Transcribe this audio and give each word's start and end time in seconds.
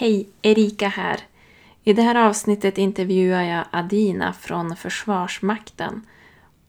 Hej, 0.00 0.28
Erika 0.42 0.88
här. 0.88 1.20
I 1.84 1.92
det 1.92 2.02
här 2.02 2.28
avsnittet 2.28 2.78
intervjuar 2.78 3.42
jag 3.42 3.64
Adina 3.70 4.32
från 4.32 4.76
Försvarsmakten. 4.76 6.06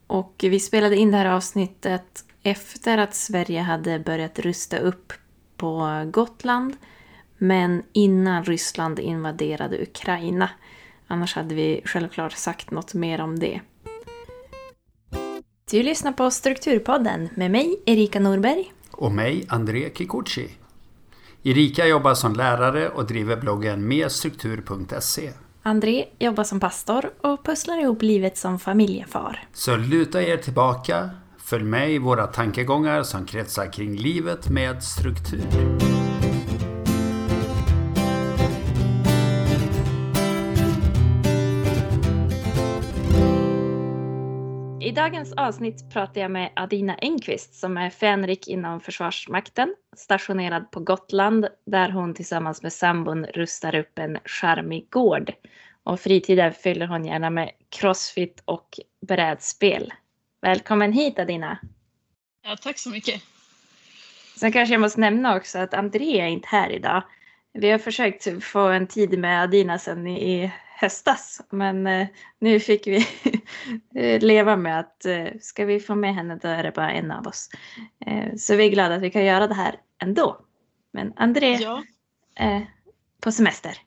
Och 0.07 0.35
vi 0.37 0.59
spelade 0.59 0.95
in 0.95 1.11
det 1.11 1.17
här 1.17 1.25
avsnittet 1.25 2.25
efter 2.43 2.97
att 2.97 3.15
Sverige 3.15 3.61
hade 3.61 3.99
börjat 3.99 4.39
rusta 4.39 4.77
upp 4.77 5.13
på 5.57 6.03
Gotland 6.11 6.75
men 7.37 7.83
innan 7.93 8.43
Ryssland 8.43 8.99
invaderade 8.99 9.81
Ukraina. 9.81 10.49
Annars 11.07 11.35
hade 11.35 11.55
vi 11.55 11.81
självklart 11.85 12.33
sagt 12.33 12.71
något 12.71 12.93
mer 12.93 13.21
om 13.21 13.39
det. 13.39 13.61
Du 15.71 15.83
lyssnar 15.83 16.11
på 16.11 16.31
Strukturpodden 16.31 17.29
med 17.35 17.51
mig, 17.51 17.75
Erika 17.85 18.19
Norberg. 18.19 18.73
Och 18.91 19.11
mig, 19.11 19.45
André 19.49 19.89
Kikuchi. 19.95 20.60
Erika 21.43 21.87
jobbar 21.87 22.13
som 22.13 22.33
lärare 22.33 22.89
och 22.89 23.05
driver 23.05 23.35
bloggen 23.35 23.87
merstruktur.se. 23.87 25.31
André 25.63 26.05
jobbar 26.19 26.43
som 26.43 26.59
pastor 26.59 27.09
och 27.21 27.45
pusslar 27.45 27.81
ihop 27.81 28.01
livet 28.01 28.37
som 28.37 28.59
familjefar. 28.59 29.39
Så 29.53 29.75
luta 29.75 30.21
er 30.21 30.37
tillbaka, 30.37 31.09
följ 31.37 31.63
med 31.63 31.91
i 31.91 31.97
våra 31.97 32.27
tankegångar 32.27 33.03
som 33.03 33.25
kretsar 33.25 33.73
kring 33.73 33.95
livet 33.95 34.49
med 34.49 34.83
struktur. 34.83 35.90
I 44.91 44.93
dagens 44.93 45.33
avsnitt 45.33 45.89
pratar 45.93 46.21
jag 46.21 46.31
med 46.31 46.51
Adina 46.55 46.95
Engqvist 46.95 47.55
som 47.55 47.77
är 47.77 47.89
fänrik 47.89 48.47
inom 48.47 48.81
Försvarsmakten, 48.81 49.75
stationerad 49.97 50.71
på 50.71 50.79
Gotland 50.79 51.47
där 51.65 51.89
hon 51.89 52.13
tillsammans 52.13 52.63
med 52.63 52.73
sambon 52.73 53.25
rustar 53.25 53.75
upp 53.75 53.99
en 53.99 54.17
charmig 54.25 54.89
gård. 54.89 55.33
Och 55.83 55.99
fritiden 55.99 56.53
fyller 56.53 56.87
hon 56.87 57.05
gärna 57.05 57.29
med 57.29 57.51
crossfit 57.69 58.41
och 58.45 58.79
brädspel. 59.07 59.93
Välkommen 60.41 60.93
hit 60.93 61.19
Adina! 61.19 61.57
Ja, 62.43 62.57
tack 62.61 62.77
så 62.77 62.89
mycket! 62.89 63.21
Sen 64.37 64.51
kanske 64.51 64.73
jag 64.73 64.81
måste 64.81 64.99
nämna 64.99 65.37
också 65.37 65.59
att 65.59 65.73
André 65.73 66.19
är 66.19 66.27
inte 66.27 66.47
här 66.47 66.69
idag. 66.69 67.03
Vi 67.53 67.71
har 67.71 67.79
försökt 67.79 68.43
få 68.43 68.67
en 68.67 68.87
tid 68.87 69.19
med 69.19 69.43
Adina 69.43 69.79
sedan 69.79 70.07
i 70.07 70.51
höstas. 70.81 71.41
Men 71.49 71.87
eh, 71.87 72.07
nu 72.39 72.59
fick 72.59 72.87
vi 72.87 73.07
leva 74.21 74.55
med 74.55 74.79
att 74.79 75.05
eh, 75.05 75.27
ska 75.41 75.65
vi 75.65 75.79
få 75.79 75.95
med 75.95 76.15
henne 76.15 76.39
då 76.41 76.47
är 76.47 76.63
det 76.63 76.71
bara 76.71 76.91
en 76.91 77.11
av 77.11 77.27
oss. 77.27 77.49
Eh, 78.05 78.35
så 78.35 78.55
vi 78.55 78.65
är 78.65 78.69
glada 78.69 78.95
att 78.95 79.01
vi 79.01 79.11
kan 79.11 79.25
göra 79.25 79.47
det 79.47 79.53
här 79.53 79.75
ändå. 80.03 80.45
Men 80.93 81.13
André 81.15 81.55
Ja, 81.61 81.83
på 83.21 83.31
semester. 83.31 83.77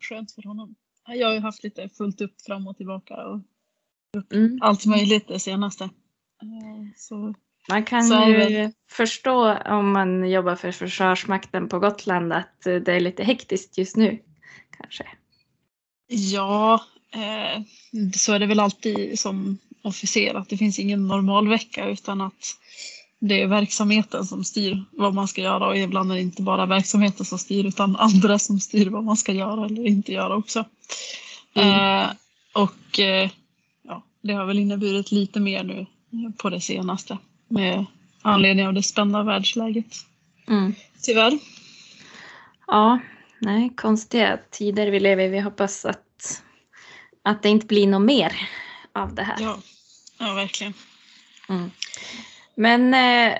skönt 0.00 0.32
för 0.32 0.42
honom. 0.42 0.74
Jag 1.06 1.26
har 1.28 1.34
ju 1.34 1.40
haft 1.40 1.64
lite 1.64 1.88
fullt 1.88 2.20
upp 2.20 2.42
fram 2.46 2.66
och 2.66 2.76
tillbaka 2.76 3.14
och 3.26 3.40
Mm. 4.32 4.58
allt 4.62 4.86
möjligt 4.86 5.28
det 5.28 5.38
senaste. 5.38 5.84
Eh, 5.84 5.90
Så 6.96 7.34
Man 7.68 7.84
kan 7.84 8.02
Så 8.02 8.24
ju 8.28 8.72
förstå 8.90 9.54
om 9.58 9.92
man 9.92 10.30
jobbar 10.30 10.56
för 10.56 10.72
Försvarsmakten 10.72 11.68
på 11.68 11.78
Gotland 11.78 12.32
att 12.32 12.66
eh, 12.66 12.74
det 12.76 12.92
är 12.92 13.00
lite 13.00 13.24
hektiskt 13.24 13.78
just 13.78 13.96
nu. 13.96 14.22
Kanske. 14.78 15.06
ja, 16.06 16.80
eh, 17.12 17.62
så 18.14 18.32
är 18.32 18.38
det 18.38 18.46
väl 18.46 18.60
alltid 18.60 19.18
som 19.18 19.58
officer 19.82 20.34
att 20.34 20.48
det 20.48 20.56
finns 20.56 20.78
ingen 20.78 21.08
normal 21.08 21.48
vecka 21.48 21.88
utan 21.88 22.20
att 22.20 22.56
det 23.18 23.42
är 23.42 23.46
verksamheten 23.46 24.24
som 24.26 24.44
styr 24.44 24.84
vad 24.90 25.14
man 25.14 25.28
ska 25.28 25.40
göra 25.40 25.66
och 25.66 25.76
ibland 25.76 26.10
är 26.10 26.14
det 26.14 26.20
inte 26.20 26.42
bara 26.42 26.66
verksamheten 26.66 27.26
som 27.26 27.38
styr 27.38 27.66
utan 27.66 27.96
andra 27.96 28.38
som 28.38 28.60
styr 28.60 28.86
vad 28.86 29.04
man 29.04 29.16
ska 29.16 29.32
göra 29.32 29.66
eller 29.66 29.86
inte 29.86 30.12
göra 30.12 30.36
också. 30.36 30.64
Mm. 31.54 32.00
Eh, 32.00 32.10
och 32.52 33.00
eh, 33.00 33.30
ja, 33.82 34.02
det 34.22 34.32
har 34.32 34.46
väl 34.46 34.58
inneburit 34.58 35.12
lite 35.12 35.40
mer 35.40 35.64
nu 35.64 35.86
på 36.36 36.50
det 36.50 36.60
senaste 36.60 37.18
med 37.48 37.84
anledning 38.22 38.66
av 38.66 38.74
det 38.74 38.82
spända 38.82 39.22
världsläget. 39.22 39.94
Mm. 40.48 40.74
Tyvärr. 41.02 41.38
Ja, 42.66 42.98
nej, 43.38 43.72
konstiga 43.76 44.38
tider 44.50 44.86
vi 44.86 45.00
lever 45.00 45.24
i. 45.24 45.28
Vi 45.28 45.40
hoppas 45.40 45.84
att, 45.84 46.42
att 47.22 47.42
det 47.42 47.48
inte 47.48 47.66
blir 47.66 47.86
något 47.86 48.02
mer 48.02 48.48
av 48.92 49.14
det 49.14 49.22
här. 49.22 49.36
Ja, 49.40 49.58
ja 50.18 50.34
verkligen. 50.34 50.74
Mm. 51.48 51.70
Men 52.54 52.94
eh, 52.94 53.38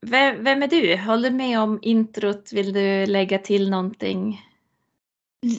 vem, 0.00 0.44
vem 0.44 0.62
är 0.62 0.66
du? 0.68 0.96
Håller 0.96 1.30
med 1.30 1.60
om 1.60 1.78
introt? 1.82 2.50
Vill 2.52 2.72
du 2.72 3.06
lägga 3.06 3.38
till 3.38 3.70
någonting? 3.70 4.42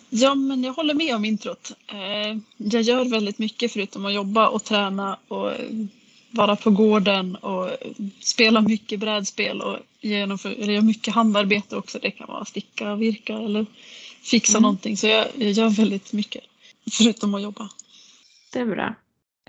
Ja, 0.09 0.35
men 0.35 0.63
jag 0.63 0.73
håller 0.73 0.93
med 0.93 1.15
om 1.15 1.25
introt. 1.25 1.71
Eh, 1.87 2.37
Jag 2.57 2.81
gör 2.81 3.05
väldigt 3.05 3.39
mycket 3.39 3.71
förutom 3.73 4.05
att 4.05 4.13
jobba 4.13 4.47
och 4.47 4.63
träna 4.63 5.17
och 5.27 5.51
vara 6.31 6.55
på 6.55 6.71
gården 6.71 7.35
och 7.35 7.69
spela 8.19 8.61
mycket 8.61 8.99
brädspel 8.99 9.61
och 9.61 9.77
genomför, 10.01 10.49
eller 10.49 10.73
gör 10.73 10.81
mycket 10.81 11.13
handarbete 11.13 11.75
också. 11.75 11.99
Det 12.01 12.11
kan 12.11 12.27
vara 12.27 12.45
sticka, 12.45 12.95
virka 12.95 13.33
eller 13.33 13.65
fixa 14.21 14.57
Mm. 14.57 14.61
någonting. 14.61 14.97
Så 14.97 15.07
jag, 15.07 15.25
jag 15.35 15.51
gör 15.51 15.69
väldigt 15.69 16.13
mycket 16.13 16.43
förutom 16.91 17.35
att 17.35 17.41
jobba. 17.41 17.69
Det 18.53 18.59
är 18.59 18.65
bra. 18.65 18.95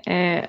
Eh, 0.06 0.44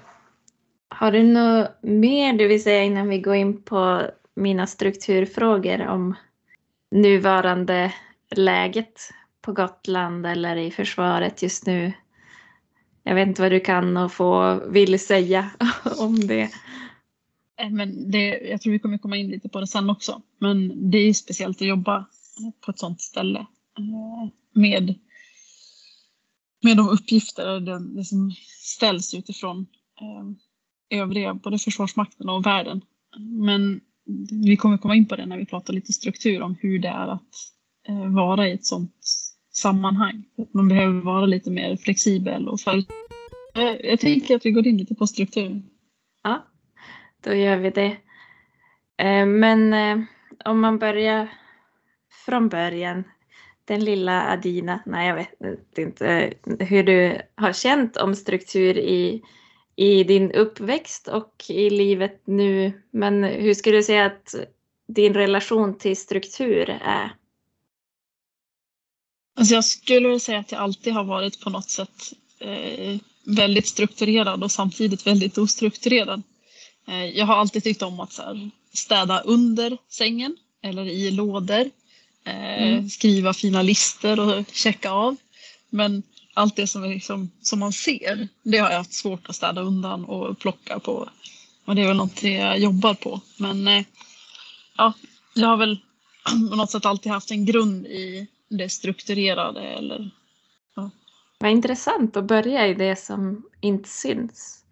har 0.90 1.12
du 1.12 1.24
något 1.24 1.70
mer 1.82 2.34
du 2.34 2.48
vill 2.48 2.64
säga 2.64 2.84
innan 2.84 3.10
vi 3.10 3.20
går 3.20 3.36
in 3.36 3.62
på 3.62 4.02
mina 4.36 4.68
strukturfrågor 4.68 5.88
om 5.88 6.16
nuvarande 6.92 7.94
läget 8.36 9.10
på 9.42 9.54
Gotland 9.54 10.26
eller 10.26 10.56
i 10.56 10.72
försvaret 10.72 11.44
just 11.44 11.66
nu? 11.66 11.94
Jag 13.04 13.16
vet 13.16 13.28
inte 13.28 13.42
vad 13.42 13.52
du 13.52 13.60
kan 13.60 13.98
och 13.98 14.12
få 14.14 14.62
vill 14.70 15.00
säga 15.00 15.50
om 16.00 16.28
det. 16.28 16.50
Eh, 17.62 17.70
Men 17.70 18.12
det, 18.12 18.40
jag 18.50 18.62
tror 18.62 18.74
vi 18.74 18.80
kommer 18.80 18.98
komma 18.98 19.18
in 19.18 19.28
lite 19.28 19.50
på 19.50 19.60
det 19.60 19.68
sen 19.68 19.90
också. 19.90 20.22
Men 20.38 20.92
det 20.92 20.98
är 20.98 21.14
speciellt 21.14 21.62
att 21.62 21.68
jobba 21.68 22.06
på 22.66 22.72
ett 22.72 22.80
sånt 22.80 23.02
ställe 23.02 23.40
eh, 23.78 24.30
med, 24.54 24.96
med 26.64 26.78
de 26.78 26.90
uppgifter 26.90 27.54
och 27.54 27.62
det, 27.62 27.96
det 27.96 28.04
som 28.04 28.32
ställs 28.58 29.14
utifrån 29.14 29.68
eh, 30.02 31.00
övriga, 31.02 31.34
både 31.34 31.58
Försvarsmakten 31.60 32.30
och 32.30 32.46
världen. 32.46 32.82
Men 33.20 33.82
vi 34.46 34.58
kommer 34.58 34.78
komma 34.78 34.96
in 34.96 35.08
på 35.08 35.16
det 35.16 35.26
när 35.26 35.38
vi 35.38 35.46
pratar 35.46 35.74
lite 35.74 35.94
struktur 35.94 36.42
om 36.42 36.56
hur 36.62 36.80
det 36.80 36.88
är 36.88 37.08
att 37.08 37.34
eh, 37.88 38.06
vara 38.14 38.48
i 38.48 38.52
ett 38.52 38.66
sådant 38.66 38.96
sammanhang. 39.54 40.24
Att 40.38 40.54
man 40.54 40.68
behöver 40.68 41.02
vara 41.02 41.26
lite 41.26 41.52
mer 41.52 41.78
flexibel 41.78 42.48
och 42.48 42.60
för... 42.60 42.78
Eh, 43.56 43.76
Jag 43.84 44.00
tänker 44.00 44.36
att 44.36 44.46
vi 44.46 44.52
går 44.52 44.68
in 44.68 44.78
lite 44.78 44.96
på 44.96 45.08
struktur. 45.08 45.62
Ja, 46.24 46.46
då 47.24 47.34
gör 47.34 47.58
vi 47.58 47.70
det. 47.70 47.98
Eh, 48.98 49.26
Men 49.26 49.74
eh, 49.74 50.06
om 50.46 50.60
man 50.60 50.80
börjar 50.80 51.30
från 52.26 52.50
början. 52.50 53.04
Den 53.70 53.86
lilla 53.86 54.32
Adina, 54.32 54.80
nej 54.86 55.08
jag 55.08 55.16
vet 55.16 55.78
inte 55.78 56.34
hur 56.60 56.84
du 56.84 57.22
har 57.36 57.54
känt 57.54 57.98
om 57.98 58.16
struktur 58.16 58.78
i, 58.78 59.22
i 59.76 60.04
din 60.04 60.32
uppväxt 60.32 61.08
och 61.08 61.46
i 61.50 61.70
livet 61.70 62.22
nu. 62.26 62.82
Men 62.92 63.24
hur 63.24 63.54
skulle 63.54 63.78
du 63.78 63.84
säga 63.84 64.06
att 64.06 64.36
din 64.88 65.14
relation 65.14 65.78
till 65.78 65.98
struktur 65.98 66.70
är? 66.70 67.16
Alltså 69.36 69.56
jag 69.56 69.66
skulle 69.66 70.20
säga 70.20 70.40
att 70.40 70.52
jag 70.52 70.62
alltid 70.62 70.94
har 70.94 71.04
varit 71.04 71.42
på 71.44 71.50
något 71.50 71.70
sätt 71.70 72.14
eh, 72.40 72.98
väldigt 73.26 73.68
strukturerad 73.68 74.44
och 74.44 74.52
samtidigt 74.52 75.08
väldigt 75.08 75.38
ostrukturerad. 75.38 76.22
Eh, 76.88 77.06
jag 77.06 77.26
har 77.26 77.36
alltid 77.36 77.64
tyckt 77.64 77.82
om 77.82 78.00
att 78.00 78.12
så 78.12 78.22
här, 78.22 78.50
städa 78.74 79.20
under 79.20 79.78
sängen 79.90 80.38
eller 80.62 80.86
i 80.86 81.12
lådor. 81.12 81.70
Eh, 82.30 82.50
Mm. 82.60 82.90
Skriva 82.90 83.34
fina 83.34 83.62
listor 83.62 84.20
och 84.20 84.46
checka 84.54 84.92
av. 84.92 85.16
Men 85.70 86.04
allt 86.34 86.56
det 86.56 86.68
som, 86.68 86.84
liksom, 86.84 87.32
som 87.42 87.60
man 87.60 87.74
ser, 87.74 88.28
det 88.44 88.58
har 88.58 88.70
jag 88.70 88.78
haft 88.78 88.94
svårt 88.94 89.30
att 89.30 89.36
städa 89.36 89.62
undan 89.62 90.06
och 90.06 90.40
plocka 90.40 90.80
på. 90.80 91.10
Och 91.66 91.76
det 91.76 91.82
är 91.82 91.88
väl 91.88 91.98
något 91.98 92.24
jag 92.24 92.60
jobbar 92.60 92.94
på. 92.94 93.22
Men 93.38 93.68
eh, 93.68 93.86
ja, 94.78 94.94
jag 95.34 95.48
har 95.48 95.58
väl 95.58 95.80
på 96.50 96.56
något 96.56 96.72
sätt 96.72 96.86
alltid 96.86 97.12
haft 97.12 97.32
en 97.32 97.46
grund 97.46 97.86
i 97.86 98.28
det 98.50 98.70
strukturerade 98.70 99.62
eller 99.62 100.12
Vad 101.40 101.52
intressant 101.52 102.18
att 102.18 102.26
börja 102.26 102.68
i 102.68 102.74
det 102.74 102.96
som 102.96 103.44
inte 103.62 103.90
syns. 103.90 104.64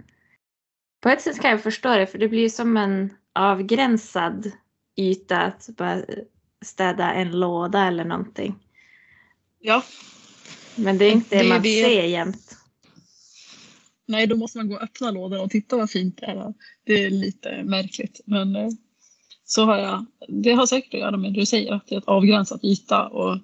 På 1.01 1.09
ett 1.09 1.21
sätt 1.21 1.41
kan 1.41 1.51
jag 1.51 1.63
förstå 1.63 1.95
det, 1.95 2.07
för 2.07 2.17
det 2.17 2.27
blir 2.27 2.49
som 2.49 2.77
en 2.77 3.13
avgränsad 3.35 4.51
yta 4.95 5.37
att 5.41 5.69
bara 5.77 6.01
städa 6.65 7.13
en 7.13 7.31
låda 7.39 7.87
eller 7.87 8.03
någonting. 8.05 8.55
ja, 9.59 9.83
Men 10.75 10.97
det 10.97 11.05
är 11.05 11.11
inte 11.11 11.35
det, 11.37 11.43
Det 11.43 11.49
man 11.49 11.61
det. 11.61 11.83
ser 11.83 12.03
jämt. 12.03 12.57
nej 14.05 14.27
då 14.27 14.35
måste 14.35 14.57
man 14.57 14.67
gå 14.69 14.75
och 14.75 14.81
öppna 14.81 15.11
lådan 15.11 15.39
och 15.39 15.51
titta 15.51 15.77
vad 15.77 15.89
fint 15.91 16.17
det 16.17 16.25
är. 16.25 16.53
Det 16.83 17.03
är 17.05 17.09
lite 17.09 17.63
märkligt 17.63 18.21
men 18.25 18.55
eh, 18.55 18.69
så 19.45 19.65
har 19.65 19.77
jag, 19.77 20.05
det 20.27 20.51
har 20.51 20.65
säkert 20.65 20.93
att 20.93 20.99
göra 20.99 21.17
med 21.17 21.33
det 21.33 21.39
du 21.39 21.45
säger 21.45 21.73
att 21.73 21.87
det 21.87 21.95
är 21.95 21.99
ett 21.99 22.07
avgränsat 22.07 22.63
yta 22.63 23.07
och 23.07 23.39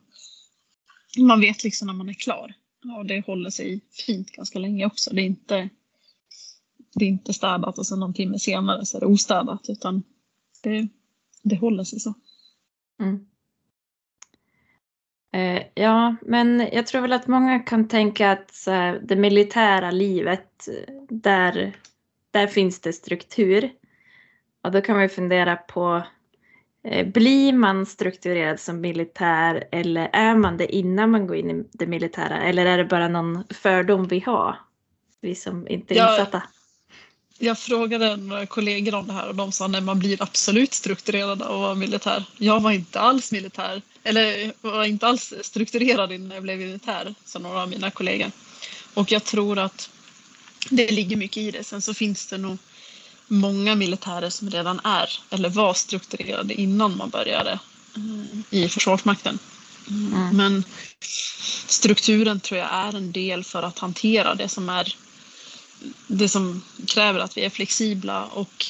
man 1.18 1.42
vet 1.42 1.64
liksom 1.64 1.88
när 1.88 1.94
man 1.94 2.10
är 2.10 2.14
klar. 2.14 2.54
Och 2.98 3.06
det 3.06 3.26
håller 3.26 3.50
sig 3.50 3.82
fint 4.06 4.32
ganska 4.32 4.60
länge 4.60 4.86
också. 4.86 5.14
Det 5.14 5.22
är 5.22 5.26
inte, 5.26 5.70
det 6.96 7.06
är 7.06 7.10
inte 7.10 7.34
städat 7.34 7.78
och 7.78 7.88
sen 7.88 8.00
någon 8.00 8.14
timme 8.14 8.40
senare 8.40 8.86
så 8.86 8.98
är 8.98 9.02
det 9.02 9.06
ostädat 9.08 9.66
utan 9.70 10.04
det, 10.64 10.88
det 11.44 11.56
håller 11.56 11.84
sig 11.84 12.00
så. 12.00 12.14
Mm. 13.00 13.26
Eh, 15.34 15.64
ja, 15.74 16.16
men 16.22 16.70
jag 16.72 16.88
tror 16.88 17.02
väl 17.02 17.14
att 17.14 17.28
många 17.28 17.60
kan 17.60 17.88
tänka 17.88 18.32
att 18.32 18.64
här, 18.68 19.00
det 19.04 19.16
militära 19.16 19.92
livet, 19.92 20.68
där, 21.10 21.74
där 22.32 22.48
finns 22.48 22.82
det 22.82 22.94
struktur. 22.94 23.72
Och 24.62 24.72
då 24.72 24.82
kan 24.82 24.96
man 24.96 25.04
ju 25.04 25.10
fundera 25.10 25.56
på, 25.56 26.04
eh, 26.84 27.08
blir 27.08 27.54
man 27.54 27.86
strukturerad 27.86 28.60
som 28.60 28.82
militär 28.82 29.64
eller 29.72 30.10
är 30.14 30.36
man 30.36 30.58
det 30.58 30.76
innan 30.76 31.12
man 31.12 31.28
går 31.28 31.38
in 31.38 31.50
i 31.50 31.66
det 31.72 31.88
militära? 31.88 32.44
Eller 32.44 32.66
är 32.66 32.78
det 32.78 32.86
bara 32.86 33.08
någon 33.08 33.44
fördom 33.50 34.08
vi 34.08 34.20
har? 34.20 34.56
Vi 35.22 35.36
som 35.36 35.68
inte 35.68 35.94
är 35.94 35.98
Ja. 35.98 36.12
insatta. 36.12 36.44
Jag 37.44 37.60
frågade 37.60 38.16
några 38.16 38.46
kollegor 38.46 38.96
om 38.96 39.08
det 39.08 39.14
här 39.14 39.28
och 39.28 39.36
de 39.36 39.52
sa 39.52 39.66
att 39.66 39.84
man 39.84 40.00
blir 40.00 40.22
absolut 40.22 40.74
strukturerad 40.74 41.42
av 41.42 41.52
att 41.54 41.60
vara 41.62 41.76
militär. 41.76 42.24
Jag 42.38 42.60
var 42.60 42.72
inte 42.72 43.00
alls 43.00 43.32
militär, 43.32 43.82
eller 44.04 44.54
var 44.62 44.84
inte 44.84 45.08
alls 45.08 45.34
strukturerad 45.42 46.12
innan 46.12 46.32
jag 46.32 46.44
blev 46.44 46.58
militär, 46.58 47.16
sa 47.26 47.40
några 47.40 47.62
av 47.62 47.70
mina 47.70 47.92
kollegor. 47.92 48.32
Och 48.94 49.12
jag 49.12 49.24
tror 49.24 49.60
att 49.60 49.90
det 50.70 50.92
ligger 50.92 51.16
mycket 51.16 51.38
i 51.38 51.52
det. 51.52 51.64
Sen 51.64 51.82
så 51.82 51.94
finns 51.94 52.28
det 52.28 52.38
nog 52.38 52.58
många 53.28 53.76
militärer 53.76 54.30
som 54.30 54.50
redan 54.50 54.80
är 54.84 55.10
eller 55.30 55.50
var 55.50 55.74
strukturerade 55.74 56.54
innan 56.54 56.98
man 56.98 57.10
började 57.10 57.60
eh, 57.96 58.60
i 58.60 58.70
Försvarsmakten. 58.70 59.40
Mm. 59.90 60.14
Mm. 60.14 60.38
Men 60.38 60.64
strukturen 61.68 62.40
tror 62.40 62.60
jag 62.60 62.70
är 62.74 62.96
en 62.96 63.12
del 63.12 63.44
för 63.44 63.64
att 63.64 63.80
hantera 63.80 64.36
det 64.36 64.50
som 64.50 64.70
är 64.70 64.96
det 66.08 66.30
som 66.30 66.62
kräver 66.88 67.20
att 67.20 67.38
vi 67.38 67.42
är 67.46 67.50
flexibla 67.50 68.26
och 68.26 68.66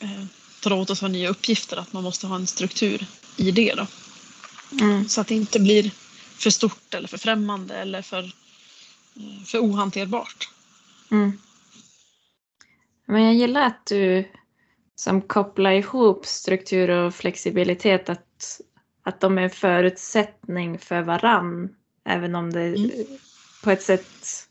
eh, 0.00 0.24
tar 0.60 0.72
åt 0.72 0.90
oss 0.90 1.02
av 1.02 1.10
nya 1.10 1.28
uppgifter, 1.28 1.76
att 1.76 1.92
man 1.92 2.02
måste 2.02 2.26
ha 2.26 2.36
en 2.36 2.46
struktur 2.46 3.06
i 3.36 3.50
det. 3.50 3.74
Då. 3.74 3.86
Mm. 4.80 5.08
Så 5.08 5.20
att 5.20 5.26
det 5.26 5.34
inte 5.34 5.60
blir 5.60 5.90
för 6.38 6.50
stort 6.50 6.94
eller 6.94 7.08
för 7.08 7.18
främmande 7.18 7.74
eller 7.74 8.02
för, 8.02 8.22
eh, 8.22 9.44
för 9.44 9.58
ohanterbart. 9.58 10.48
Mm. 11.10 11.38
Men 13.06 13.22
jag 13.22 13.34
gillar 13.34 13.62
att 13.62 13.86
du 13.86 14.28
som 14.96 15.22
kopplar 15.22 15.70
ihop 15.70 16.26
struktur 16.26 16.90
och 16.90 17.14
flexibilitet, 17.14 18.08
att, 18.08 18.60
att 19.02 19.20
de 19.20 19.38
är 19.38 19.42
en 19.42 19.50
förutsättning 19.50 20.78
för 20.78 21.02
varann, 21.02 21.68
även 22.04 22.34
om 22.34 22.52
det 22.52 22.66
Mm. 22.66 22.90
på 23.62 23.70
ett 23.70 23.82
sätt 23.82 24.48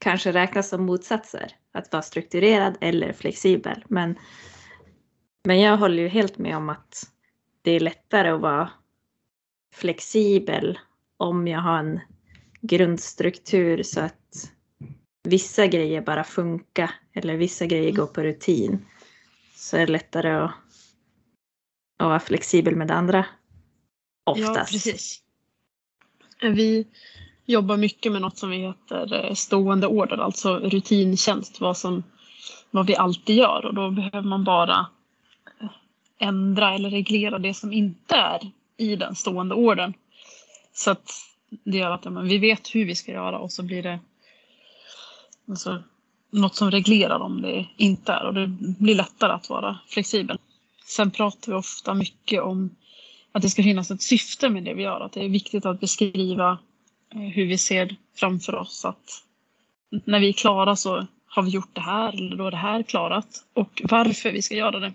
kanske 0.00 0.32
räknas 0.32 0.68
som 0.68 0.86
motsatser, 0.86 1.52
att 1.72 1.92
vara 1.92 2.02
strukturerad 2.02 2.78
eller 2.80 3.12
flexibel. 3.12 3.84
Men, 3.88 4.18
men 5.44 5.60
jag 5.60 5.76
håller 5.76 6.02
ju 6.02 6.08
helt 6.08 6.38
med 6.38 6.56
om 6.56 6.68
att 6.68 7.10
det 7.62 7.70
är 7.70 7.80
lättare 7.80 8.28
att 8.28 8.40
vara 8.40 8.70
flexibel 9.74 10.78
om 11.16 11.48
jag 11.48 11.60
har 11.60 11.78
en 11.78 12.00
grundstruktur 12.60 13.82
så 13.82 14.00
att 14.00 14.50
vissa 15.22 15.66
grejer 15.66 16.00
bara 16.00 16.24
funkar 16.24 16.90
eller 17.12 17.36
vissa 17.36 17.66
grejer 17.66 17.92
går 17.92 18.06
på 18.06 18.22
rutin 18.22 18.86
så 19.54 19.76
är 19.76 19.86
det 19.86 19.92
lättare 19.92 20.30
att, 20.30 20.50
att 21.98 22.06
vara 22.06 22.20
flexibel 22.20 22.76
med 22.76 22.88
det 22.88 22.94
andra. 22.94 23.26
Oftast. 24.24 24.56
Ja, 24.56 24.64
precis. 24.64 25.22
Vi 26.42 26.86
jobbar 27.50 27.76
mycket 27.76 28.12
med 28.12 28.22
något 28.22 28.38
som 28.38 28.50
vi 28.50 28.56
heter 28.56 29.24
eh, 29.24 29.34
stående 29.34 29.86
order, 29.86 30.16
alltså 30.16 30.58
rutintjänst, 30.58 31.60
vad, 31.60 31.76
som, 31.76 32.02
vad 32.70 32.86
vi 32.86 32.96
alltid 32.96 33.36
gör. 33.36 33.66
Och 33.66 33.74
då 33.74 33.90
behöver 33.90 34.28
man 34.28 34.44
bara 34.44 34.86
eh, 35.60 35.70
ändra 36.18 36.74
eller 36.74 36.90
reglera 36.90 37.38
det 37.38 37.54
som 37.54 37.72
inte 37.72 38.14
är 38.14 38.50
i 38.76 38.96
den 38.96 39.14
stående 39.14 39.54
ordern. 39.54 39.92
Så 40.72 40.90
att 40.90 41.10
det 41.64 41.78
gör 41.78 41.90
att 41.90 42.04
ja, 42.04 42.10
men 42.10 42.28
vi 42.28 42.38
vet 42.38 42.74
hur 42.74 42.84
vi 42.84 42.94
ska 42.94 43.12
göra 43.12 43.38
och 43.38 43.52
så 43.52 43.62
blir 43.62 43.82
det 43.82 43.98
alltså, 45.48 45.82
något 46.30 46.56
som 46.56 46.70
reglerar 46.70 47.20
om 47.20 47.42
det 47.42 47.66
inte 47.76 48.12
är 48.12 48.24
och 48.24 48.34
det 48.34 48.46
blir 48.78 48.94
lättare 48.94 49.32
att 49.32 49.48
vara 49.48 49.78
flexibel. 49.88 50.38
Sen 50.84 51.10
pratar 51.10 51.52
vi 51.52 51.58
ofta 51.58 51.94
mycket 51.94 52.42
om 52.42 52.70
att 53.32 53.42
det 53.42 53.50
ska 53.50 53.62
finnas 53.62 53.90
ett 53.90 54.02
syfte 54.02 54.48
med 54.48 54.64
det 54.64 54.74
vi 54.74 54.82
gör. 54.82 55.00
Att 55.00 55.12
det 55.12 55.24
är 55.24 55.28
viktigt 55.28 55.66
att 55.66 55.80
beskriva 55.80 56.58
hur 57.10 57.46
vi 57.46 57.58
ser 57.58 57.96
framför 58.14 58.54
oss. 58.54 58.84
Att 58.84 59.22
när 60.04 60.20
vi 60.20 60.28
är 60.28 60.32
klara 60.32 60.76
så 60.76 61.06
har 61.26 61.42
vi 61.42 61.50
gjort 61.50 61.74
det 61.74 61.80
här 61.80 62.12
eller 62.12 62.36
då 62.36 62.46
är 62.46 62.50
det 62.50 62.56
här 62.56 62.82
klarat 62.82 63.44
och 63.54 63.82
varför 63.84 64.32
vi 64.32 64.42
ska 64.42 64.54
göra 64.54 64.78
det. 64.78 64.92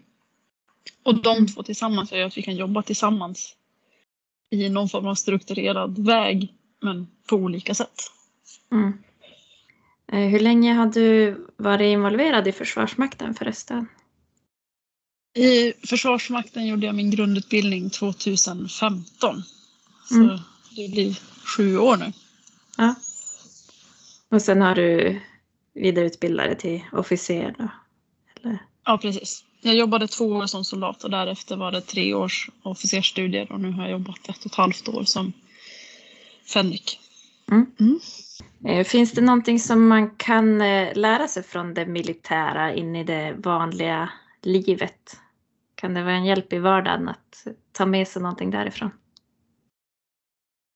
Och 1.04 1.22
de 1.22 1.48
två 1.48 1.64
tillsammans 1.64 2.12
gör 2.12 2.26
att 2.26 2.38
vi 2.38 2.42
kan 2.42 2.56
jobba 2.56 2.82
tillsammans 2.82 3.56
i 4.50 4.70
någon 4.70 4.90
form 4.90 5.08
av 5.08 5.16
strukturerad 5.16 6.06
väg 6.06 6.54
men 6.82 7.08
på 7.30 7.36
olika 7.36 7.74
sätt. 7.74 8.02
Mm. 8.72 8.94
Eh, 10.12 10.30
Hur 10.30 10.40
länge 10.40 10.74
har 10.74 10.86
du 10.86 11.38
varit 11.58 11.86
involverad 11.86 12.48
i 12.48 12.52
Försvarsmakten 12.52 13.34
förresten? 13.36 13.88
I 15.38 15.74
Försvarsmakten 15.88 16.68
gjorde 16.68 16.86
jag 16.86 16.96
min 16.96 17.12
grundutbildning 17.12 17.90
2015. 17.90 19.44
Så 20.10 20.16
Mm. 20.16 20.38
det 20.76 20.92
blir 20.92 21.20
sju 21.46 21.78
år 21.78 21.98
nu. 21.98 22.14
Ja. 22.78 22.96
Och 24.30 24.42
sen 24.42 24.62
har 24.62 24.76
du 24.76 25.20
vidareutbildat 25.74 26.46
dig 26.46 26.58
till 26.58 26.82
officer 26.92 27.56
då? 27.58 27.68
Eller? 28.42 28.58
Ja, 28.86 28.98
precis. 28.98 29.44
Jag 29.62 29.76
jobbade 29.76 30.08
två 30.08 30.26
år 30.26 30.46
som 30.46 30.66
soldat 30.66 31.04
och 31.04 31.10
därefter 31.10 31.58
var 31.58 31.72
det 31.72 31.82
tre 31.82 32.14
års 32.14 32.50
officersstudier 32.64 33.52
och 33.52 33.60
nu 33.60 33.72
har 33.72 33.84
jag 33.84 33.92
jobbat 33.92 34.30
ett 34.30 34.40
och 34.40 34.46
ett 34.46 34.56
halvt 34.56 34.88
år 34.88 35.04
som 35.04 35.34
fänrik. 36.54 37.00
Eh, 38.66 38.84
Finns 38.84 39.12
det 39.12 39.22
någonting 39.22 39.60
som 39.60 39.88
man 39.88 40.10
kan 40.10 40.62
eh, 40.62 40.96
lära 40.96 41.28
sig 41.28 41.44
från 41.44 41.74
det 41.74 41.86
militära 41.86 42.74
in 42.74 42.96
i 42.96 43.04
det 43.04 43.36
vanliga 43.38 44.10
livet? 44.42 45.18
Kan 45.76 45.94
det 45.94 46.04
vara 46.04 46.16
en 46.16 46.26
hjälp 46.26 46.54
i 46.54 46.60
vardagen 46.60 47.10
att 47.10 47.48
ta 47.72 47.86
med 47.86 48.08
sig 48.08 48.22
någonting 48.22 48.52
därifrån? 48.52 48.92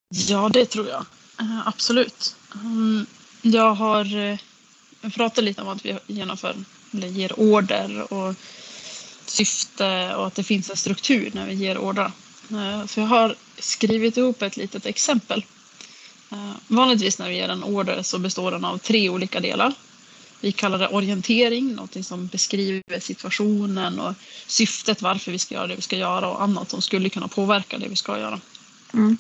Ja, 0.10 0.50
det 0.50 0.66
tror 0.66 0.88
jag. 0.88 1.06
Eh, 1.40 1.68
absolut. 1.68 2.36
Ehm, 2.56 3.06
jag 3.42 3.74
har 3.74 4.18
eh, 4.18 4.38
pratat 5.16 5.44
lite 5.44 5.62
om 5.62 5.68
att 5.68 5.86
vi 5.86 5.98
genomför, 6.08 6.56
eller 6.94 7.08
ger 7.08 7.40
order 7.40 8.14
och 8.14 8.36
syfte 9.26 10.16
och 10.16 10.28
att 10.28 10.36
det 10.36 10.44
finns 10.44 10.70
en 10.70 10.78
struktur 10.78 11.32
när 11.34 11.48
vi 11.48 11.54
ger 11.54 11.78
order. 11.78 12.12
Eh, 12.52 12.86
så 12.86 13.00
jag 13.00 13.08
har 13.08 13.36
skrivit 13.58 14.18
ihop 14.18 14.42
ett 14.42 14.58
litet 14.58 14.86
exempel. 14.86 15.46
Vanligtvis 16.68 17.20
när 17.20 17.30
vi 17.30 17.36
ger 17.36 17.50
en 17.50 17.64
order 17.64 18.04
så 18.04 18.20
består 18.20 18.52
den 18.52 18.66
av 18.66 18.78
tre 18.78 19.10
olika 19.10 19.40
delar. 19.40 19.74
Vi 20.42 20.52
kallar 20.52 20.78
det 20.78 20.88
orientering, 20.88 21.76
något 21.76 22.06
som 22.06 22.28
beskriver 22.28 23.00
situationen 23.00 24.00
och 24.00 24.14
syftet 24.48 25.02
varför 25.02 25.32
vi 25.32 25.40
ska 25.40 25.56
göra 25.56 25.68
det 25.68 25.76
vi 25.76 25.82
ska 25.82 25.98
göra 25.98 26.30
och 26.30 26.44
annat 26.44 26.70
som 26.70 26.82
skulle 26.82 27.10
kunna 27.10 27.28
påverka 27.28 27.78
det 27.78 27.88
vi 27.88 27.96
ska 27.96 28.20
göra. 28.20 28.40
Mm. 28.94 29.18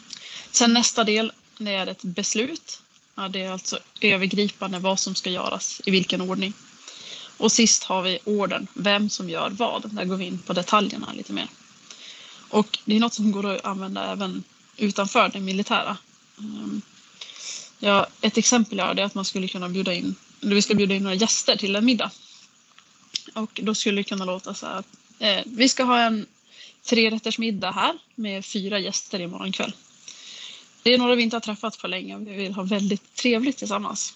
Sen 0.52 0.74
nästa 0.74 1.04
del, 1.04 1.32
det 1.58 1.76
är 1.76 1.88
ett 1.88 2.04
beslut. 2.04 2.82
Ja, 3.16 3.28
det 3.28 3.44
är 3.44 3.52
alltså 3.52 3.80
övergripande 4.02 4.80
vad 4.80 5.00
som 5.00 5.16
ska 5.16 5.30
göras, 5.30 5.82
i 5.86 5.92
vilken 5.92 6.22
ordning. 6.22 6.54
Och 7.38 7.52
sist 7.52 7.84
har 7.84 8.02
vi 8.02 8.20
orden, 8.24 8.68
vem 8.74 9.10
som 9.10 9.30
gör 9.30 9.50
vad. 9.50 9.96
Där 9.96 10.06
går 10.06 10.16
vi 10.16 10.26
in 10.26 10.40
på 10.40 10.54
detaljerna 10.54 11.14
lite 11.14 11.34
mer. 11.34 11.48
Och 12.50 12.80
det 12.86 12.96
är 12.96 13.00
något 13.00 13.14
som 13.14 13.32
går 13.32 13.56
att 13.56 13.66
använda 13.66 14.12
även 14.12 14.44
utanför 14.78 15.30
det 15.30 15.40
militära. 15.40 15.98
Ehm, 16.38 16.82
ja, 17.80 18.08
ett 18.22 18.38
exempel 18.38 18.80
är 18.80 19.00
att 19.00 19.16
man 19.16 19.26
skulle 19.26 19.48
kunna 19.48 19.70
bjuda 19.70 19.94
in, 19.94 20.16
eller 20.42 20.56
vi 20.56 20.62
ska 20.62 20.76
bjuda 20.76 20.96
in 20.96 21.04
några 21.04 21.16
gäster 21.16 21.56
till 21.56 21.76
en 21.76 21.86
middag. 21.86 22.12
Och 23.34 23.60
då 23.64 23.76
skulle 23.76 24.00
det 24.00 24.04
kunna 24.04 24.26
låta 24.26 24.54
så 24.54 24.66
här 24.66 24.84
eh, 25.20 25.44
vi 25.46 25.70
ska 25.70 25.84
ha 25.84 26.00
en 26.00 26.26
trerättersmiddag 26.84 27.72
här 27.72 27.98
med 28.16 28.46
fyra 28.46 28.80
gäster 28.80 29.22
imorgon 29.22 29.52
kväll. 29.52 29.74
Det 30.84 30.94
är 30.94 30.98
några 30.98 31.16
vi 31.16 31.24
inte 31.24 31.36
har 31.36 31.42
träffat 31.42 31.78
på 31.78 31.88
länge 31.88 32.16
och 32.16 32.28
vi 32.28 32.36
vill 32.36 32.54
ha 32.54 32.64
väldigt 32.64 33.16
trevligt 33.16 33.58
tillsammans. 33.58 34.14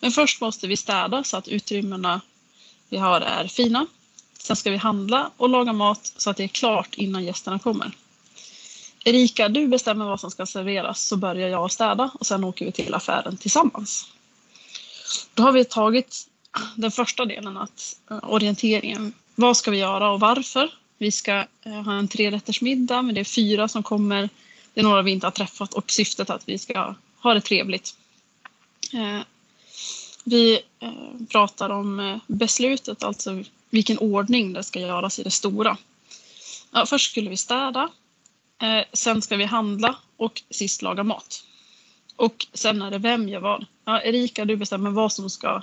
Men 0.00 0.10
först 0.10 0.40
måste 0.40 0.66
vi 0.66 0.76
städa 0.76 1.24
så 1.24 1.36
att 1.36 1.48
utrymmena 1.48 2.20
vi 2.88 2.96
har 2.96 3.20
är 3.20 3.46
fina. 3.46 3.86
Sen 4.38 4.56
ska 4.56 4.70
vi 4.70 4.76
handla 4.76 5.30
och 5.36 5.48
laga 5.48 5.72
mat 5.72 6.12
så 6.16 6.30
att 6.30 6.36
det 6.36 6.44
är 6.44 6.48
klart 6.48 6.94
innan 6.94 7.24
gästerna 7.24 7.58
kommer. 7.58 7.92
Erika, 9.04 9.48
du 9.48 9.66
bestämmer 9.66 10.04
vad 10.04 10.20
som 10.20 10.30
ska 10.30 10.46
serveras 10.46 11.06
så 11.06 11.16
börjar 11.16 11.48
jag 11.48 11.72
städa 11.72 12.10
och 12.14 12.26
sen 12.26 12.44
åker 12.44 12.64
vi 12.64 12.72
till 12.72 12.94
affären 12.94 13.36
tillsammans. 13.36 14.08
Då 15.34 15.42
har 15.42 15.52
vi 15.52 15.64
tagit 15.64 16.26
den 16.76 16.90
första 16.90 17.24
delen, 17.24 17.56
att 17.56 17.96
eh, 18.10 18.18
orienteringen. 18.22 19.12
Vad 19.34 19.56
ska 19.56 19.70
vi 19.70 19.78
göra 19.78 20.10
och 20.10 20.20
varför? 20.20 20.74
Vi 20.98 21.12
ska 21.12 21.46
eh, 21.62 21.82
ha 21.84 21.92
en 21.92 22.08
trerättersmiddag 22.08 23.02
men 23.02 23.14
det 23.14 23.20
är 23.20 23.24
fyra 23.24 23.68
som 23.68 23.82
kommer. 23.82 24.28
Det 24.80 24.82
är 24.82 24.88
några 24.88 25.02
vi 25.02 25.10
inte 25.10 25.26
har 25.26 25.32
träffat 25.32 25.74
och 25.74 25.90
syftet 25.90 26.30
är 26.30 26.34
att 26.34 26.48
vi 26.48 26.58
ska 26.58 26.94
ha 27.22 27.34
det 27.34 27.40
trevligt. 27.40 27.94
Eh, 28.92 29.20
vi 30.24 30.60
eh, 30.80 30.90
pratar 31.30 31.70
om 31.70 32.00
eh, 32.00 32.18
beslutet, 32.26 33.02
alltså 33.02 33.42
vilken 33.70 33.98
ordning 33.98 34.52
det 34.52 34.62
ska 34.62 34.80
göras 34.80 35.18
i 35.18 35.22
det 35.22 35.30
stora. 35.30 35.76
Ja, 36.70 36.86
först 36.86 37.10
skulle 37.10 37.30
vi 37.30 37.36
städa, 37.36 37.90
sen 38.92 39.22
ska 39.22 39.36
vi 39.36 39.44
handla 39.44 39.96
och 40.16 40.42
sist 40.50 40.82
laga 40.82 41.02
mat. 41.02 41.44
Och 42.16 42.46
sen 42.52 42.82
är 42.82 42.90
det 42.90 42.98
vem 42.98 43.28
gör 43.28 43.40
vad. 43.40 43.66
Ja, 43.84 44.02
Erika, 44.02 44.44
du 44.44 44.56
bestämmer 44.56 44.90
vad 44.90 45.12
som 45.12 45.30
ska 45.30 45.62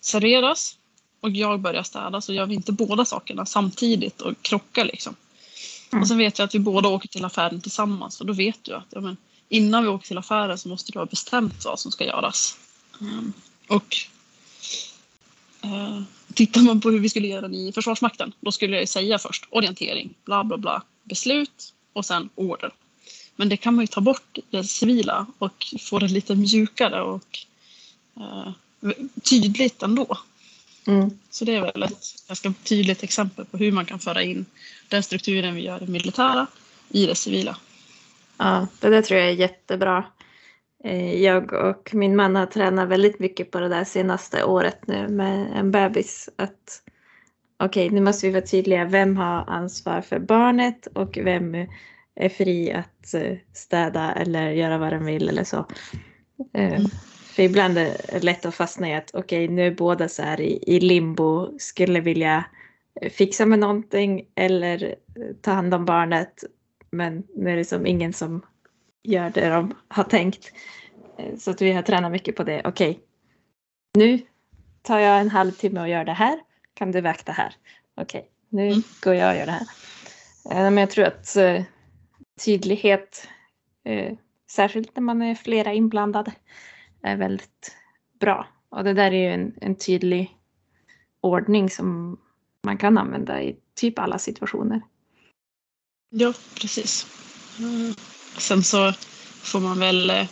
serveras 0.00 0.76
och 1.20 1.30
jag 1.30 1.60
börjar 1.60 1.82
städa 1.82 2.20
så 2.20 2.32
gör 2.32 2.46
vi 2.46 2.54
inte 2.54 2.72
båda 2.72 3.04
sakerna 3.04 3.46
samtidigt 3.46 4.20
och 4.20 4.42
krockar 4.42 4.84
liksom. 4.84 5.16
Mm. 5.92 6.02
Och 6.02 6.08
sen 6.08 6.18
vet 6.18 6.38
jag 6.38 6.46
att 6.46 6.54
vi 6.54 6.58
båda 6.58 6.88
åker 6.88 7.08
till 7.08 7.24
affären 7.24 7.60
tillsammans 7.60 8.20
och 8.20 8.26
då 8.26 8.32
vet 8.32 8.64
du 8.64 8.74
att 8.74 8.86
ja, 8.90 9.00
men, 9.00 9.16
innan 9.48 9.82
vi 9.82 9.88
åker 9.88 10.06
till 10.06 10.18
affären 10.18 10.58
så 10.58 10.68
måste 10.68 10.92
du 10.92 10.98
ha 10.98 11.06
bestämt 11.06 11.64
vad 11.64 11.80
som 11.80 11.92
ska 11.92 12.04
göras. 12.04 12.58
Mm. 13.00 13.32
Och 13.68 13.96
eh, 15.62 16.02
tittar 16.34 16.60
man 16.60 16.80
på 16.80 16.90
hur 16.90 17.00
vi 17.00 17.08
skulle 17.08 17.28
göra 17.28 17.48
i 17.48 17.72
Försvarsmakten 17.72 18.32
då 18.40 18.52
skulle 18.52 18.78
jag 18.78 18.88
säga 18.88 19.18
först 19.18 19.44
orientering, 19.50 20.14
bla 20.24 20.44
bla 20.44 20.56
bla, 20.56 20.82
beslut 21.04 21.74
och 21.92 22.04
sen 22.04 22.28
order. 22.34 22.72
Men 23.36 23.48
det 23.48 23.56
kan 23.56 23.74
man 23.74 23.82
ju 23.82 23.86
ta 23.86 24.00
bort 24.00 24.38
det 24.50 24.64
civila 24.64 25.26
och 25.38 25.66
få 25.80 25.98
det 25.98 26.08
lite 26.08 26.34
mjukare 26.34 27.02
och 27.02 27.38
eh, 28.16 28.52
tydligt 29.22 29.82
ändå. 29.82 30.18
Mm. 30.86 31.10
Så 31.30 31.44
det 31.44 31.56
är 31.56 31.60
väl 31.60 31.82
ett 31.82 32.26
ganska 32.28 32.52
tydligt 32.64 33.02
exempel 33.02 33.44
på 33.44 33.56
hur 33.56 33.72
man 33.72 33.84
kan 33.84 33.98
föra 33.98 34.22
in 34.22 34.46
den 34.88 35.02
strukturen 35.02 35.54
vi 35.54 35.60
gör 35.60 35.82
i 35.82 35.86
militära 35.86 36.46
i 36.88 37.06
det 37.06 37.14
civila. 37.14 37.56
Ja, 38.38 38.66
det 38.80 38.88
där 38.88 39.02
tror 39.02 39.20
jag 39.20 39.28
är 39.28 39.34
jättebra. 39.34 40.04
Eh, 40.84 41.22
jag 41.22 41.52
och 41.52 41.90
min 41.94 42.16
man 42.16 42.36
har 42.36 42.46
tränat 42.46 42.88
väldigt 42.88 43.18
mycket 43.18 43.50
på 43.50 43.60
det 43.60 43.68
där 43.68 43.84
senaste 43.84 44.44
året 44.44 44.86
nu 44.86 45.08
med 45.08 45.52
en 45.54 45.70
bebis. 45.70 46.28
Att 46.36 46.82
okej, 47.58 47.86
okay, 47.86 47.94
nu 47.94 48.04
måste 48.04 48.26
vi 48.26 48.32
vara 48.32 48.46
tydliga. 48.46 48.84
Vem 48.84 49.16
har 49.16 49.44
ansvar 49.50 50.00
för 50.00 50.18
barnet 50.18 50.86
och 50.86 51.18
vem 51.22 51.54
är 52.14 52.28
fri 52.28 52.72
att 52.72 53.14
eh, 53.14 53.36
städa 53.52 54.12
eller 54.12 54.50
göra 54.50 54.78
vad 54.78 54.92
den 54.92 55.04
vill 55.04 55.28
eller 55.28 55.44
så. 55.44 55.66
Eh, 56.54 56.74
mm. 56.74 56.90
För 57.36 57.42
ibland 57.42 57.78
är 57.78 57.96
det 58.12 58.22
lätt 58.22 58.46
att 58.46 58.54
fastna 58.54 58.88
i 58.88 58.94
att 58.94 59.10
okej, 59.14 59.44
okay, 59.44 59.54
nu 59.54 59.66
är 59.66 59.70
båda 59.70 60.08
så 60.08 60.22
här 60.22 60.40
i, 60.40 60.64
i 60.66 60.80
limbo, 60.80 61.58
skulle 61.58 62.00
vilja 62.00 62.44
fixa 63.10 63.46
med 63.46 63.58
någonting 63.58 64.26
eller 64.34 64.94
ta 65.40 65.50
hand 65.50 65.74
om 65.74 65.84
barnet. 65.84 66.44
Men 66.90 67.22
nu 67.36 67.50
är 67.50 67.56
det 67.56 67.64
som 67.64 67.86
ingen 67.86 68.12
som 68.12 68.42
gör 69.02 69.30
det 69.30 69.48
de 69.48 69.74
har 69.88 70.04
tänkt. 70.04 70.52
Eh, 71.18 71.36
så 71.36 71.50
att 71.50 71.62
vi 71.62 71.72
har 71.72 71.82
tränat 71.82 72.12
mycket 72.12 72.36
på 72.36 72.44
det. 72.44 72.62
Okej, 72.64 72.90
okay. 72.90 73.00
nu 73.94 74.20
tar 74.82 74.98
jag 74.98 75.20
en 75.20 75.30
halvtimme 75.30 75.80
och 75.80 75.88
gör 75.88 76.04
det 76.04 76.12
här. 76.12 76.40
Kan 76.74 76.92
du 76.92 77.00
vakta 77.00 77.32
här? 77.32 77.54
Okej, 77.96 78.18
okay. 78.18 78.30
nu 78.48 78.68
mm. 78.68 78.82
går 79.02 79.14
jag 79.14 79.30
och 79.30 79.38
gör 79.38 79.46
det 79.46 79.52
här. 79.52 80.70
Men 80.70 80.76
jag 80.76 80.90
tror 80.90 81.04
att 81.04 81.36
eh, 81.36 81.62
tydlighet, 82.44 83.28
eh, 83.84 84.12
särskilt 84.50 84.96
när 84.96 85.02
man 85.02 85.22
är 85.22 85.34
flera 85.34 85.72
inblandade, 85.72 86.32
är 87.06 87.16
väldigt 87.16 87.76
bra. 88.20 88.46
Och 88.68 88.84
det 88.84 88.92
där 88.92 89.12
är 89.12 89.28
ju 89.28 89.32
en, 89.32 89.54
en 89.60 89.74
tydlig 89.74 90.36
ordning 91.20 91.70
som 91.70 92.18
man 92.62 92.78
kan 92.78 92.98
använda 92.98 93.42
i 93.42 93.56
typ 93.74 93.98
alla 93.98 94.18
situationer. 94.18 94.80
Ja, 96.10 96.32
precis. 96.54 97.06
Mm. 97.58 97.94
Sen 98.38 98.62
så 98.62 98.92
får 99.42 99.60
man 99.60 99.78
väl... 99.78 100.10
Eh, 100.10 100.26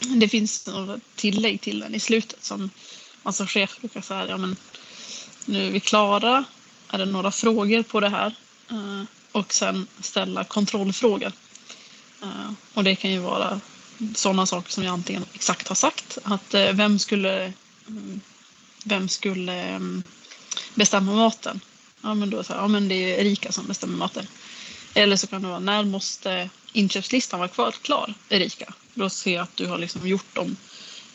det 0.20 0.28
finns 0.28 0.66
några 0.66 1.00
tillägg 1.16 1.60
till 1.60 1.80
den 1.80 1.94
i 1.94 2.00
slutet 2.00 2.44
som 2.44 2.70
man 3.22 3.32
som 3.32 3.46
chef 3.46 3.80
brukar 3.80 4.00
säga, 4.00 4.28
ja 4.28 4.36
men 4.36 4.56
nu 5.46 5.66
är 5.66 5.70
vi 5.70 5.80
klara. 5.80 6.44
Är 6.88 6.98
det 6.98 7.04
några 7.04 7.30
frågor 7.30 7.82
på 7.82 8.00
det 8.00 8.08
här? 8.08 8.34
Eh, 8.70 9.02
och 9.32 9.52
sen 9.52 9.86
ställa 10.00 10.44
kontrollfrågor. 10.44 11.32
Eh, 12.22 12.52
och 12.74 12.84
det 12.84 12.96
kan 12.96 13.10
ju 13.10 13.18
vara 13.18 13.60
sådana 14.14 14.46
saker 14.46 14.72
som 14.72 14.84
jag 14.84 14.92
antingen 14.92 15.24
exakt 15.32 15.68
har 15.68 15.74
sagt, 15.74 16.18
att 16.22 16.54
vem 16.54 16.98
skulle, 16.98 17.52
vem 18.84 19.08
skulle 19.08 19.52
mm, 19.52 20.02
bestämma 20.74 21.12
maten? 21.12 21.60
Ja 22.02 22.14
men 22.14 22.30
då 22.30 22.44
så 22.44 22.52
här, 22.52 22.60
ja 22.60 22.68
men 22.68 22.88
det 22.88 22.94
är 22.94 23.18
Erika 23.18 23.52
som 23.52 23.66
bestämmer 23.66 23.96
maten. 23.96 24.26
Eller 24.94 25.16
så 25.16 25.26
kan 25.26 25.42
det 25.42 25.48
vara, 25.48 25.58
när 25.58 25.84
måste 25.84 26.50
inköpslistan 26.72 27.38
vara 27.38 27.48
kvar, 27.48 27.72
klar, 27.82 28.14
Erika? 28.28 28.74
Då 28.94 29.10
ser 29.10 29.34
jag 29.34 29.42
att 29.42 29.56
du 29.56 29.66
har 29.66 29.78
liksom 29.78 30.08
gjort 30.08 30.26
de 30.32 30.56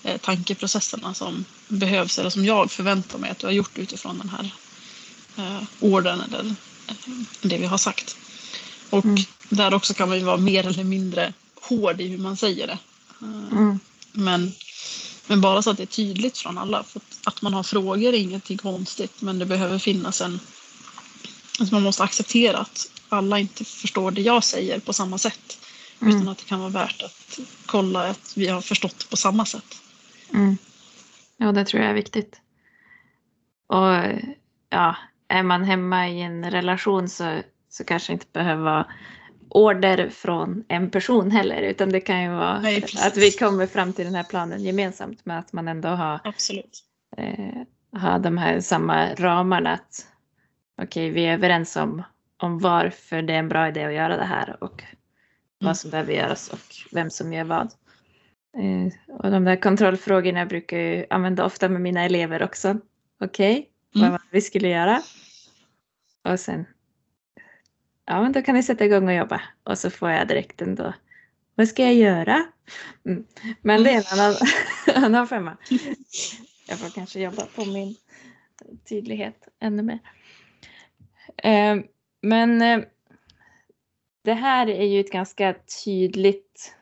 eh, 0.04 0.18
tankeprocesserna 0.18 1.14
som 1.14 1.46
behövs 1.68 2.20
eller 2.20 2.30
som 2.30 2.46
jag 2.46 2.72
förväntar 2.72 3.18
mig 3.18 3.30
att 3.30 3.40
du 3.40 3.48
har 3.48 3.52
gjort 3.52 3.78
utifrån 3.78 4.18
den 4.18 4.30
här 4.30 4.52
eh, 5.38 5.64
orden 5.80 6.22
eller 6.22 6.56
eh, 6.88 6.96
det 7.42 7.58
vi 7.58 7.66
har 7.66 7.78
sagt. 7.78 8.18
Och 8.90 9.06
mm. 9.06 9.24
där 9.50 9.74
också 9.74 9.94
kan 9.94 10.10
man 10.10 10.18
ju 10.18 10.24
vara 10.24 10.38
mer 10.38 10.68
eller 10.68 10.84
mindre 10.84 11.34
hård 11.70 12.02
i 12.02 12.08
hur 12.08 12.18
man 12.18 12.38
säger 12.38 12.68
det. 12.68 12.78
Eh, 13.22 13.58
mm. 13.58 13.80
Men, 14.12 14.52
men 15.28 15.42
bara 15.42 15.62
så 15.62 15.70
att 15.70 15.78
det 15.78 15.84
är 15.84 15.88
tydligt 15.88 16.38
från 16.38 16.58
alla. 16.58 16.84
För 16.84 17.02
att 17.24 17.42
man 17.42 17.54
har 17.54 17.64
frågor 17.64 18.14
är 18.14 18.14
ingenting 18.14 18.58
konstigt 18.58 19.22
men 19.22 19.40
det 19.40 19.46
behöver 19.46 19.80
finnas 19.80 20.22
en... 20.22 20.40
Alltså 21.60 21.76
man 21.76 21.84
måste 21.84 22.04
acceptera 22.04 22.58
att 22.58 22.92
alla 23.10 23.40
inte 23.40 23.66
förstår 23.66 24.12
det 24.12 24.22
jag 24.22 24.44
säger 24.44 24.80
på 24.80 24.94
samma 24.94 25.18
sätt. 25.18 25.60
Mm. 26.02 26.16
Utan 26.16 26.28
att 26.28 26.38
det 26.38 26.46
kan 26.46 26.60
vara 26.60 26.70
värt 26.70 27.02
att 27.02 27.40
kolla 27.66 28.10
att 28.10 28.34
vi 28.36 28.48
har 28.48 28.62
förstått 28.62 29.10
på 29.10 29.18
samma 29.18 29.46
sätt. 29.46 29.82
Mm. 30.34 30.58
Ja, 31.38 31.52
det 31.52 31.66
tror 31.66 31.82
jag 31.82 31.90
är 31.90 31.96
viktigt. 31.96 32.42
Och 33.68 34.20
ja, 34.70 34.96
är 35.28 35.44
man 35.44 35.64
hemma 35.64 36.10
i 36.10 36.22
en 36.22 36.52
relation 36.52 37.10
så, 37.10 37.42
så 37.70 37.84
kanske 37.84 38.14
inte 38.14 38.26
behöver 38.34 38.64
vara 38.64 38.88
order 39.50 40.10
från 40.10 40.64
en 40.68 40.90
person 40.90 41.32
heller 41.32 41.62
utan 41.62 41.90
det 41.90 42.02
kan 42.02 42.24
ju 42.24 42.30
vara 42.30 42.60
Nej, 42.60 42.84
att 43.06 43.18
vi 43.18 43.32
kommer 43.32 43.68
fram 43.68 43.94
till 43.94 44.06
den 44.06 44.16
här 44.16 44.24
planen 44.24 44.64
gemensamt 44.64 45.26
med 45.26 45.40
att 45.40 45.54
man 45.54 45.68
ändå 45.68 45.90
har, 45.90 46.20
Absolut. 46.24 46.84
Eh, 47.18 48.00
har 48.00 48.20
de 48.20 48.38
här 48.38 48.60
samma 48.60 49.14
ramarna. 49.16 49.72
Att, 49.72 50.08
Okej, 50.82 50.86
okay, 50.86 51.12
vi 51.12 51.26
är 51.26 51.34
överens 51.34 51.76
om 51.76 52.04
om 52.42 52.60
varför 52.60 53.22
det 53.22 53.34
är 53.34 53.40
en 53.40 53.50
bra 53.50 53.68
idé 53.68 53.84
att 53.84 53.94
göra 53.94 54.18
det 54.18 54.24
här 54.24 54.64
och 54.64 54.82
mm. 54.82 54.96
vad 55.58 55.78
som 55.78 55.92
behöver 55.92 56.14
göras 56.14 56.50
och 56.50 56.76
vem 56.92 57.10
som 57.10 57.34
gör 57.34 57.44
vad. 57.44 57.74
Eh, 58.58 59.16
och 59.18 59.32
de 59.32 59.44
där 59.44 59.56
kontrollfrågorna 59.56 60.46
brukar 60.46 60.78
jag 60.78 61.06
använda 61.10 61.46
ofta 61.46 61.70
med 61.70 61.82
mina 61.82 62.04
elever 62.04 62.44
också. 62.44 62.78
Okej, 63.20 63.52
okay, 63.52 63.66
vad 63.94 64.02
mm. 64.04 64.12
var 64.12 64.20
det 64.20 64.28
vi 64.32 64.42
skulle 64.42 64.68
göra? 64.68 65.02
Och 66.24 66.40
sen, 66.40 66.66
ja 68.10 68.22
men 68.22 68.32
då 68.32 68.42
kan 68.42 68.56
ni 68.56 68.64
sätta 68.64 68.86
igång 68.86 69.08
och 69.08 69.14
jobba. 69.14 69.42
Och 69.64 69.78
så 69.78 69.90
får 69.90 70.10
jag 70.10 70.28
direkt 70.28 70.62
ändå, 70.62 70.94
vad 71.56 71.68
ska 71.68 71.84
jag 71.84 71.94
göra? 71.94 72.46
Mm. 73.06 73.26
Men 73.62 73.84
det 73.84 73.90
är 73.90 73.96
en 73.96 74.20
annan, 74.20 74.36
annan 75.06 75.28
femma. 75.28 75.58
Jag 76.68 76.80
får 76.80 76.90
kanske 76.90 77.20
jobba 77.20 77.46
på 77.56 77.66
min 77.66 77.96
tydlighet 78.90 79.48
ännu 79.60 79.84
mer. 79.84 80.00
Eh, 81.38 81.78
men 82.22 82.62
eh, 82.62 82.80
det 84.22 84.34
här 84.34 84.70
är 84.70 84.86
ju 84.86 85.00
ett 85.00 85.12
ganska 85.12 85.56
tydligt 85.84 86.76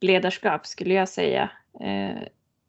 ledarskap 0.00 0.66
skulle 0.66 0.94
jag 0.94 1.08
säga. 1.08 1.50
Eh, 1.80 2.22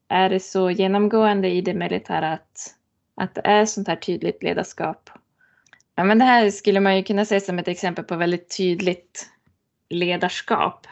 är 0.08 0.30
det 0.30 0.40
så 0.40 0.70
genomgående 0.70 1.50
i 1.50 1.62
det 1.62 1.74
militära 1.74 2.34
att, 2.34 2.76
att 3.16 3.36
det 3.36 3.42
är 3.44 3.66
sånt 3.66 3.88
här 3.88 3.96
tydligt 3.96 4.44
ledarskap? 4.44 5.10
Ja, 5.96 6.04
men 6.04 6.20
det 6.20 6.26
här 6.26 6.52
skulle 6.52 6.80
man 6.80 6.98
ju 6.98 7.04
kunna 7.04 7.26
se 7.26 7.42
som 7.42 7.60
ett 7.60 7.68
exempel 7.68 8.06
på 8.06 8.16
väldigt 8.16 8.58
tydligt 8.58 9.30
ledarskap. 9.90 10.88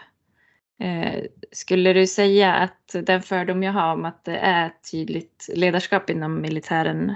Eh, 0.79 1.24
skulle 1.51 1.93
du 1.93 2.08
säga 2.08 2.53
att 2.53 2.96
den 3.05 3.22
fördom 3.22 3.63
jag 3.63 3.74
har 3.74 3.93
om 3.93 4.05
att 4.05 4.25
det 4.25 4.38
är 4.38 4.74
tydligt 4.91 5.50
ledarskap 5.55 6.10
inom 6.10 6.41
militären 6.41 7.15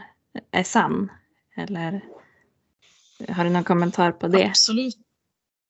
är 0.52 0.64
sann? 0.64 1.12
Eller? 1.56 2.02
Har 3.30 3.44
du 3.44 3.50
någon 3.50 3.64
kommentar 3.64 4.12
på 4.12 4.28
det? 4.28 4.46
Absolut. 4.46 4.98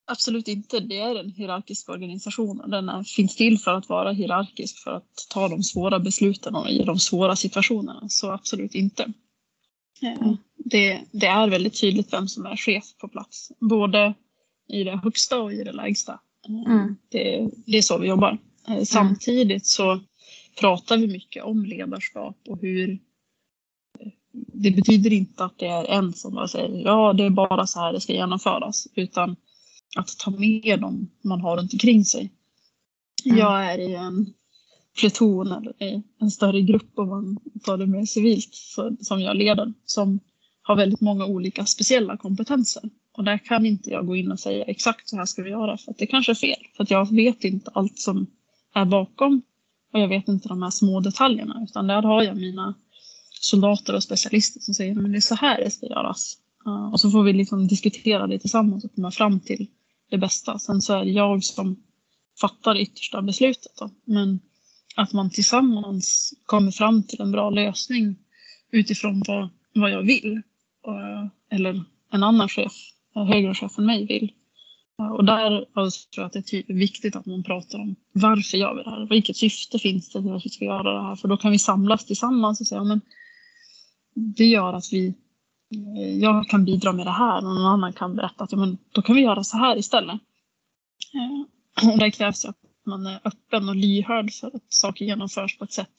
Absolut 0.07 0.47
inte. 0.47 0.79
Det 0.79 0.99
är 0.99 1.15
en 1.19 1.31
hierarkisk 1.31 1.89
organisation. 1.89 2.69
Den 2.71 3.05
finns 3.05 3.35
till 3.35 3.59
för 3.59 3.73
att 3.73 3.89
vara 3.89 4.11
hierarkisk, 4.11 4.83
för 4.83 4.91
att 4.91 5.27
ta 5.29 5.47
de 5.47 5.63
svåra 5.63 5.99
besluten 5.99 6.55
och 6.55 6.69
i 6.69 6.83
de 6.83 6.99
svåra 6.99 7.35
situationerna. 7.35 8.09
Så 8.09 8.31
absolut 8.31 8.75
inte. 8.75 9.03
Eh, 10.01 10.21
mm. 10.21 10.37
Det, 10.67 11.01
det, 11.11 11.27
är 11.27 11.49
väldigt 11.49 11.81
tydligt 11.81 12.13
vem 12.13 12.27
som 12.27 12.45
är 12.45 12.55
chef 12.55 12.83
på 12.97 13.07
plats, 13.07 13.51
både 13.59 14.13
i 14.67 14.83
det 14.83 14.99
högsta 15.03 15.41
och 15.41 15.53
i 15.53 15.63
det 15.63 15.71
lägsta. 15.71 16.19
Eh, 16.47 16.73
mm. 16.73 16.95
Det, 17.09 17.49
det, 17.65 17.77
är 17.77 17.81
så 17.81 17.97
vi 17.97 18.07
jobbar. 18.07 18.37
Eh, 18.67 18.73
mm. 18.73 18.85
Samtidigt 18.85 19.65
så 19.65 19.99
pratar 20.59 20.97
vi 20.97 21.07
mycket 21.07 21.43
om 21.43 21.65
ledarskap 21.65 22.37
och 22.47 22.61
hur 22.61 22.99
det 24.53 24.71
betyder 24.71 25.13
inte 25.13 25.45
att 25.45 25.59
det 25.59 25.67
är 25.67 25.85
en 25.85 26.13
som 26.13 26.33
bara 26.33 26.47
säger 26.47 26.81
ja, 26.81 27.13
det 27.13 27.23
är 27.23 27.29
bara 27.29 27.67
så 27.67 27.79
här 27.79 27.93
det 27.93 28.01
ska 28.01 28.13
genomföras, 28.13 28.87
utan 28.95 29.35
att 29.97 30.17
ta 30.19 30.31
med 30.31 30.79
dem 30.79 31.11
man 31.21 31.41
har 31.41 31.57
runt 31.57 31.73
omkring 31.73 32.05
sig. 32.05 32.31
Mm. 33.25 33.37
Jag 33.37 33.73
är 33.73 33.77
i 33.77 33.95
en 33.95 34.33
pluton 34.99 35.51
eller 35.51 35.83
i 35.83 36.03
en 36.21 36.31
större 36.31 36.61
grupp 36.61 36.99
om 36.99 37.09
man 37.09 37.37
tar 37.63 37.77
det 37.77 37.85
mer 37.85 38.05
civilt 38.05 38.49
så, 38.51 38.95
som 38.99 39.21
jag 39.21 39.37
leder 39.37 39.73
som 39.85 40.19
har 40.67 40.75
väldigt 40.75 41.01
många 41.01 41.25
olika 41.25 41.65
speciella 41.65 42.17
kompetenser. 42.17 42.83
Och 43.17 43.23
där 43.23 43.37
kan 43.37 43.65
inte 43.65 43.89
jag 43.89 44.07
gå 44.07 44.15
in 44.15 44.31
och 44.31 44.39
säga 44.39 44.65
exakt 44.65 45.09
så 45.09 45.17
här 45.17 45.25
ska 45.25 45.43
vi 45.43 45.49
göra 45.49 45.77
för 45.77 45.91
att 45.91 45.97
det 45.97 46.07
kanske 46.07 46.31
är 46.31 46.35
fel. 46.35 46.65
För 46.77 46.83
att 46.83 46.91
jag 46.91 47.15
vet 47.15 47.43
inte 47.43 47.71
allt 47.73 47.99
som 47.99 48.27
är 48.73 48.85
bakom 48.85 49.41
och 49.93 49.99
jag 49.99 50.07
vet 50.07 50.27
inte 50.27 50.47
de 50.47 50.63
här 50.63 50.69
små 50.69 50.99
detaljerna 50.99 51.65
utan 51.69 51.87
där 51.87 52.01
har 52.01 52.23
jag 52.23 52.37
mina 52.37 52.73
soldater 53.41 53.95
och 53.95 54.03
specialister 54.03 54.59
som 54.59 54.73
säger 54.73 54.97
att 54.97 55.11
det 55.11 55.17
är 55.17 55.21
så 55.21 55.35
här 55.35 55.63
det 55.63 55.71
ska 55.71 55.85
göras. 55.85 56.37
Och 56.91 56.99
så 56.99 57.11
får 57.11 57.23
vi 57.23 57.33
liksom 57.33 57.67
diskutera 57.67 58.27
det 58.27 58.39
tillsammans 58.39 58.85
och 58.85 58.95
komma 58.95 59.11
fram 59.11 59.39
till 59.39 59.67
det 60.09 60.17
bästa. 60.17 60.59
Sen 60.59 60.81
så 60.81 60.93
är 60.93 61.05
det 61.05 61.11
jag 61.11 61.43
som 61.43 61.83
fattar 62.41 62.73
det 62.73 62.81
yttersta 62.81 63.21
beslutet. 63.21 63.71
Då. 63.79 63.89
Men 64.05 64.39
att 64.95 65.13
man 65.13 65.29
tillsammans 65.29 66.33
kommer 66.45 66.71
fram 66.71 67.03
till 67.03 67.21
en 67.21 67.31
bra 67.31 67.49
lösning 67.49 68.15
utifrån 68.71 69.23
vad, 69.27 69.49
vad 69.73 69.91
jag 69.91 70.03
vill. 70.03 70.41
Eh, 70.87 71.27
eller 71.57 71.83
en 72.11 72.23
annan 72.23 72.49
chef, 72.49 72.73
högre 73.13 73.53
chef 73.53 73.77
än 73.77 73.85
mig 73.85 74.05
vill. 74.05 74.31
Eh, 74.99 75.11
och 75.11 75.25
där 75.25 75.49
tror 75.49 76.05
jag 76.15 76.25
att 76.25 76.33
det 76.33 76.39
är 76.39 76.43
typ 76.43 76.69
viktigt 76.69 77.15
att 77.15 77.25
man 77.25 77.43
pratar 77.43 77.79
om 77.79 77.95
varför 78.11 78.57
gör 78.57 78.75
vi 78.75 78.83
det 78.83 78.89
här? 78.89 79.07
Vilket 79.09 79.37
syfte 79.37 79.79
finns 79.79 80.09
det 80.09 80.21
till 80.21 80.33
att 80.33 80.45
vi 80.45 80.49
ska 80.49 80.65
göra 80.65 80.93
det 80.93 81.07
här? 81.07 81.15
För 81.15 81.27
då 81.27 81.37
kan 81.37 81.51
vi 81.51 81.59
samlas 81.59 82.05
tillsammans 82.05 82.61
och 82.61 82.67
säga 82.67 82.83
men 82.83 83.01
det 84.15 84.45
gör 84.45 84.73
att 84.73 84.93
vi 84.93 85.07
eh, 85.97 86.17
jag 86.17 86.49
kan 86.49 86.65
bidra 86.65 86.91
med 86.93 87.05
det 87.05 87.11
här 87.11 87.37
och 87.37 87.43
någon 87.55 87.65
annan 87.65 87.93
kan 87.93 88.15
berätta 88.15 88.43
att 88.43 88.51
ja, 88.51 88.57
men 88.57 88.77
då 88.91 89.01
kan 89.01 89.15
vi 89.15 89.21
göra 89.21 89.43
så 89.43 89.57
här 89.57 89.77
istället. 89.77 90.21
Och 91.83 91.99
där 91.99 92.09
krävs 92.09 92.45
att 92.45 92.57
man 92.85 93.07
är 93.07 93.19
öppen 93.23 93.69
och 93.69 93.75
lyhörd 93.75 94.31
för 94.33 94.47
att 94.47 94.73
saker 94.73 95.05
genomförs 95.05 95.57
på 95.57 95.63
ett 95.63 95.73
sätt 95.73 95.93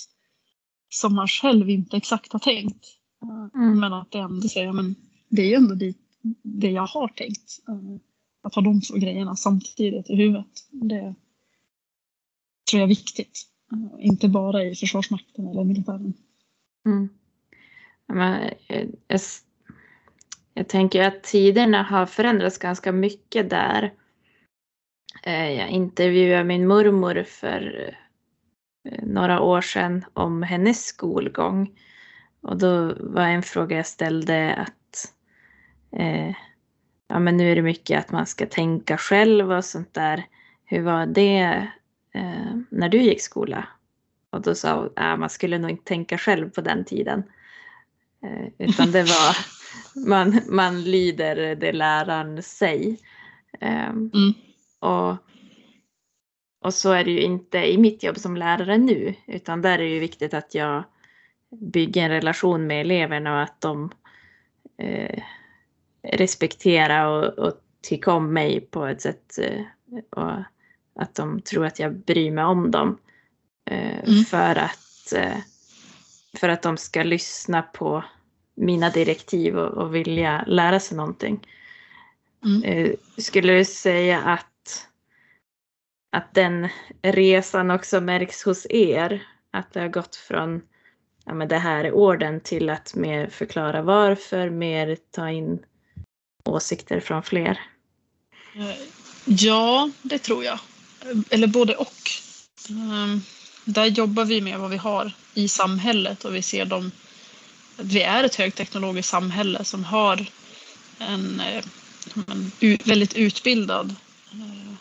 som 0.88 1.14
man 1.14 1.28
själv 1.28 1.70
inte 1.70 1.96
exakt 1.96 2.32
har 2.32 2.38
tänkt. 2.38 2.86
Eh, 3.30 3.60
mm. 3.62 3.80
Men 3.80 3.92
att 3.92 4.10
det 4.10 4.18
ändå 4.18 4.48
säger, 4.48 4.72
men 4.72 4.94
det 5.28 5.42
är 5.42 5.46
ju 5.46 5.54
ändå 5.54 5.74
det, 5.74 5.94
det 6.42 6.70
jag 6.70 6.86
har 6.86 7.08
tänkt. 7.08 7.58
Att 8.42 8.54
ha 8.54 8.62
de 8.62 8.80
två 8.80 8.94
grejerna 8.94 9.36
samtidigt 9.36 10.10
i 10.10 10.16
huvudet. 10.16 10.46
Det 10.70 11.14
tror 12.70 12.80
jag 12.80 12.82
är 12.82 12.86
viktigt. 12.86 13.42
Inte 13.98 14.28
bara 14.28 14.64
i 14.64 14.74
Försvarsmakten 14.74 15.48
eller 15.48 15.64
militären. 15.64 16.14
Mm. 16.86 17.08
Men, 18.08 18.50
jag, 18.68 18.86
jag, 19.08 19.20
jag 20.54 20.68
tänker 20.68 21.02
att 21.02 21.22
tiderna 21.22 21.82
har 21.82 22.06
förändrats 22.06 22.58
ganska 22.58 22.92
mycket 22.92 23.50
där. 23.50 23.92
Eh, 25.22 25.50
jag 25.50 25.68
intervjuade 25.68 26.44
min 26.44 26.66
mormor 26.66 27.22
för 27.22 27.94
eh, 28.84 29.04
några 29.04 29.40
år 29.40 29.60
sedan 29.60 30.04
om 30.12 30.42
hennes 30.42 30.84
skolgång. 30.84 31.78
Och 32.46 32.56
då 32.56 32.94
var 33.00 33.22
en 33.22 33.42
fråga 33.42 33.76
jag 33.76 33.86
ställde 33.86 34.54
att 34.54 35.12
eh, 35.98 36.34
ja, 37.08 37.18
men 37.18 37.36
nu 37.36 37.52
är 37.52 37.56
det 37.56 37.62
mycket 37.62 37.98
att 37.98 38.10
man 38.10 38.26
ska 38.26 38.46
tänka 38.46 38.98
själv 38.98 39.52
och 39.52 39.64
sånt 39.64 39.94
där. 39.94 40.26
Hur 40.64 40.82
var 40.82 41.06
det 41.06 41.68
eh, 42.14 42.56
när 42.70 42.88
du 42.88 43.02
gick 43.02 43.22
skola? 43.22 43.68
Och 44.30 44.42
då 44.42 44.54
sa 44.54 44.76
hon 44.76 44.86
att 44.86 44.98
äh, 44.98 45.16
man 45.16 45.30
skulle 45.30 45.58
nog 45.58 45.70
inte 45.70 45.84
tänka 45.84 46.18
själv 46.18 46.50
på 46.50 46.60
den 46.60 46.84
tiden. 46.84 47.22
Eh, 48.22 48.48
utan 48.58 48.92
det 48.92 49.02
var 49.02 49.36
man, 50.08 50.40
man 50.48 50.84
lyder 50.84 51.56
det 51.56 51.72
läraren 51.72 52.42
säger. 52.42 52.96
Ehm, 53.60 54.10
mm. 54.14 54.34
Och, 54.80 55.16
och 56.60 56.74
så 56.74 56.92
är 56.92 57.04
det 57.04 57.10
ju 57.10 57.20
inte 57.20 57.58
i 57.58 57.78
mitt 57.78 58.02
jobb 58.02 58.18
som 58.18 58.36
lärare 58.36 58.78
nu, 58.78 59.14
utan 59.26 59.62
där 59.62 59.72
är 59.72 59.78
det 59.78 59.88
ju 59.88 60.00
viktigt 60.00 60.34
att 60.34 60.54
jag 60.54 60.84
bygger 61.60 62.02
en 62.02 62.10
relation 62.10 62.66
med 62.66 62.80
eleverna 62.80 63.34
och 63.34 63.42
att 63.42 63.60
de 63.60 63.90
eh, 64.78 65.22
respekterar 66.02 67.06
och, 67.06 67.46
och 67.46 67.60
tycker 67.82 68.12
om 68.12 68.32
mig 68.32 68.60
på 68.60 68.86
ett 68.86 69.00
sätt 69.00 69.38
eh, 69.38 69.62
och 70.10 70.42
att 70.98 71.14
de 71.14 71.40
tror 71.40 71.66
att 71.66 71.78
jag 71.78 71.94
bryr 71.96 72.30
mig 72.30 72.44
om 72.44 72.70
dem. 72.70 72.98
Eh, 73.70 73.98
mm. 73.98 74.24
För 74.24 74.56
att 74.56 75.12
eh, 75.16 75.38
för 76.36 76.48
att 76.48 76.62
de 76.62 76.76
ska 76.76 77.02
lyssna 77.02 77.62
på 77.62 78.04
mina 78.54 78.90
direktiv 78.90 79.58
och, 79.58 79.84
och 79.84 79.94
vilja 79.94 80.44
lära 80.46 80.80
sig 80.80 80.96
någonting. 80.96 81.46
Mm. 82.44 82.62
Eh, 82.62 82.92
skulle 83.18 83.52
du 83.52 83.64
säga 83.64 84.20
att, 84.20 84.86
att 86.12 86.34
den 86.34 86.68
resan 87.02 87.70
också 87.70 88.00
märks 88.00 88.44
hos 88.44 88.66
er? 88.70 89.26
Att 89.50 89.72
det 89.72 89.80
har 89.80 89.88
gått 89.88 90.16
från 90.16 90.62
ja, 91.26 91.34
men 91.34 91.48
det 91.48 91.58
här 91.58 91.84
är 91.84 91.92
orden 91.92 92.40
till 92.40 92.70
att 92.70 92.94
mer 92.94 93.28
förklara 93.28 93.82
varför, 93.82 94.50
mer 94.50 94.96
ta 95.10 95.30
in 95.30 95.58
åsikter 96.44 97.00
från 97.00 97.22
fler? 97.22 97.60
Eh, 98.54 98.76
ja, 99.24 99.90
det 100.02 100.18
tror 100.18 100.44
jag. 100.44 100.58
Eller 101.30 101.46
både 101.46 101.76
och. 101.76 102.10
Ehm, 102.70 103.22
där 103.64 103.86
jobbar 103.86 104.24
vi 104.24 104.40
med 104.40 104.58
vad 104.58 104.70
vi 104.70 104.76
har 104.76 105.12
i 105.34 105.48
samhället 105.48 106.24
och 106.24 106.34
vi 106.34 106.42
ser 106.42 106.64
dem 106.64 106.90
att 107.76 107.86
vi 107.86 108.02
är 108.02 108.24
ett 108.24 108.34
högteknologiskt 108.34 109.10
samhälle 109.10 109.64
som 109.64 109.84
har 109.84 110.26
en, 110.98 111.40
eh, 111.40 111.64
en 112.28 112.52
väldigt 112.84 113.14
utbildad 113.14 113.94
eh, 114.32 114.72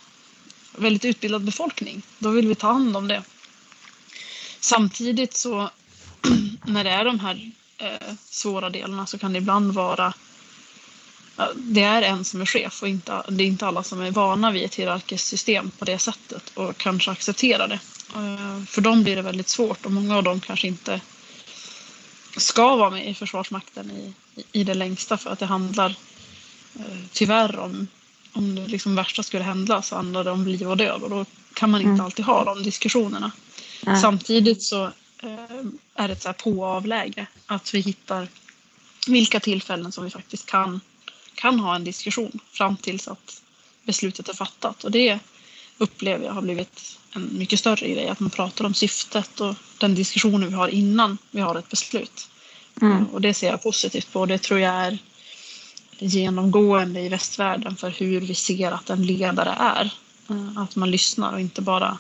väldigt 0.78 1.06
utbildad 1.06 1.44
befolkning. 1.44 2.02
Då 2.20 2.30
vill 2.30 2.48
vi 2.48 2.56
ta 2.56 2.72
hand 2.72 2.98
om 2.98 3.08
det. 3.08 3.24
Samtidigt 4.60 5.34
så 5.34 5.70
när 6.68 6.84
det 6.84 6.90
är 6.90 7.06
de 7.06 7.20
här 7.20 7.52
eh, 7.78 8.14
svåra 8.30 8.70
delarna 8.70 9.06
så 9.06 9.18
kan 9.18 9.34
det 9.34 9.40
ibland 9.40 9.74
vara 9.74 10.14
det 11.56 11.84
är 11.84 12.02
en 12.02 12.24
som 12.24 12.42
är 12.42 12.46
chef 12.46 12.82
och 12.82 12.88
inte, 12.88 13.24
det 13.30 13.44
är 13.44 13.48
inte 13.48 13.68
alla 13.68 13.84
som 13.84 14.02
är 14.02 14.12
vana 14.12 14.52
vid 14.52 14.64
ett 14.64 14.76
hierarkiskt 14.76 15.28
system 15.28 15.72
på 15.80 15.86
det 15.86 16.00
sättet 16.00 16.52
och 16.54 16.78
kanske 16.78 17.12
accepterar 17.12 17.68
det. 17.68 17.80
Eh, 18.16 18.66
för 18.66 18.82
dem 18.82 19.04
blir 19.04 19.16
det 19.16 19.22
väldigt 19.22 19.50
svårt 19.50 19.86
och 19.86 19.92
många 19.92 20.18
av 20.18 20.24
dem 20.24 20.40
kanske 20.40 20.68
inte 20.68 21.02
ska 22.38 22.76
vara 22.76 22.90
med 22.90 23.10
i 23.10 23.14
Försvarsmakten 23.14 23.92
i, 23.92 24.14
i 24.52 24.64
det 24.64 24.74
längsta 24.74 25.18
för 25.18 25.30
att 25.30 25.40
det 25.40 25.46
handlar 25.46 25.90
eh, 26.76 26.98
tyvärr 27.12 27.60
om, 27.60 27.88
om 28.34 28.56
det 28.56 28.68
liksom 28.68 28.96
värsta 28.96 29.24
skulle 29.24 29.44
hända 29.44 29.82
så 29.82 29.96
handlar 29.96 30.24
det 30.24 30.32
om 30.32 30.48
liv 30.48 30.70
och 30.70 30.78
död 30.78 31.02
och 31.02 31.10
då 31.10 31.26
kan 31.54 31.70
man 31.70 31.82
inte 31.82 31.90
mm. 31.90 32.06
alltid 32.06 32.26
ha 32.26 32.44
de 32.44 32.64
diskussionerna. 32.64 33.32
Samtidigt 34.02 34.64
så 34.64 34.84
eh, 34.84 34.90
är 35.96 36.08
det 36.08 36.14
ett 36.14 36.22
så 36.22 36.28
här 36.28 36.34
på 36.34 36.66
avläge 36.66 37.28
att 37.46 37.74
vi 37.74 37.80
hittar 37.80 38.28
vilka 39.08 39.40
tillfällen 39.40 39.92
som 39.92 40.04
vi 40.04 40.10
faktiskt 40.10 40.46
kan, 40.46 40.82
kan 41.36 41.60
ha 41.60 41.76
en 41.76 41.84
diskussion 41.84 42.40
fram 42.52 42.78
tills 42.78 43.08
att 43.08 43.42
beslutet 43.84 44.30
är 44.30 44.34
fattat 44.34 44.84
och 44.84 44.92
det 44.92 45.20
upplever 45.78 46.26
jag 46.26 46.34
har 46.34 46.42
blivit 46.42 46.98
en 47.12 47.38
mycket 47.38 47.60
större 47.60 47.90
grej. 47.90 48.08
Att 48.08 48.20
man 48.20 48.30
pratar 48.30 48.66
om 48.66 48.74
syftet 48.74 49.42
och 49.42 49.56
den 49.78 49.96
diskussionen 49.96 50.50
vi 50.50 50.56
har 50.56 50.68
innan 50.68 51.18
vi 51.32 51.42
har 51.42 51.56
ett 51.56 51.70
beslut. 51.70 52.30
Mm. 52.82 53.06
Och 53.06 53.22
det 53.22 53.34
ser 53.34 53.48
jag 53.48 53.64
positivt 53.64 54.12
på 54.12 54.20
och 54.20 54.28
det 54.28 54.38
tror 54.38 54.60
jag 54.60 54.74
är 54.74 54.98
genomgående 56.00 57.02
i 57.02 57.10
västvärlden 57.10 57.76
för 57.76 57.90
hur 57.90 58.22
vi 58.22 58.36
ser 58.36 58.72
att 58.72 58.90
en 58.90 59.06
ledare 59.06 59.56
är. 59.60 59.94
Eh, 60.30 60.58
att 60.58 60.76
man 60.76 60.92
lyssnar 60.92 61.34
och 61.34 61.40
inte 61.40 61.62
bara 61.62 61.98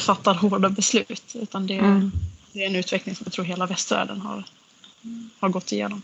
fattar 0.00 0.34
hårda 0.34 0.68
beslut. 0.68 1.34
Utan 1.34 1.66
det, 1.66 1.78
mm. 1.78 2.12
det 2.52 2.62
är 2.62 2.66
en 2.66 2.76
utveckling 2.76 3.14
som 3.14 3.24
jag 3.26 3.32
tror 3.32 3.44
hela 3.44 3.66
västvärlden 3.66 4.20
har, 4.20 4.44
har 5.40 5.48
gått 5.48 5.72
igenom. 5.72 6.02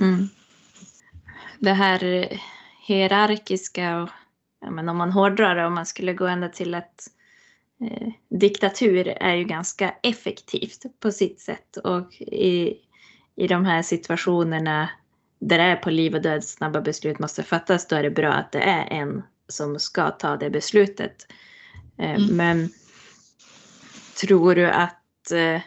Mm. 0.00 0.28
Det 1.58 1.72
här 1.72 2.28
hierarkiska 2.86 4.02
och 4.02 4.08
ja, 4.60 4.70
men 4.70 4.88
om 4.88 4.96
man 4.96 5.12
hårdrar 5.12 5.54
det, 5.54 5.66
om 5.66 5.74
man 5.74 5.86
skulle 5.86 6.14
gå 6.14 6.26
ända 6.26 6.48
till 6.48 6.74
att 6.74 7.08
eh, 7.80 8.08
diktatur 8.28 9.08
är 9.08 9.34
ju 9.34 9.44
ganska 9.44 9.94
effektivt 10.02 11.00
på 11.00 11.12
sitt 11.12 11.40
sätt 11.40 11.76
och 11.76 12.12
i, 12.20 12.74
i 13.36 13.46
de 13.48 13.64
här 13.64 13.82
situationerna 13.82 14.88
där 15.38 15.58
det 15.58 15.64
är 15.64 15.76
på 15.76 15.90
liv 15.90 16.14
och 16.14 16.22
död 16.22 16.44
snabba 16.44 16.80
beslut 16.80 17.18
måste 17.18 17.42
fattas, 17.42 17.88
då 17.88 17.96
är 17.96 18.02
det 18.02 18.10
bra 18.10 18.32
att 18.32 18.52
det 18.52 18.60
är 18.60 18.86
en 18.90 19.22
som 19.48 19.78
ska 19.78 20.10
ta 20.10 20.36
det 20.36 20.50
beslutet. 20.50 21.26
Eh, 21.98 22.10
mm. 22.10 22.36
Men 22.36 22.70
tror 24.20 24.54
du 24.54 24.66
att 24.66 25.30
eh, 25.32 25.60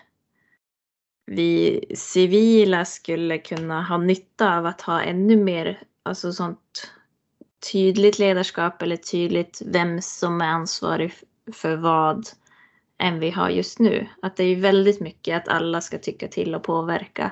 vi 1.26 1.86
civila 1.96 2.86
skulle 2.86 3.38
kunna 3.38 3.84
ha 3.84 3.98
nytta 3.98 4.58
av 4.58 4.66
att 4.66 4.82
ha 4.82 5.02
ännu 5.02 5.36
mer 5.36 5.84
alltså 6.04 6.34
sånt 6.34 6.92
tydligt 7.72 8.20
ledarskap 8.20 8.82
eller 8.82 8.98
tydligt 8.98 9.62
vem 9.66 10.02
som 10.02 10.42
är 10.42 10.48
ansvarig 10.48 11.14
för 11.54 11.76
vad 11.76 12.28
än 12.98 13.20
vi 13.20 13.32
har 13.32 13.50
just 13.50 13.80
nu. 13.80 14.08
Att 14.22 14.38
det 14.38 14.44
är 14.44 14.56
väldigt 14.56 15.00
mycket 15.00 15.38
att 15.38 15.48
alla 15.48 15.82
ska 15.82 15.98
tycka 15.98 16.28
till 16.28 16.56
och 16.56 16.64
påverka 16.64 17.32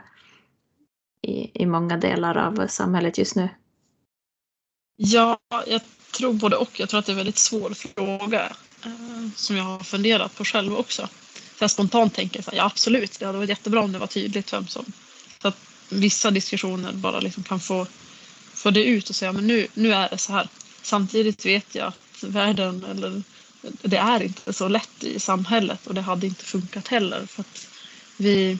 i, 1.21 1.63
i 1.63 1.65
många 1.65 1.97
delar 1.97 2.37
av 2.37 2.67
samhället 2.67 3.17
just 3.17 3.35
nu. 3.35 3.49
Ja, 4.95 5.39
jag 5.67 5.81
tror 6.17 6.33
både 6.33 6.55
och. 6.55 6.79
Jag 6.79 6.89
tror 6.89 6.99
att 6.99 7.05
det 7.05 7.09
är 7.09 7.13
en 7.13 7.17
väldigt 7.17 7.37
svår 7.37 7.69
fråga 7.69 8.55
som 9.35 9.55
jag 9.57 9.63
har 9.63 9.79
funderat 9.79 10.35
på 10.35 10.45
själv 10.45 10.75
också. 10.75 11.09
Så 11.57 11.63
jag 11.63 11.71
spontant 11.71 12.13
tänker 12.13 12.41
så 12.41 12.51
här, 12.51 12.57
ja 12.57 12.65
absolut, 12.65 13.19
det 13.19 13.25
hade 13.25 13.37
varit 13.37 13.49
jättebra 13.49 13.81
om 13.81 13.91
det 13.91 13.99
var 13.99 14.07
tydligt 14.07 14.53
vem 14.53 14.67
som... 14.67 14.85
Så 15.41 15.47
att 15.47 15.57
vissa 15.89 16.31
diskussioner 16.31 16.93
bara 16.93 17.19
liksom 17.19 17.43
kan 17.43 17.59
få, 17.59 17.87
få 18.53 18.71
det 18.71 18.83
ut 18.83 19.09
och 19.09 19.15
säga 19.15 19.33
men 19.33 19.47
nu, 19.47 19.67
nu 19.73 19.93
är 19.93 20.09
det 20.09 20.17
så 20.17 20.33
här. 20.33 20.47
Samtidigt 20.81 21.45
vet 21.45 21.75
jag 21.75 21.87
att 21.87 22.23
världen, 22.23 22.85
eller 22.91 23.23
det 23.81 23.97
är 23.97 24.23
inte 24.23 24.53
så 24.53 24.67
lätt 24.67 25.03
i 25.03 25.19
samhället 25.19 25.87
och 25.87 25.93
det 25.93 26.01
hade 26.01 26.27
inte 26.27 26.45
funkat 26.45 26.87
heller. 26.87 27.25
För 27.25 27.41
att 27.41 27.67
vi, 28.17 28.57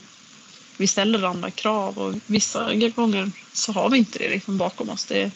vi 0.78 0.88
ställer 0.88 1.23
andra 1.23 1.52
krav 1.52 1.97
och 1.97 2.15
vissa 2.26 2.73
gånger 2.73 3.32
så 3.54 3.71
har 3.71 3.89
vi 3.89 3.97
inte 3.97 4.19
det 4.19 4.30
liksom 4.30 4.58
bakom 4.58 4.89
oss. 4.89 5.06
Det, 5.06 5.32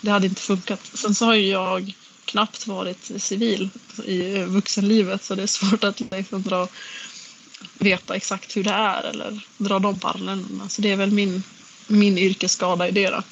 det 0.00 0.10
hade 0.10 0.26
inte 0.26 0.40
funkat. 0.40 0.80
Sen 0.94 1.14
så 1.14 1.24
har 1.24 1.34
ju 1.34 1.48
jag 1.48 1.94
knappt 2.28 2.66
varit 2.66 3.10
civil 3.22 3.70
i 4.04 4.38
vuxenlivet 4.38 5.24
så 5.24 5.34
det 5.34 5.42
är 5.42 5.46
svårt 5.46 5.84
att 5.84 6.00
liksom 6.00 6.42
dra, 6.42 6.68
veta 7.78 8.16
exakt 8.16 8.56
hur 8.56 8.64
det 8.64 8.70
är 8.70 9.02
eller 9.02 9.40
dra 9.58 9.78
de 9.78 9.98
parallellerna. 9.98 10.68
Så 10.68 10.82
det 10.82 10.90
är 10.90 10.96
väl 10.96 11.10
min, 11.10 11.42
min 11.86 12.18
yrkesskada 12.18 12.88
i 12.88 12.90
det. 12.90 13.10
Då. 13.10 13.22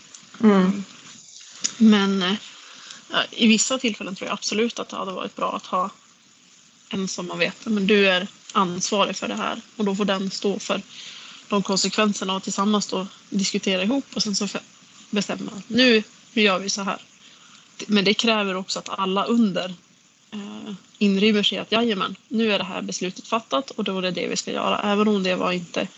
Mm. 0.40 0.84
Men 1.78 2.22
eh, 2.22 2.34
i 3.30 3.46
vissa 3.46 3.78
tillfällen 3.78 4.14
tror 4.14 4.28
jag 4.28 4.34
absolut 4.34 4.78
att 4.78 4.88
det 4.88 4.96
hade 4.96 5.12
varit 5.12 5.36
bra 5.36 5.56
att 5.56 5.66
ha 5.66 5.90
en 6.88 7.08
som 7.08 7.26
man 7.26 7.38
vet, 7.38 7.66
men 7.66 7.86
du 7.86 8.08
är 8.08 8.26
ansvarig 8.52 9.16
för 9.16 9.28
det 9.28 9.34
här 9.34 9.60
och 9.76 9.84
då 9.84 9.96
får 9.96 10.04
den 10.04 10.30
stå 10.30 10.58
för 10.58 10.82
de 11.48 11.62
konsekvenserna 11.62 12.36
och 12.36 12.42
tillsammans 12.42 12.86
då 12.86 13.06
diskutera 13.30 13.82
ihop 13.82 14.04
och 14.14 14.22
sen 14.22 14.36
så 14.36 14.48
bestämma 15.10 15.52
nu 15.68 16.02
gör 16.32 16.58
vi 16.58 16.70
så 16.70 16.82
här. 16.82 16.98
Men 17.86 18.04
det 18.04 18.14
kräver 18.14 18.54
också 18.54 18.78
att 18.78 18.98
alla 18.98 19.24
under 19.24 19.74
eh, 20.32 20.72
inrymmer 20.98 21.42
sig 21.42 21.58
att 21.58 21.72
jajamän, 21.72 22.16
nu 22.28 22.52
är 22.52 22.58
det 22.58 22.64
här 22.64 22.82
beslutet 22.82 23.28
fattat 23.28 23.70
och 23.70 23.84
då 23.84 23.98
är 23.98 24.02
det 24.02 24.10
det 24.10 24.26
vi 24.28 24.36
ska 24.36 24.52
göra. 24.52 24.80
Även 24.92 25.08
om 25.08 25.22
det 25.22 25.34
var 25.34 25.52
inte 25.52 25.88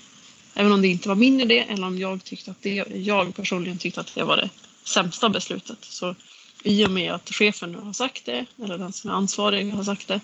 Även 0.59 0.73
om 0.73 0.83
det 0.83 0.89
inte 0.89 1.09
var 1.09 1.17
min 1.17 1.41
idé 1.41 1.59
eller 1.69 1.87
om 1.87 1.99
jag 1.99 2.25
tyckte 2.25 2.51
att 2.51 2.63
det, 2.63 2.75
jag 2.95 3.35
personligen 3.35 3.79
tyckte 3.79 4.01
att 4.01 4.15
det 4.15 4.25
var 4.25 4.37
det 4.37 4.51
sämsta 4.85 5.29
beslutet. 5.29 5.79
Så 5.81 6.15
i 6.63 6.87
och 6.87 6.91
med 6.91 7.13
att 7.13 7.31
chefen 7.31 7.73
nu 7.73 7.79
har 7.79 7.93
sagt 7.93 8.25
det, 8.25 8.47
eller 8.65 8.79
den 8.79 8.93
som 8.93 9.11
är 9.11 9.15
ansvarig 9.15 9.73
har 9.73 9.85
sagt 9.85 10.09
det, 10.09 10.21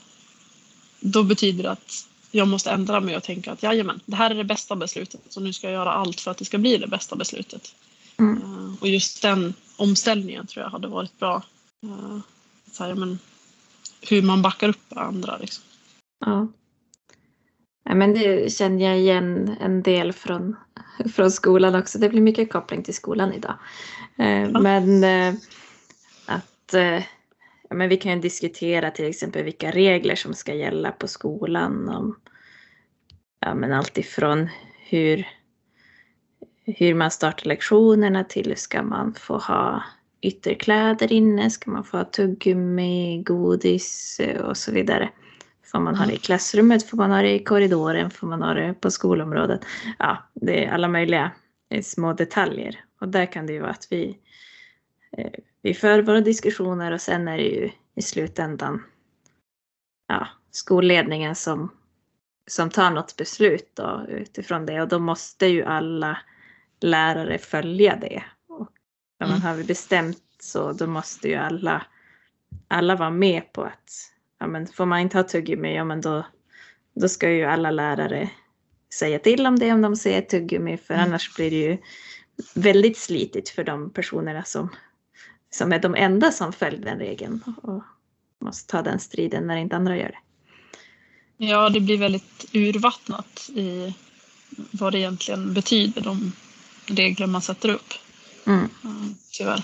då 1.00 1.22
betyder 1.22 1.62
det 1.62 1.70
att 1.70 2.06
jag 2.30 2.48
måste 2.48 2.70
ändra 2.70 3.00
mig 3.00 3.16
och 3.16 3.22
tänka 3.22 3.52
att 3.52 3.62
jajamän, 3.62 4.00
det 4.06 4.16
här 4.16 4.30
är 4.30 4.34
det 4.34 4.44
bästa 4.44 4.76
beslutet 4.76 5.20
så 5.28 5.40
nu 5.40 5.52
ska 5.52 5.66
jag 5.66 5.74
göra 5.74 5.92
allt 5.92 6.20
för 6.20 6.30
att 6.30 6.38
det 6.38 6.44
ska 6.44 6.58
bli 6.58 6.76
det 6.76 6.86
bästa 6.86 7.16
beslutet. 7.16 7.74
Mm. 8.18 8.42
Uh, 8.42 8.74
och 8.80 8.88
just 8.88 9.22
den 9.22 9.54
omställningen 9.76 10.46
tror 10.46 10.64
jag 10.64 10.70
hade 10.70 10.88
varit 10.88 11.18
bra. 11.18 11.42
Uh, 11.84 12.18
så 12.72 12.84
här, 12.84 12.94
men, 12.94 13.18
hur 14.10 14.22
man 14.22 14.42
backar 14.42 14.68
upp 14.68 14.96
andra. 14.96 15.36
Liksom. 15.38 15.64
Ja. 16.26 16.48
ja. 17.84 17.94
men 17.94 18.14
det 18.14 18.52
känner 18.52 18.84
jag 18.84 18.98
igen 18.98 19.56
en 19.60 19.82
del 19.82 20.12
från, 20.12 20.56
från 21.14 21.30
skolan 21.30 21.74
också. 21.74 21.98
Det 21.98 22.08
blir 22.08 22.20
mycket 22.20 22.52
koppling 22.52 22.82
till 22.82 22.94
skolan 22.94 23.32
idag. 23.32 23.54
Uh, 24.20 24.42
ja. 24.42 24.60
Men 24.60 25.04
att 26.26 26.74
ja, 27.68 27.76
men 27.76 27.88
vi 27.88 27.96
kan 27.96 28.12
ju 28.12 28.20
diskutera 28.20 28.90
till 28.90 29.04
exempel 29.04 29.44
vilka 29.44 29.70
regler 29.70 30.14
som 30.14 30.34
ska 30.34 30.54
gälla 30.54 30.92
på 30.92 31.08
skolan. 31.08 31.88
Om, 31.88 32.16
ja, 33.40 33.54
men 33.54 33.72
allt 33.72 33.98
ifrån 33.98 34.48
hur, 34.88 35.28
hur 36.64 36.94
man 36.94 37.10
startar 37.10 37.48
lektionerna 37.48 38.24
till 38.24 38.56
ska 38.56 38.82
man 38.82 39.14
få 39.14 39.38
ha 39.38 39.82
ytterkläder 40.20 41.12
inne, 41.12 41.50
ska 41.50 41.70
man 41.70 41.84
få 41.84 41.96
ha 41.96 42.04
tuggummi, 42.04 43.22
godis 43.26 44.20
och 44.40 44.56
så 44.56 44.72
vidare. 44.72 45.10
Får 45.72 45.80
man 45.80 45.94
ha 45.94 46.06
det 46.06 46.12
i 46.12 46.18
klassrummet, 46.18 46.90
får 46.90 46.96
man 46.96 47.10
ha 47.10 47.22
det 47.22 47.34
i 47.34 47.44
korridoren, 47.44 48.10
får 48.10 48.26
man 48.26 48.42
ha 48.42 48.54
det 48.54 48.74
på 48.80 48.90
skolområdet. 48.90 49.60
Ja, 49.98 50.28
det 50.34 50.64
är 50.64 50.72
alla 50.72 50.88
möjliga 50.88 51.30
små 51.82 52.12
detaljer. 52.12 52.84
Och 53.00 53.08
där 53.08 53.26
kan 53.26 53.46
det 53.46 53.52
ju 53.52 53.60
vara 53.60 53.70
att 53.70 53.86
vi 53.90 54.18
Eh, 55.18 55.32
vi 55.62 55.74
för 55.74 56.02
våra 56.02 56.20
diskussioner 56.20 56.92
och 56.92 57.00
sen 57.00 57.28
är 57.28 57.36
det 57.36 57.44
ju 57.44 57.70
i 57.94 58.02
slutändan 58.02 58.84
ja, 60.08 60.28
skolledningen 60.50 61.34
som, 61.34 61.72
som 62.46 62.70
tar 62.70 62.90
något 62.90 63.16
beslut 63.16 63.70
då, 63.74 64.06
utifrån 64.08 64.66
det 64.66 64.82
och 64.82 64.88
då 64.88 64.98
måste 64.98 65.46
ju 65.46 65.62
alla 65.62 66.18
lärare 66.80 67.38
följa 67.38 67.96
det. 67.96 68.22
Och 68.48 68.68
när 69.20 69.26
man 69.26 69.36
mm. 69.36 69.48
har 69.48 69.64
bestämt 69.64 70.22
så 70.40 70.72
då 70.72 70.86
måste 70.86 71.28
ju 71.28 71.34
alla, 71.34 71.86
alla 72.68 72.96
vara 72.96 73.10
med 73.10 73.52
på 73.52 73.62
att 73.62 74.12
ja, 74.40 74.46
men 74.46 74.66
får 74.66 74.86
man 74.86 75.00
inte 75.00 75.18
ha 75.18 75.24
tuggummi, 75.24 75.76
ja 75.76 75.84
men 75.84 76.00
då, 76.00 76.26
då 76.94 77.08
ska 77.08 77.30
ju 77.30 77.44
alla 77.44 77.70
lärare 77.70 78.30
säga 78.94 79.18
till 79.18 79.46
om 79.46 79.58
det 79.58 79.72
om 79.72 79.82
de 79.82 79.96
ser 79.96 80.20
tuggummi 80.20 80.76
för 80.76 80.94
mm. 80.94 81.06
annars 81.06 81.36
blir 81.36 81.50
det 81.50 81.56
ju 81.56 81.78
väldigt 82.54 82.98
slitigt 82.98 83.48
för 83.48 83.64
de 83.64 83.90
personerna 83.90 84.44
som 84.44 84.68
som 85.54 85.72
är 85.72 85.78
de 85.78 85.94
enda 85.94 86.32
som 86.32 86.52
följer 86.52 86.80
den 86.80 86.98
regeln 86.98 87.42
och 87.62 87.82
måste 88.40 88.70
ta 88.70 88.82
den 88.82 89.00
striden 89.00 89.46
när 89.46 89.56
inte 89.56 89.76
andra 89.76 89.96
gör 89.96 90.08
det. 90.08 90.18
Ja, 91.36 91.68
det 91.68 91.80
blir 91.80 91.98
väldigt 91.98 92.44
urvattnat 92.52 93.50
i 93.54 93.94
vad 94.70 94.92
det 94.92 94.98
egentligen 94.98 95.54
betyder, 95.54 96.00
de 96.00 96.32
regler 96.86 97.26
man 97.26 97.42
sätter 97.42 97.68
upp. 97.68 97.94
Mm. 98.46 98.68
Tyvärr. 99.32 99.62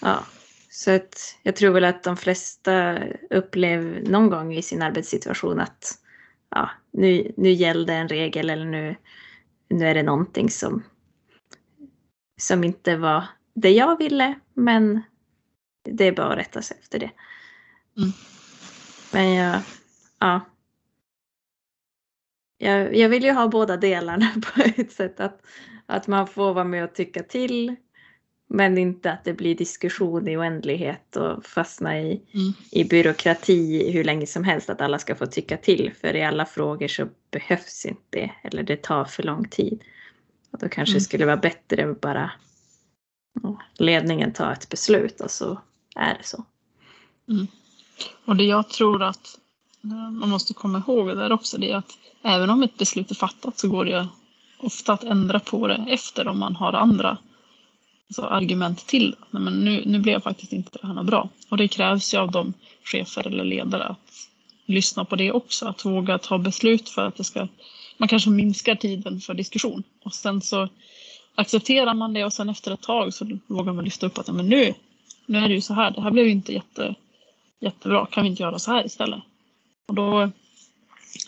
Ja, 0.00 0.24
så 0.70 0.90
att 0.90 1.38
jag 1.42 1.56
tror 1.56 1.70
väl 1.70 1.84
att 1.84 2.02
de 2.02 2.16
flesta 2.16 2.98
upplever 3.30 4.02
någon 4.02 4.30
gång 4.30 4.54
i 4.54 4.62
sin 4.62 4.82
arbetssituation 4.82 5.60
att 5.60 5.98
ja, 6.50 6.70
nu, 6.90 7.32
nu 7.36 7.50
gällde 7.50 7.94
en 7.94 8.08
regel 8.08 8.50
eller 8.50 8.66
nu, 8.66 8.96
nu 9.68 9.88
är 9.88 9.94
det 9.94 10.02
någonting 10.02 10.50
som, 10.50 10.82
som 12.40 12.64
inte 12.64 12.96
var 12.96 13.24
det 13.54 13.70
jag 13.70 13.98
ville, 13.98 14.38
men 14.54 15.02
det 15.84 16.04
är 16.04 16.12
bara 16.12 16.32
att 16.32 16.38
rätta 16.38 16.62
sig 16.62 16.76
efter 16.80 16.98
det. 16.98 17.10
Mm. 17.96 18.12
Men 19.12 19.34
jag, 19.34 19.60
ja. 20.18 20.40
Jag, 22.58 22.96
jag 22.96 23.08
vill 23.08 23.24
ju 23.24 23.32
ha 23.32 23.48
båda 23.48 23.76
delarna 23.76 24.32
på 24.54 24.62
ett 24.76 24.92
sätt. 24.92 25.20
Att, 25.20 25.42
att 25.88 26.06
man 26.06 26.26
får 26.26 26.54
vara 26.54 26.64
med 26.64 26.84
och 26.84 26.94
tycka 26.94 27.22
till. 27.22 27.76
Men 28.50 28.78
inte 28.78 29.12
att 29.12 29.24
det 29.24 29.32
blir 29.32 29.54
diskussion 29.54 30.28
i 30.28 30.36
oändlighet 30.36 31.16
och 31.16 31.44
fastna 31.44 32.00
i, 32.00 32.22
mm. 32.34 32.52
i 32.70 32.84
byråkrati 32.84 33.90
hur 33.92 34.04
länge 34.04 34.26
som 34.26 34.44
helst. 34.44 34.70
Att 34.70 34.80
alla 34.80 34.98
ska 34.98 35.14
få 35.14 35.26
tycka 35.26 35.56
till. 35.56 35.92
För 36.00 36.16
i 36.16 36.24
alla 36.24 36.46
frågor 36.46 36.88
så 36.88 37.08
behövs 37.30 37.86
inte 37.86 38.02
det. 38.10 38.30
Eller 38.42 38.62
det 38.62 38.82
tar 38.82 39.04
för 39.04 39.22
lång 39.22 39.48
tid. 39.48 39.82
Och 40.50 40.58
då 40.58 40.68
kanske 40.68 40.92
mm. 40.92 40.98
det 40.98 41.04
skulle 41.04 41.26
vara 41.26 41.36
bättre 41.36 41.90
att 41.90 42.00
bara 42.00 42.30
ledningen 43.78 44.32
tar 44.32 44.52
ett 44.52 44.68
beslut 44.68 45.20
och 45.20 45.30
så 45.30 45.60
är 45.96 46.18
det 46.18 46.24
så. 46.24 46.44
Mm. 47.28 47.46
Och 48.24 48.36
det 48.36 48.44
jag 48.44 48.68
tror 48.68 49.02
att 49.02 49.38
eh, 49.84 50.10
man 50.10 50.28
måste 50.28 50.54
komma 50.54 50.78
ihåg 50.86 51.06
där 51.06 51.32
också 51.32 51.58
det 51.58 51.70
är 51.70 51.76
att 51.76 51.98
även 52.22 52.50
om 52.50 52.62
ett 52.62 52.78
beslut 52.78 53.10
är 53.10 53.14
fattat 53.14 53.58
så 53.58 53.68
går 53.68 53.84
det 53.84 54.08
ofta 54.58 54.92
att 54.92 55.04
ändra 55.04 55.40
på 55.40 55.66
det 55.66 55.84
efter 55.88 56.28
om 56.28 56.38
man 56.38 56.56
har 56.56 56.72
andra 56.72 57.18
alltså 58.08 58.22
argument 58.22 58.86
till. 58.86 59.16
Nej, 59.30 59.42
men 59.42 59.64
nu, 59.64 59.82
nu 59.86 59.98
blev 59.98 60.20
faktiskt 60.20 60.52
inte 60.52 60.78
det 60.82 60.86
här 60.86 61.02
bra. 61.02 61.28
Och 61.48 61.56
det 61.56 61.68
krävs 61.68 62.14
ju 62.14 62.18
av 62.18 62.30
de 62.30 62.52
chefer 62.84 63.26
eller 63.26 63.44
ledare 63.44 63.84
att 63.84 64.28
lyssna 64.66 65.04
på 65.04 65.16
det 65.16 65.32
också. 65.32 65.66
Att 65.66 65.84
våga 65.84 66.18
ta 66.18 66.38
beslut 66.38 66.88
för 66.88 67.06
att 67.06 67.16
det 67.16 67.24
ska... 67.24 67.48
Man 67.96 68.08
kanske 68.08 68.30
minskar 68.30 68.74
tiden 68.74 69.20
för 69.20 69.34
diskussion. 69.34 69.82
Och 70.04 70.14
sen 70.14 70.40
så 70.40 70.68
accepterar 71.34 71.94
man 71.94 72.12
det 72.12 72.24
och 72.24 72.32
sen 72.32 72.48
efter 72.48 72.72
ett 72.72 72.82
tag 72.82 73.14
så 73.14 73.38
vågar 73.46 73.72
man 73.72 73.84
lyfta 73.84 74.06
upp 74.06 74.18
att 74.18 74.28
men 74.28 74.48
nu, 74.48 74.74
nu 75.26 75.38
är 75.38 75.48
det 75.48 75.54
ju 75.54 75.60
så 75.60 75.74
här, 75.74 75.90
det 75.90 76.00
här 76.00 76.10
blev 76.10 76.24
ju 76.24 76.32
inte 76.32 76.52
jätte, 76.52 76.94
jättebra, 77.60 78.06
kan 78.06 78.22
vi 78.22 78.30
inte 78.30 78.42
göra 78.42 78.58
så 78.58 78.70
här 78.70 78.86
istället? 78.86 79.20
Och 79.88 79.94
då 79.94 80.30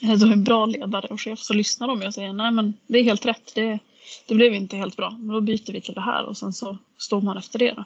är 0.03 0.16
det 0.16 0.33
en 0.33 0.45
bra 0.45 0.66
ledare 0.66 1.07
och 1.07 1.21
chef 1.21 1.38
så 1.38 1.55
lyssnar 1.55 1.88
de 1.88 2.03
och 2.03 2.14
säger 2.14 2.33
nej 2.33 2.51
men 2.51 2.75
det 2.87 2.99
är 2.99 3.05
helt 3.05 3.27
rätt, 3.27 3.55
det, 3.55 3.79
det 4.27 4.35
blev 4.35 4.55
inte 4.55 4.77
helt 4.77 4.97
bra, 4.97 5.11
men 5.11 5.29
då 5.29 5.40
byter 5.40 5.73
vi 5.73 5.81
till 5.81 5.95
det 5.95 6.01
här 6.01 6.25
och 6.25 6.37
sen 6.37 6.53
så 6.53 6.79
står 6.99 7.21
man 7.21 7.38
efter 7.38 7.59
det. 7.59 7.85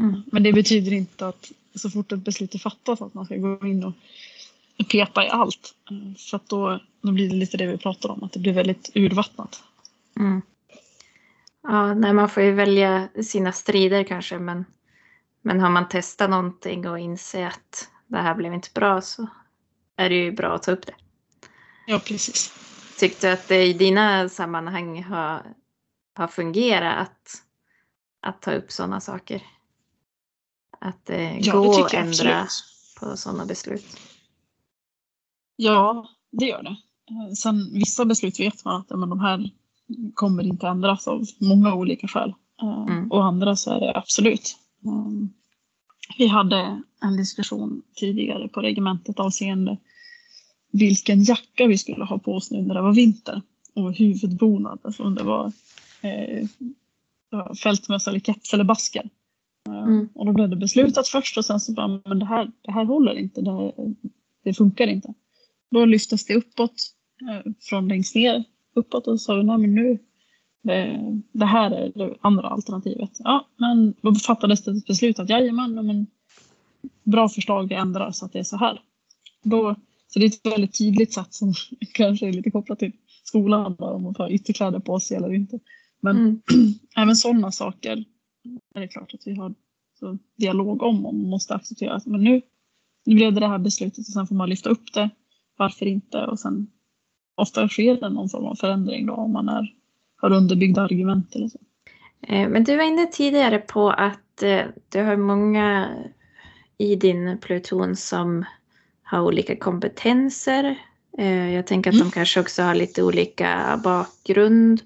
Mm. 0.00 0.22
Men 0.26 0.42
det 0.42 0.52
betyder 0.52 0.92
inte 0.92 1.28
att 1.28 1.52
så 1.74 1.90
fort 1.90 2.12
ett 2.12 2.24
beslut 2.24 2.54
är 2.54 2.58
fattat 2.58 3.00
att 3.00 3.14
man 3.14 3.24
ska 3.24 3.36
gå 3.36 3.66
in 3.66 3.84
och 3.84 3.92
peta 4.88 5.24
i 5.24 5.28
allt. 5.28 5.74
För 6.18 6.36
att 6.36 6.48
då, 6.48 6.80
då 7.00 7.12
blir 7.12 7.28
det 7.28 7.36
lite 7.36 7.56
det 7.56 7.66
vi 7.66 7.78
pratar 7.78 8.08
om, 8.08 8.22
att 8.22 8.32
det 8.32 8.38
blir 8.38 8.52
väldigt 8.52 8.90
urvattnat. 8.94 9.62
Mm. 10.16 10.42
Ja, 11.62 11.94
nej, 11.94 12.12
man 12.12 12.28
får 12.28 12.42
ju 12.42 12.52
välja 12.52 13.08
sina 13.24 13.52
strider 13.52 14.04
kanske 14.04 14.38
men, 14.38 14.64
men 15.42 15.60
har 15.60 15.70
man 15.70 15.88
testat 15.88 16.30
någonting 16.30 16.88
och 16.88 16.98
inser 16.98 17.46
att 17.46 17.88
det 18.06 18.16
här 18.16 18.34
blev 18.34 18.54
inte 18.54 18.68
bra 18.74 19.00
så 19.00 19.26
är 19.96 20.08
det 20.08 20.14
ju 20.14 20.32
bra 20.32 20.54
att 20.54 20.62
ta 20.62 20.72
upp 20.72 20.86
det. 20.86 20.94
Ja, 21.86 21.98
precis. 22.06 22.52
Tyckte 22.98 23.26
du 23.26 23.32
att 23.32 23.48
det 23.48 23.64
i 23.66 23.72
dina 23.72 24.28
sammanhang 24.28 25.02
har, 25.02 25.42
har 26.14 26.28
fungerat 26.28 26.98
att, 27.08 27.42
att 28.22 28.42
ta 28.42 28.52
upp 28.52 28.72
sådana 28.72 29.00
saker? 29.00 29.42
Att 30.80 31.06
det 31.06 31.38
Ja, 31.40 31.62
tycker 31.74 31.96
jag 31.96 32.06
ändra 32.06 32.40
absolut. 32.40 32.52
på 33.00 33.16
sådana 33.16 33.46
beslut. 33.46 33.96
Ja, 35.56 36.08
det 36.32 36.46
gör 36.46 36.62
det. 36.62 36.76
Eh, 37.10 37.32
Sen 37.34 37.72
vissa 37.74 38.04
beslut 38.04 38.40
vet 38.40 38.64
man 38.64 38.80
att 38.80 38.90
men 38.98 39.10
de 39.10 39.20
här 39.20 39.50
kommer 40.14 40.42
inte 40.42 40.66
ändras 40.68 41.08
av 41.08 41.24
många 41.40 41.74
olika 41.74 42.08
skäl. 42.08 42.34
Eh, 42.62 42.84
Mm. 42.88 43.12
Och 43.12 43.24
andra 43.24 43.56
så 43.56 43.70
är 43.70 43.80
det 43.80 43.96
absolut. 43.96 44.56
Vi 46.18 46.26
hade 46.26 46.82
en 47.02 47.16
diskussion 47.16 47.82
tidigare 47.94 48.48
på 48.48 48.60
regementet 48.60 49.20
avseende 49.20 49.78
vilken 50.72 51.24
jacka 51.24 51.66
vi 51.66 51.78
skulle 51.78 52.04
ha 52.04 52.18
på 52.18 52.34
oss 52.34 52.50
nu 52.50 52.62
när 52.62 52.74
det 52.74 52.82
var 52.82 52.94
vinter. 52.94 53.42
Och 53.74 53.94
huvudbonad, 53.94 54.78
alltså 54.82 55.02
om 55.02 55.14
det 55.14 55.22
var 55.22 55.52
eh, 56.00 56.48
fältmössa 57.62 58.10
eller 58.10 58.20
keps 58.20 58.54
eller 58.54 58.64
basker. 58.64 59.10
Eh, 59.68 59.82
Mm. 59.82 60.08
Och 60.14 60.26
då 60.26 60.32
blev 60.32 60.48
det 60.48 60.56
beslutat 60.56 61.08
först 61.08 61.38
och 61.38 61.44
sen 61.44 61.60
så 61.60 61.72
bara, 61.72 62.00
men 62.04 62.18
det 62.18 62.24
här, 62.26 62.50
det 62.62 62.72
här 62.72 62.84
håller 62.84 63.18
inte, 63.18 63.40
det, 63.40 63.50
här, 63.50 63.72
det 64.44 64.54
funkar 64.54 64.86
inte. 64.86 65.14
Då 65.70 65.84
lyftes 65.84 66.26
det 66.26 66.34
uppåt, 66.34 66.74
eh, 67.30 67.52
från 67.60 67.88
längst 67.88 68.14
ner 68.14 68.44
uppåt 68.74 69.06
och 69.06 69.20
sa 69.20 69.34
vi, 69.34 69.44
nej 69.44 69.58
men 69.58 69.74
nu, 69.74 69.98
det, 70.66 71.00
det 71.32 71.46
här 71.46 71.70
är 71.70 71.92
det 71.94 72.14
andra 72.20 72.48
alternativet. 72.48 73.10
Ja, 73.18 73.46
men 73.56 73.94
då 74.00 74.14
fattades 74.14 74.64
det 74.64 74.70
ett 74.70 74.86
beslut 74.86 75.18
att 75.18 75.30
jajamän, 75.30 75.86
men 75.86 76.06
bra 77.04 77.28
förslag, 77.28 77.68
vi 77.68 77.74
ändrar 77.74 78.10
så 78.10 78.26
att 78.26 78.32
det 78.32 78.38
är 78.38 78.42
så 78.44 78.56
här. 78.56 78.80
Då, 79.42 79.74
så 80.08 80.18
det 80.18 80.24
är 80.24 80.28
ett 80.28 80.46
väldigt 80.46 80.78
tydligt 80.78 81.14
sätt 81.14 81.34
som 81.34 81.54
kanske 81.94 82.28
är 82.28 82.32
lite 82.32 82.50
kopplat 82.50 82.78
till 82.78 82.92
skolan, 83.24 83.76
då, 83.78 83.84
om 83.84 84.02
man 84.02 84.14
får 84.14 84.30
ytterkläder 84.30 84.78
på 84.78 85.00
sig 85.00 85.16
eller 85.16 85.34
inte. 85.34 85.58
Men 86.00 86.16
Mm. 86.16 86.40
även 86.96 87.16
sådana 87.16 87.52
saker 87.52 88.04
är 88.74 88.80
det 88.80 88.88
klart 88.88 89.14
att 89.14 89.26
vi 89.26 89.34
har 89.34 89.54
dialog 90.36 90.82
om 90.82 91.06
och 91.06 91.14
man 91.14 91.30
måste 91.30 91.54
acceptera 91.54 91.94
att 91.94 92.06
men 92.06 92.24
nu, 92.24 92.42
nu 93.06 93.14
blev 93.14 93.32
det 93.32 93.40
det 93.40 93.48
här 93.48 93.58
beslutet 93.58 93.98
och 93.98 94.12
sen 94.12 94.26
får 94.26 94.34
man 94.34 94.48
lyfta 94.48 94.70
upp 94.70 94.92
det. 94.94 95.10
Varför 95.56 95.86
inte? 95.86 96.26
Och 96.26 96.40
sen 96.40 96.70
ofta 97.34 97.68
sker 97.68 98.00
det 98.00 98.08
någon 98.08 98.28
form 98.28 98.44
av 98.44 98.54
förändring 98.54 99.06
då 99.06 99.12
om 99.14 99.32
man 99.32 99.48
är, 99.48 99.74
har 100.26 100.36
underbyggda 100.36 100.82
argument 100.82 101.34
eller 101.34 101.48
så. 101.48 101.58
Eh, 102.28 102.48
Men 102.48 102.64
du 102.64 102.76
var 102.76 102.84
inne 102.84 103.06
tidigare 103.06 103.58
på 103.58 103.90
att 103.90 104.42
eh, 104.42 104.60
du 104.88 105.02
har 105.02 105.16
många 105.16 105.88
i 106.78 106.96
din 106.96 107.38
pluton 107.38 107.96
som 107.96 108.44
har 109.02 109.22
olika 109.22 109.56
kompetenser. 109.56 110.76
Eh, 111.18 111.54
Jag 111.54 111.66
tänker 111.66 111.90
att 111.90 111.96
de 111.96 112.00
Mm. 112.00 112.10
kanske 112.10 112.40
också 112.40 112.62
har 112.62 112.74
lite 112.74 113.02
olika 113.02 113.80
bakgrund. 113.84 114.82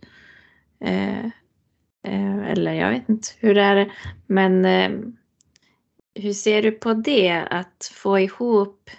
Eller 2.02 2.72
jag 2.72 2.90
vet 2.90 3.08
inte 3.08 3.28
hur 3.38 3.54
det 3.54 3.62
är. 3.62 3.92
Men 4.26 4.64
hur 6.14 6.32
ser 6.32 6.62
du 6.62 6.70
på 6.72 6.92
det? 6.94 7.30
Att 7.50 7.90
få 7.94 8.18
ihop 8.18 8.90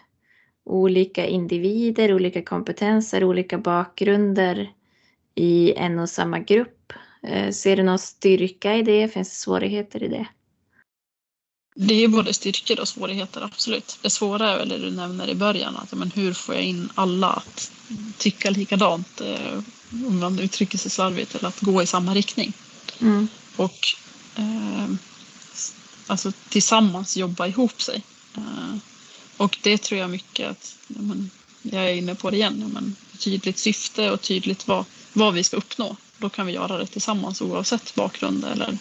olika 0.65 1.25
individer, 1.25 2.13
olika 2.13 2.41
kompetenser, 2.43 3.23
olika 3.23 3.57
bakgrunder 3.57 4.71
i 5.35 5.73
en 5.73 5.99
och 5.99 6.09
samma 6.09 6.39
grupp. 6.39 6.93
Eh, 7.23 7.51
Ser 7.51 7.77
du 7.77 7.83
någon 7.83 7.99
styrka 7.99 8.75
i 8.75 8.81
det? 8.81 9.07
Finns 9.07 9.29
det 9.29 9.35
svårigheter 9.35 10.03
i 10.03 10.07
det? 10.07 10.27
Det 11.75 12.03
är 12.03 12.07
både 12.07 12.33
styrkor 12.33 12.79
och 12.79 12.87
svårigheter, 12.87 13.41
absolut. 13.41 13.99
Det 14.01 14.09
svåra 14.09 14.49
är 14.49 14.57
väl 14.57 14.69
det 14.69 14.77
du 14.77 14.91
nämner 14.91 15.29
i 15.29 15.35
början, 15.35 15.75
att 15.75 15.93
men 15.93 16.11
hur 16.11 16.33
får 16.33 16.55
jag 16.55 16.63
in 16.63 16.89
alla 16.95 17.29
att 17.29 17.71
tycka 18.17 18.49
likadant, 18.49 19.21
eh, 19.21 19.59
om 20.07 20.19
man 20.19 20.39
uttrycker 20.39 20.77
sig 20.77 20.91
slarvigt, 20.91 21.35
eller 21.35 21.47
att 21.47 21.59
gå 21.59 21.81
i 21.83 21.85
samma 21.85 22.13
riktning. 22.13 22.53
Mm. 23.01 23.27
och 23.55 23.79
eh, 24.35 24.87
alltså 26.07 26.31
tillsammans 26.49 27.17
jobba 27.17 27.47
ihop 27.47 27.81
sig. 27.81 28.03
Eh, 28.37 28.77
och 29.37 29.57
det 29.63 29.77
tror 29.77 29.99
jag 29.99 30.09
mycket 30.09 30.49
att, 30.49 30.75
men, 30.87 31.29
jag 31.61 31.89
är 31.89 31.93
inne 31.93 32.15
på 32.15 32.29
det 32.29 32.37
igen, 32.37 32.71
men, 32.73 32.95
tydligt 33.19 33.57
syfte 33.57 34.11
och 34.11 34.21
tydligt 34.21 34.67
vad, 34.67 34.85
vad 35.13 35.33
vi 35.33 35.43
ska 35.43 35.57
uppnå. 35.57 35.95
Då 36.17 36.29
kan 36.29 36.45
vi 36.45 36.53
göra 36.53 36.77
det 36.77 36.85
tillsammans 36.85 37.41
oavsett 37.41 37.95
bakgrund 37.95 38.45
eller, 38.45 38.77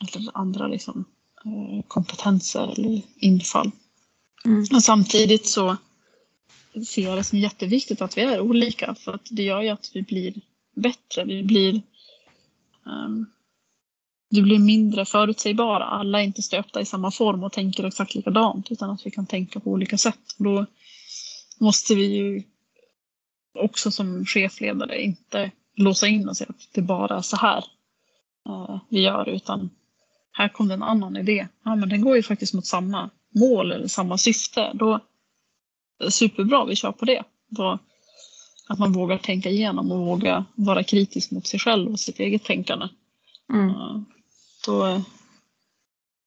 eller 0.00 0.30
andra 0.34 0.68
liksom, 0.68 1.04
eh, 1.44 1.84
kompetenser 1.88 2.72
eller 2.72 3.02
infall. 3.16 3.70
Mm. 4.44 4.66
Men 4.70 4.80
samtidigt 4.80 5.46
så 5.46 5.76
ser 6.86 7.02
jag 7.02 7.16
det 7.16 7.24
som 7.24 7.38
jätteviktigt 7.38 8.02
att 8.02 8.16
vi 8.16 8.22
är 8.22 8.40
olika 8.40 8.94
för 8.94 9.12
att 9.12 9.28
det 9.30 9.42
gör 9.42 9.62
ju 9.62 9.68
att 9.68 9.90
vi 9.94 10.02
blir 10.02 10.34
bättre. 10.76 11.24
Vi 11.24 11.42
blir, 11.42 11.82
um, 12.84 13.26
vi 14.30 14.42
blir 14.42 14.58
mindre 14.58 15.04
förutsägbara. 15.04 15.84
Alla 15.84 16.20
är 16.20 16.24
inte 16.24 16.42
stöpta 16.42 16.80
i 16.80 16.84
samma 16.84 17.10
form 17.10 17.44
och 17.44 17.52
tänker 17.52 17.84
exakt 17.84 18.14
likadant 18.14 18.70
utan 18.70 18.90
att 18.90 19.06
vi 19.06 19.10
kan 19.10 19.26
tänka 19.26 19.60
på 19.60 19.70
olika 19.70 19.98
sätt. 19.98 20.34
Och 20.38 20.44
då 20.44 20.66
måste 21.58 21.94
vi 21.94 22.04
ju 22.04 22.42
också 23.54 23.90
som 23.90 24.24
chefledare 24.24 25.02
inte 25.02 25.50
låsa 25.76 26.06
in 26.08 26.28
och 26.28 26.36
säga 26.36 26.50
att 26.50 26.68
det 26.72 26.82
bara 26.82 27.16
är 27.16 27.22
så 27.22 27.36
här 27.36 27.64
eh, 28.48 28.78
vi 28.88 29.00
gör 29.00 29.28
utan 29.28 29.70
här 30.32 30.48
kom 30.48 30.68
det 30.68 30.74
en 30.74 30.82
annan 30.82 31.16
idé. 31.16 31.48
Ja, 31.64 31.76
men 31.76 31.88
den 31.88 32.00
går 32.00 32.16
ju 32.16 32.22
faktiskt 32.22 32.54
mot 32.54 32.66
samma 32.66 33.10
mål 33.34 33.72
eller 33.72 33.88
samma 33.88 34.18
syfte. 34.18 34.70
Då 34.74 35.00
superbra, 36.08 36.64
vi 36.64 36.76
kör 36.76 36.92
på 36.92 37.04
det. 37.04 37.22
Då, 37.48 37.78
att 38.68 38.78
man 38.78 38.92
vågar 38.92 39.18
tänka 39.18 39.50
igenom 39.50 39.92
och 39.92 39.98
våga 39.98 40.44
vara 40.54 40.82
kritisk 40.82 41.30
mot 41.30 41.46
sig 41.46 41.60
själv 41.60 41.92
och 41.92 42.00
sitt 42.00 42.20
eget 42.20 42.44
tänkande. 42.44 42.88
Mm. 43.52 43.68
Eh, 43.68 44.00
Då, 44.66 45.02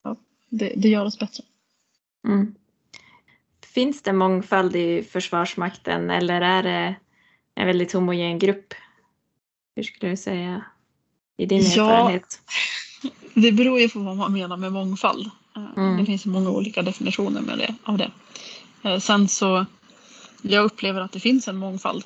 ja, 0.03 0.15
det, 0.49 0.73
det 0.77 0.89
gör 0.89 1.05
oss 1.05 1.19
bättre. 1.19 1.43
Mm. 2.27 2.55
Finns 3.65 4.01
det 4.01 4.13
mångfald 4.13 4.75
i 4.75 5.03
Försvarsmakten 5.03 6.09
eller 6.09 6.41
är 6.41 6.63
det 6.63 6.95
en 7.57 7.67
väldigt 7.67 7.93
homogen 7.93 8.39
grupp? 8.39 8.73
Hur 9.75 9.83
skulle 9.83 10.09
du 10.11 10.17
säga 10.17 10.65
i 11.37 11.45
din 11.45 11.61
Ja. 11.63 11.67
erfarenhet? 11.91 12.41
Det 13.33 13.51
beror 13.51 13.79
ju 13.79 13.89
på 13.89 13.99
vad 13.99 14.17
man 14.17 14.33
menar 14.33 14.57
med 14.57 14.71
mångfald. 14.73 15.29
Eh, 15.55 15.63
Mm. 15.77 15.97
Det 15.97 16.05
finns 16.05 16.25
många 16.25 16.49
olika 16.49 16.81
definitioner 16.81 17.41
med 17.41 17.57
det, 17.57 17.75
av 17.83 17.97
det. 17.97 18.11
Eh, 18.83 18.99
Sen 18.99 19.27
så, 19.27 19.65
jag 20.41 20.65
upplever 20.65 21.01
att 21.01 21.11
det 21.11 21.19
finns 21.19 21.47
en 21.47 21.57
mångfald. 21.57 22.03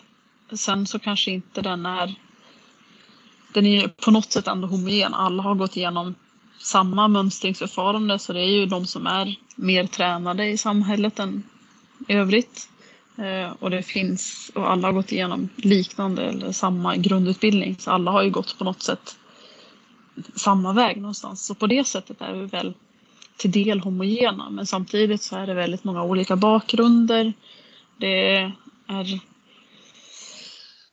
Sen 0.53 0.87
så 0.87 0.99
kanske 0.99 1.31
inte 1.31 1.61
den 1.61 1.85
är, 1.85 2.15
den 3.53 3.65
är 3.65 3.87
på 3.87 4.11
något 4.11 4.31
sätt 4.31 4.47
ändå 4.47 4.67
homogen. 4.67 5.13
Alla 5.13 5.43
har 5.43 5.55
gått 5.55 5.77
igenom 5.77 6.15
samma 6.59 7.07
mönstringsförfarande 7.07 8.19
så 8.19 8.33
det 8.33 8.39
är 8.41 8.49
ju 8.59 8.65
de 8.65 8.85
som 8.85 9.07
är 9.07 9.35
mer 9.55 9.87
tränade 9.87 10.45
i 10.45 10.57
samhället 10.57 11.19
än 11.19 11.43
i 12.07 12.13
övrigt. 12.13 12.69
Eh, 13.17 13.51
Och 13.59 13.69
det 13.69 13.83
finns, 13.83 14.51
och 14.55 14.71
alla 14.71 14.87
har 14.87 14.93
gått 14.93 15.11
igenom 15.11 15.49
liknande 15.55 16.21
eller 16.25 16.51
samma 16.51 16.95
grundutbildning 16.95 17.75
så 17.79 17.91
alla 17.91 18.11
har 18.11 18.23
ju 18.23 18.29
gått 18.29 18.57
på 18.57 18.63
något 18.63 18.81
sätt 18.83 19.15
samma 20.35 20.73
väg 20.73 20.97
någonstans. 21.01 21.45
Så 21.45 21.55
på 21.55 21.67
det 21.67 21.87
sättet 21.87 22.21
är 22.21 22.33
vi 22.33 22.45
väl 22.45 22.73
till 23.37 23.51
del 23.51 23.79
homogena 23.79 24.49
men 24.49 24.65
samtidigt 24.65 25.21
så 25.21 25.35
är 25.35 25.47
det 25.47 25.53
väldigt 25.53 25.83
många 25.83 26.03
olika 26.03 26.35
bakgrunder. 26.35 27.33
Det 27.99 28.35
är 28.87 29.19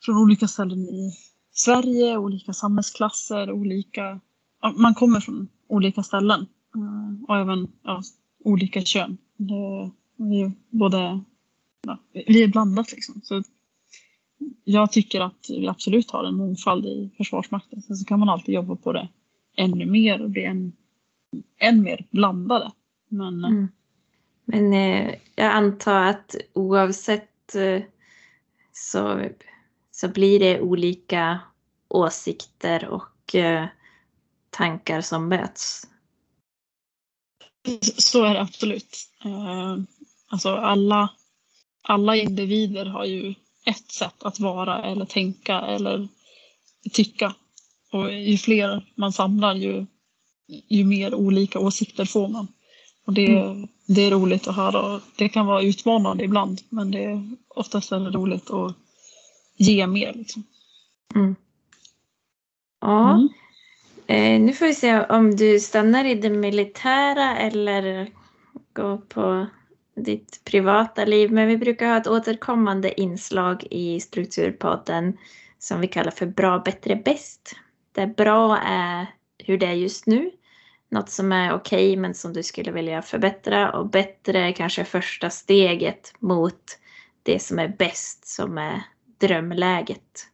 från 0.04 0.16
olika 0.16 0.48
ställen 0.48 0.78
i 0.78 1.12
Sverige, 1.52 2.16
olika 2.16 2.52
samhällsklasser, 2.52 3.52
olika... 3.52 4.20
ja, 4.62 4.72
Man 4.76 4.94
kommer 4.94 5.20
från 5.20 5.48
olika 5.68 6.02
ställen 6.02 6.40
eh, 6.76 7.24
och 7.28 7.37
även 7.37 7.68
ja, 7.85 8.02
olika 8.44 8.83
kön. 8.83 9.18
Det, 9.37 9.90
vi, 10.16 10.42
är 10.42 10.52
både, 10.70 11.24
ja, 11.88 11.98
vi 12.27 12.42
är 12.42 12.48
blandat 12.48 12.92
liksom. 12.92 13.20
Så 13.24 13.42
jag 14.64 14.92
tycker 14.92 15.20
att 15.20 15.46
vi 15.48 15.68
absolut 15.68 16.11
har 16.11 16.24
en 16.24 16.35
mångfald 16.35 16.87
i 16.87 17.11
Försvarsmakten. 17.16 17.83
Sen 17.83 17.96
så 17.96 18.05
kan 18.05 18.20
man 18.20 18.29
alltid 18.29 18.55
jobba 18.55 18.77
på 18.77 18.92
det 18.92 19.09
ännu 19.57 19.87
mer 19.87 20.22
och 20.22 20.31
bli 20.31 20.44
än, 20.44 20.72
än 21.59 21.83
mer 21.83 22.07
blandade. 22.11 22.72
Men 23.09 23.44
eh, 23.44 23.51
Mm. 23.51 23.68
Men 24.44 24.72
eh, 24.72 25.14
jag 25.35 25.53
antar 25.53 26.03
att 26.03 26.35
oavsett 26.53 27.55
eh, 27.55 27.83
så, 28.72 29.29
så 29.90 30.09
blir 30.09 30.40
det 30.40 30.61
olika 30.61 31.40
åsikter 31.88 32.88
och 32.88 33.35
eh, 33.35 33.66
tankar 34.51 35.01
som 35.01 35.29
möts. 35.29 35.88
Så 37.98 38.24
är 38.24 38.35
det 38.35 38.40
absolut. 38.40 38.96
Eh, 39.24 39.77
Alltså 40.31 40.48
alla, 40.48 41.11
alla 41.88 42.16
individer 42.16 42.85
har 42.87 43.05
ju 43.05 43.35
ett 43.64 43.90
sätt 43.90 44.22
att 44.22 44.40
vara 44.40 44.83
eller 44.83 45.05
tänka 45.05 45.61
eller 45.61 46.09
tycka. 46.92 47.35
Och 47.92 48.12
ju 48.12 48.38
fler 48.38 48.92
man 48.94 49.12
samlar 49.12 49.55
ju, 49.55 49.87
ju 50.68 50.85
mer 50.85 51.14
olika 51.14 51.59
åsikter 51.59 52.05
får 52.05 52.29
man. 52.29 52.48
Och 53.07 53.12
det, 53.12 53.57
det 53.87 54.03
är 54.03 54.11
roligt 54.11 54.48
att 54.48 54.57
höra. 54.57 55.01
Det 55.16 55.29
kan 55.29 55.46
vara 55.46 55.62
utmanande 55.62 56.24
ibland 56.24 56.61
men 56.68 56.90
det 56.90 57.05
är 57.05 57.31
oftast 57.48 57.92
väldigt 57.92 58.14
roligt 58.14 58.51
att 58.51 58.74
ge 59.57 59.87
mer. 59.87 60.12
Liksom. 60.12 60.44
Mm. 61.14 61.37
Ja, 62.81 63.14
Mm. 63.14 63.29
Eh, 64.07 64.40
nu 64.40 64.53
får 64.53 64.66
vi 64.66 64.74
se 64.74 65.01
om 65.01 65.37
du 65.37 65.61
stannar 65.61 66.05
i 66.05 66.14
det 66.14 66.31
militära 66.31 67.38
eller 67.38 68.11
går 68.72 68.96
på 68.96 69.46
ditt 70.02 70.44
privata 70.44 71.04
liv. 71.04 71.32
Men 71.32 71.48
vi 71.48 71.56
brukar 71.56 71.87
ha 71.87 71.96
ett 71.96 72.06
återkommande 72.06 73.00
inslag 73.00 73.66
i 73.70 74.00
Strukturpodden 74.00 75.18
som 75.58 75.80
vi 75.80 75.88
kallar 75.88 76.11
för 76.11 76.26
Bra, 76.26 76.58
bättre, 76.58 76.96
bäst. 76.96 77.56
Där 77.92 78.06
bra 78.06 78.58
är 78.58 79.06
hur 79.38 79.58
det 79.58 79.66
är 79.66 79.72
just 79.72 80.06
nu. 80.06 80.30
Något 80.90 81.11
som 81.11 81.32
är 81.32 81.52
okej 81.52 81.90
okay, 81.90 81.96
men 81.96 82.14
som 82.14 82.32
du 82.32 82.42
skulle 82.42 82.72
vilja 82.72 83.02
förbättra. 83.02 83.72
Och 83.72 83.90
bättre 83.90 84.38
är 84.48 84.52
kanske 84.52 84.84
första 84.84 85.30
steget 85.30 86.12
mot 86.18 86.78
det 87.22 87.38
som 87.38 87.58
är 87.58 87.68
bäst, 87.68 88.26
som 88.26 88.58
är 88.58 88.82
drömläget. 89.20 90.28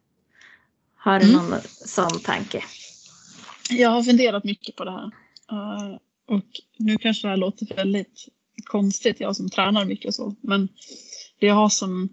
Har 0.96 1.20
du 1.20 1.32
mm. 1.32 1.36
någon 1.36 1.60
sån 1.64 2.20
tanke? 2.20 2.64
Jag 3.70 3.90
har 3.90 4.02
funderat 4.02 4.44
mycket 4.44 4.76
på 4.76 4.84
det 4.84 4.90
här. 4.90 5.10
Uh, 5.52 5.98
och 6.28 6.44
nu 6.76 6.98
kanske 6.98 7.26
det 7.26 7.30
här 7.30 7.36
låter 7.36 7.74
väldigt 7.76 8.28
konstigt, 8.64 9.20
jag 9.20 9.36
som 9.36 9.50
tränar 9.50 9.84
mycket 9.84 10.08
och 10.08 10.14
så. 10.14 10.34
Men 10.40 10.68
det 11.40 11.46
jag 11.46 11.54
har 11.54 11.68
som 11.68 12.08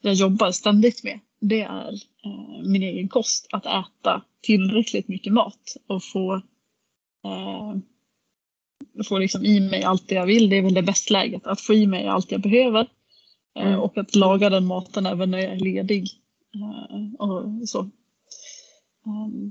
jag 0.00 0.14
jobbar 0.14 0.50
ständigt 0.50 1.04
med, 1.04 1.20
det 1.40 1.60
är 1.60 1.92
uh, 1.92 2.62
min 2.70 2.82
egen 2.82 3.08
kost. 3.08 3.46
Att 3.52 3.66
äta 3.66 4.22
tillräckligt 4.42 5.08
mycket 5.08 5.32
mat 5.32 5.76
och 5.86 6.04
få, 6.04 6.34
uh, 7.26 7.76
få 9.08 9.18
liksom 9.18 9.44
i 9.44 9.60
mig 9.60 9.82
allt 9.82 10.08
det 10.08 10.14
jag 10.14 10.26
vill. 10.26 10.48
Det 10.48 10.56
är 10.56 10.62
väl 10.62 10.74
det 10.74 10.82
bästa 10.82 11.12
läget. 11.12 11.46
Att 11.46 11.60
få 11.60 11.74
i 11.74 11.86
mig 11.86 12.06
allt 12.06 12.32
jag 12.32 12.40
behöver. 12.40 12.88
Mm. 13.58 13.80
Och 13.80 13.98
att 13.98 14.14
laga 14.14 14.50
den 14.50 14.66
maten 14.66 15.06
även 15.06 15.30
när 15.30 15.38
jag 15.38 15.52
är 15.52 15.60
ledig. 15.60 16.08
Och 17.18 17.68
så. 17.68 17.90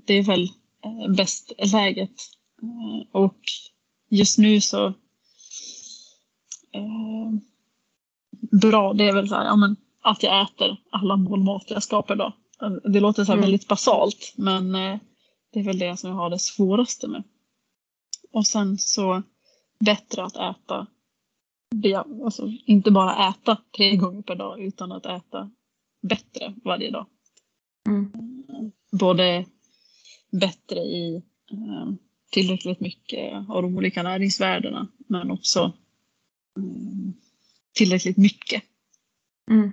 Det 0.06 0.13
är 0.13 0.24
väl 0.24 0.50
Eh, 0.86 1.12
bäst 1.15 1.52
läget. 1.74 2.15
Eh, 2.62 3.22
och 3.22 3.39
just 4.10 4.38
nu 4.38 4.62
så 4.62 4.94
eh, 6.72 7.32
bra, 8.62 8.94
det 8.94 9.08
är 9.08 9.14
väl 9.14 9.30
så 9.30 9.36
här, 9.36 9.46
ja, 9.46 9.56
men, 9.56 9.76
att 10.02 10.24
jag 10.24 10.42
äter 10.42 10.78
alla 10.90 11.18
mål 11.18 11.44
mat 11.44 11.66
jag 11.68 11.84
skapar 11.84 12.16
då. 12.16 12.34
Det 12.84 13.00
låter 13.00 13.26
så 13.26 13.32
mm. 13.32 13.42
väldigt 13.42 13.68
basalt 13.68 14.34
men 14.38 14.72
det 15.54 15.60
är 15.60 15.64
väl 15.64 15.80
det 15.80 15.98
som 15.98 16.10
jag 16.10 16.18
har 16.18 16.30
det 16.30 16.40
svåraste 16.40 17.08
med. 17.08 17.24
Och 18.32 18.48
sen 18.48 18.78
så 18.78 19.24
bättre 19.80 20.24
att 20.24 20.36
äta, 20.36 20.88
alltså 22.24 22.52
inte 22.66 22.92
bara 22.92 23.30
äta 23.30 23.58
tre 23.78 23.96
gånger 23.96 24.22
per 24.22 24.36
dag 24.36 24.60
utan 24.60 24.92
att 24.92 25.06
äta 25.06 25.52
bättre 26.02 26.54
varje 26.64 26.92
dag. 26.92 27.06
Mm. 27.88 28.12
Både 28.92 29.46
bättre 30.32 30.80
i 30.80 31.16
eh, 31.52 31.94
tillräckligt 32.32 32.80
mycket 32.80 33.50
av 33.50 33.62
de 33.62 33.78
olika 33.78 34.04
näringsvärdena 34.04 34.88
men 35.08 35.32
också 35.32 35.74
tillräckligt 37.74 38.18
mycket. 38.18 38.64
Mm. 39.52 39.72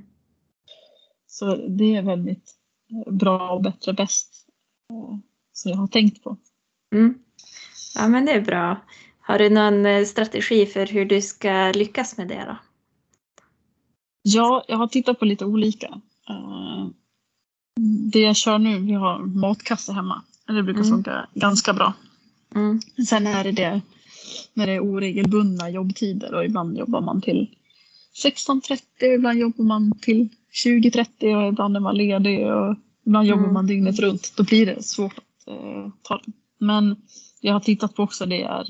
Så 1.26 1.56
det 1.56 1.96
är 1.96 2.02
väldigt 2.02 2.54
eh, 2.90 3.12
bra 3.12 3.50
och 3.50 3.62
bättre 3.62 3.92
bäst 3.92 4.46
eh, 4.90 5.18
som 5.52 5.70
jag 5.70 5.78
har 5.78 5.86
tänkt 5.86 6.24
på. 6.24 6.36
Mm. 6.94 7.14
Ja 7.94 8.08
men 8.08 8.24
det 8.26 8.32
är 8.32 8.40
bra. 8.40 8.80
Har 9.20 9.38
du 9.38 9.50
någon 9.50 10.06
strategi 10.06 10.66
för 10.66 10.86
hur 10.86 11.04
du 11.04 11.22
ska 11.22 11.72
lyckas 11.74 12.16
med 12.16 12.28
det 12.28 12.44
då? 12.46 12.56
Ja, 14.22 14.64
jag 14.68 14.76
har 14.76 14.88
tittat 14.88 15.18
på 15.18 15.24
lite 15.24 15.44
olika. 15.44 16.00
Det 18.12 18.20
jag 18.20 18.36
kör 18.36 18.58
nu, 18.58 18.80
vi 18.80 18.92
har 18.92 19.18
matkasse 19.18 19.92
hemma 19.92 20.24
det 20.54 20.62
brukar 20.62 20.80
mm. 20.80 20.92
funka 20.92 21.26
ganska 21.34 21.72
bra. 21.72 21.92
Mm. 22.54 22.80
Sen 23.08 23.26
är 23.26 23.44
det 23.44 23.52
det 23.52 23.80
när 24.56 24.66
det 24.66 24.72
är 24.72 24.80
oregelbundna 24.80 25.70
jobbtider 25.70 26.34
och 26.34 26.44
ibland 26.44 26.78
jobbar 26.78 27.00
man 27.00 27.20
till 27.20 27.48
16.30 28.24 28.80
och 29.00 29.14
ibland 29.14 29.38
jobbar 29.38 29.64
man 29.64 29.98
till 30.00 30.28
20.30 30.64 31.36
och 31.36 31.48
ibland 31.48 31.76
är 31.76 31.80
man 31.80 31.96
ledig 31.96 32.52
och 32.52 32.76
ibland 33.06 33.28
jobbar 33.28 33.42
mm. 33.42 33.54
man 33.54 33.66
dygnet 33.66 33.98
runt. 33.98 34.32
Då 34.36 34.44
blir 34.44 34.66
det 34.66 34.82
svårt 34.82 35.18
att 35.18 35.48
eh, 35.48 35.90
ta 36.02 36.16
det. 36.26 36.32
Men 36.58 36.96
jag 37.40 37.52
har 37.52 37.60
tittat 37.60 37.94
på 37.94 38.02
också 38.02 38.26
det 38.26 38.42
är 38.42 38.66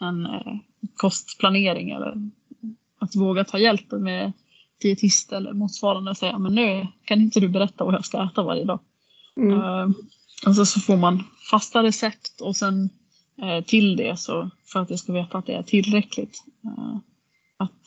en 0.00 0.26
eh, 0.26 0.56
kostplanering 0.96 1.90
eller 1.90 2.30
att 2.98 3.16
våga 3.16 3.44
ta 3.44 3.58
hjälp 3.58 3.92
med 3.92 4.32
dietist 4.82 5.32
eller 5.32 5.52
motsvarande 5.52 6.10
och 6.10 6.16
säga 6.16 6.38
men 6.38 6.54
nu 6.54 6.86
kan 7.04 7.20
inte 7.20 7.40
du 7.40 7.48
berätta 7.48 7.84
vad 7.84 7.94
jag 7.94 8.04
ska 8.04 8.24
äta 8.24 8.42
varje 8.42 8.64
dag. 8.64 8.80
Mm. 9.36 9.52
Uh, 9.52 9.90
Alltså 10.46 10.66
så 10.66 10.80
får 10.80 10.96
man 10.96 11.24
fasta 11.50 11.82
recept 11.82 12.40
och 12.40 12.56
sen 12.56 12.90
eh, 13.42 13.64
till 13.64 13.96
det 13.96 14.20
så 14.20 14.50
för 14.64 14.80
att 14.80 14.90
jag 14.90 14.98
ska 14.98 15.12
veta 15.12 15.38
att 15.38 15.46
det 15.46 15.52
är 15.52 15.62
tillräckligt. 15.62 16.44
Eh, 16.64 16.96
att 17.56 17.82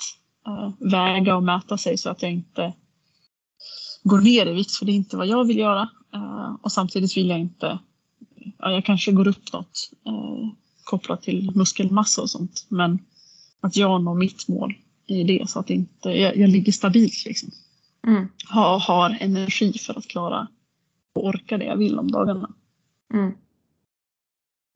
eh, 0.48 0.72
väga 0.80 1.36
och 1.36 1.44
mäta 1.44 1.78
sig 1.78 1.98
så 1.98 2.10
att 2.10 2.22
jag 2.22 2.32
inte 2.32 2.74
går 4.04 4.22
ner 4.22 4.46
i 4.46 4.54
vikt 4.54 4.76
för 4.76 4.86
det 4.86 4.92
är 4.92 4.96
inte 4.96 5.18
vad 5.18 5.28
jag 5.28 5.48
vill 5.48 5.58
göra. 5.58 5.90
Och 6.62 6.72
samtidigt 6.72 7.18
vill 7.18 7.30
jag 7.30 7.40
inte, 7.40 7.80
ja, 8.60 8.72
jag 8.72 8.86
kanske 8.86 9.12
går 9.12 9.28
upp 9.28 9.54
något 9.54 9.92
kopplat 10.84 11.22
till 11.22 11.52
muskelmassa 11.56 12.22
och 12.22 12.30
sånt. 12.30 12.66
Men 12.70 13.00
att 13.62 13.78
jag 13.78 14.04
når 14.04 14.16
mitt 14.16 14.48
mål 14.48 14.74
i 15.08 15.24
det 15.24 15.50
så 15.50 15.60
att 15.60 15.70
inte, 15.70 16.10
jag, 16.10 16.38
jag 16.38 16.50
ligger 16.50 16.72
stabilt 16.72 17.26
liksom. 17.26 17.50
Mm. 18.08 18.28
Ha, 18.54 18.78
har 18.78 19.18
energi 19.20 19.74
för 19.74 19.98
att 19.98 20.08
klara 20.08 20.48
och 21.16 21.26
orka 21.26 21.58
det 21.58 21.66
jag 21.66 21.78
vill 21.78 22.00
om 22.00 22.12
dagarna. 22.12 22.50
Mm. 23.14 23.34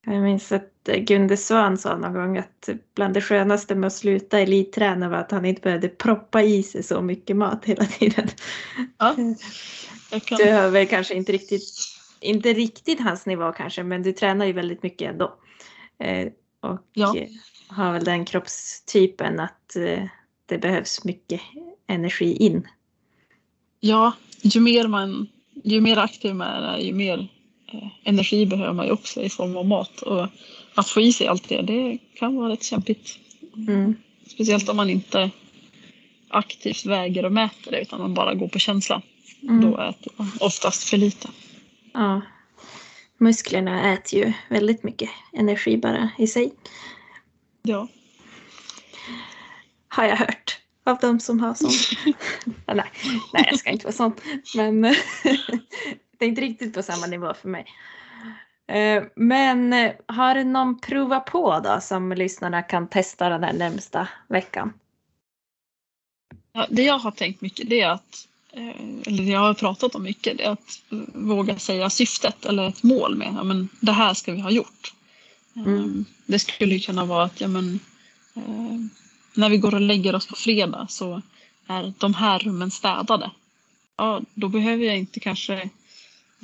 Jag 0.06 0.24
minns 0.24 0.52
att 0.52 0.72
Gunde 0.84 1.38
Svan 1.38 1.78
sa 1.78 1.98
någon 1.98 2.13
gång 2.13 2.38
att 2.38 2.70
bland 2.96 3.13
det 3.13 3.22
skönaste 3.22 3.76
med 3.76 3.88
att 3.88 3.94
sluta 3.94 4.39
elitträna 4.39 5.10
var 5.10 5.18
att 5.18 5.32
han 5.32 5.46
inte 5.46 5.62
behövde 5.62 5.88
proppa 5.88 6.41
i 6.41 6.63
sig 6.63 6.84
så 6.84 7.02
mycket 7.02 7.36
mat 7.36 7.65
hela 7.65 7.86
tiden. 7.86 8.28
Ja, 8.98 9.15
kan... 10.26 10.38
Du 10.38 10.52
har 10.52 10.70
väl 10.70 10.88
kanske 10.88 11.13
inte 11.13 11.32
riktigt, 11.32 11.63
inte 12.20 12.54
riktigt 12.54 13.00
hans 13.00 13.26
nivå 13.26 13.52
kanske, 13.52 13.84
men 13.84 14.04
du 14.04 14.12
tränar 14.12 14.46
ju 14.46 14.54
väldigt 14.54 14.84
mycket 14.84 15.12
ändå. 15.12 15.36
Eh, 16.00 16.28
och 16.60 16.82
ja. 16.94 17.15
har 17.68 17.94
väl 17.94 18.04
den 18.04 18.26
kroppstypen 18.26 19.39
att 19.39 19.76
eh, 19.76 20.04
det 20.46 20.58
behövs 20.58 21.04
mycket 21.04 21.41
energi 21.88 22.36
in. 22.36 22.68
Ja, 23.80 24.13
ju 24.41 24.60
mer 24.60 24.88
man 24.88 25.28
ju 25.63 25.82
mer 25.82 25.98
aktiv 25.98 26.36
man 26.36 26.48
är, 26.48 26.78
ju 26.78 26.94
mer 26.94 27.20
eh, 27.20 27.26
energi 28.04 28.45
behöver 28.45 28.73
man 28.73 28.86
ju 28.86 28.91
också 28.91 29.21
i 29.21 29.30
form 29.30 29.58
av 29.58 29.65
mat. 29.65 30.01
Och 30.01 30.28
att 30.75 30.89
få 30.89 31.01
i 31.01 31.13
sig 31.13 31.28
allt 31.28 31.49
det, 31.49 31.62
det 31.62 31.97
kan 32.15 32.36
vara 32.36 32.49
rätt 32.49 32.63
kämpigt. 32.63 33.19
Mm. 33.67 33.95
Speciellt 34.28 34.69
om 34.69 34.78
man 34.78 34.89
inte 34.89 35.32
aktivt 36.30 36.86
väger 36.86 37.25
och 37.25 37.32
mäter 37.32 37.71
det 37.71 37.82
utan 37.82 37.99
man 37.99 38.13
bara 38.13 38.34
går 38.34 38.47
på 38.47 38.60
känsla. 38.60 39.01
Mm. 39.43 39.62
Då 39.62 39.78
äter 39.78 40.12
man 40.15 40.32
oftast 40.39 40.89
för 40.89 40.97
lite. 40.97 41.30
Ja. 41.93 42.21
Musklerna 43.17 43.93
äter 43.93 44.19
ju 44.19 44.34
väldigt 44.49 44.84
mycket 44.84 45.10
energi 45.34 45.78
bara 45.78 46.10
i 46.17 46.28
sig. 46.28 46.54
Ja. 47.62 47.88
Har 49.88 50.06
jag 50.06 50.15
hört 50.15 50.60
av 50.86 50.97
de 51.01 51.19
som 51.19 51.39
har 51.39 51.54
sånt. 51.54 51.89
nej, 52.67 52.91
nej, 53.34 53.47
jag 53.49 53.60
ska 53.60 53.69
inte 53.69 53.86
vara 53.86 53.93
sån. 53.93 54.13
Men 54.56 54.95
det 56.26 56.28
är 56.28 56.30
inte 56.30 56.42
riktigt 56.42 56.74
på 56.74 56.84
samma 56.84 57.06
nivå 57.08 57.34
för 57.34 57.50
mig. 57.50 57.66
Eh, 58.68 59.04
men 59.16 59.92
har 60.06 60.36
du 60.36 60.44
någon 60.44 60.80
prova 60.80 61.20
på 61.20 61.60
då 61.60 61.82
som 61.82 62.12
lyssnarna 62.12 62.62
kan 62.62 62.88
testa 62.88 63.30
den 63.30 63.44
här 63.44 63.54
närmsta 63.54 64.08
veckan? 64.28 64.74
Ja, 66.54 66.68
det 66.70 66.84
jag 66.84 67.00
har 67.00 67.12
tänkt 67.12 67.42
mycket 67.42 67.70
det 67.70 67.82
är 67.82 67.90
att, 67.90 68.28
eh, 68.52 69.08
eller 69.08 69.24
det 69.24 69.32
jag 69.32 69.40
har 69.40 69.54
pratat 69.54 69.96
om 69.96 70.04
mycket, 70.04 70.38
det 70.38 70.44
är 70.44 70.52
att 70.52 70.82
våga 71.14 71.60
säga 71.60 71.90
syftet 71.90 72.46
eller 72.46 72.70
ett 72.70 72.84
mål 72.84 73.16
med, 73.16 73.34
ja 73.38 73.44
men 73.44 73.70
det 73.80 73.92
här 73.92 74.14
ska 74.14 74.32
vi 74.32 74.42
ha 74.42 74.52
gjort. 74.52 74.94
Mm. 75.56 75.76
Eh, 75.78 76.06
det 76.26 76.39
skulle 76.39 76.80
kunna 76.80 77.06
vara 77.06 77.24
att, 77.24 77.41
ja 77.41 77.47
men 77.47 77.80
när 79.34 79.49
vi 79.49 79.58
går 79.58 79.76
och 79.76 79.82
lägger 79.82 80.16
oss 80.16 80.28
på 80.28 80.36
fredag 80.36 80.88
så 80.89 81.22
är 81.68 81.93
de 81.97 82.14
här 82.14 82.39
rummen 82.39 82.72
städade. 82.72 83.32
Ja, 83.97 84.22
då 84.34 84.47
behöver 84.47 84.86
jag 84.86 84.97
inte 84.97 85.20
kanske 85.20 85.70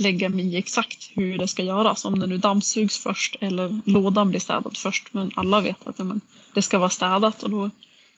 lägga 0.01 0.29
mig 0.29 0.53
i 0.53 0.57
exakt 0.57 1.11
hur 1.13 1.37
det 1.37 1.47
ska 1.47 1.63
göras. 1.63 2.05
Om 2.05 2.19
det 2.19 2.27
nu 2.27 2.37
dammsugs 2.37 2.97
först 2.97 3.35
eller 3.41 3.79
lådan 3.85 4.29
blir 4.29 4.39
städad 4.39 4.77
först. 4.77 5.13
Men 5.13 5.31
alla 5.35 5.61
vet 5.61 5.87
att 5.87 5.99
ja, 5.99 6.03
men, 6.03 6.21
det 6.53 6.61
ska 6.61 6.79
vara 6.79 6.89
städat 6.89 7.43
och 7.43 7.49
då 7.49 7.69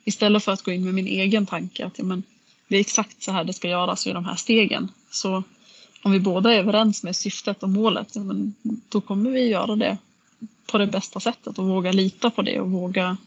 istället 0.03 0.43
för 0.43 0.51
att 0.51 0.61
gå 0.61 0.71
in 0.71 0.85
med 0.85 0.93
min 0.93 1.07
egen 1.07 1.45
tanke 1.45 1.85
att 1.85 1.97
ja, 1.97 2.03
men, 2.03 2.23
det 2.67 2.75
är 2.75 2.79
exakt 2.79 3.23
så 3.23 3.31
här 3.31 3.43
det 3.43 3.53
ska 3.53 3.69
göras 3.69 4.07
i 4.07 4.11
de 4.11 4.25
här 4.25 4.35
stegen. 4.35 4.91
Så 5.11 5.43
om 6.01 6.11
vi 6.11 6.19
båda 6.19 6.53
är 6.53 6.59
överens 6.59 7.03
med 7.03 7.15
syftet 7.15 7.63
och 7.63 7.69
målet, 7.69 8.07
ja, 8.15 8.23
men, 8.23 8.53
då 8.89 9.01
kommer 9.01 9.29
vi 9.31 9.47
göra 9.47 9.75
det 9.75 9.97
på 10.65 10.77
det 10.77 10.87
bästa 10.87 11.19
sättet 11.19 11.59
och 11.59 11.67
våga 11.67 11.91
lita 11.91 12.29
på 12.29 12.41
det 12.41 12.59
och 12.59 12.71
våga 12.71 13.17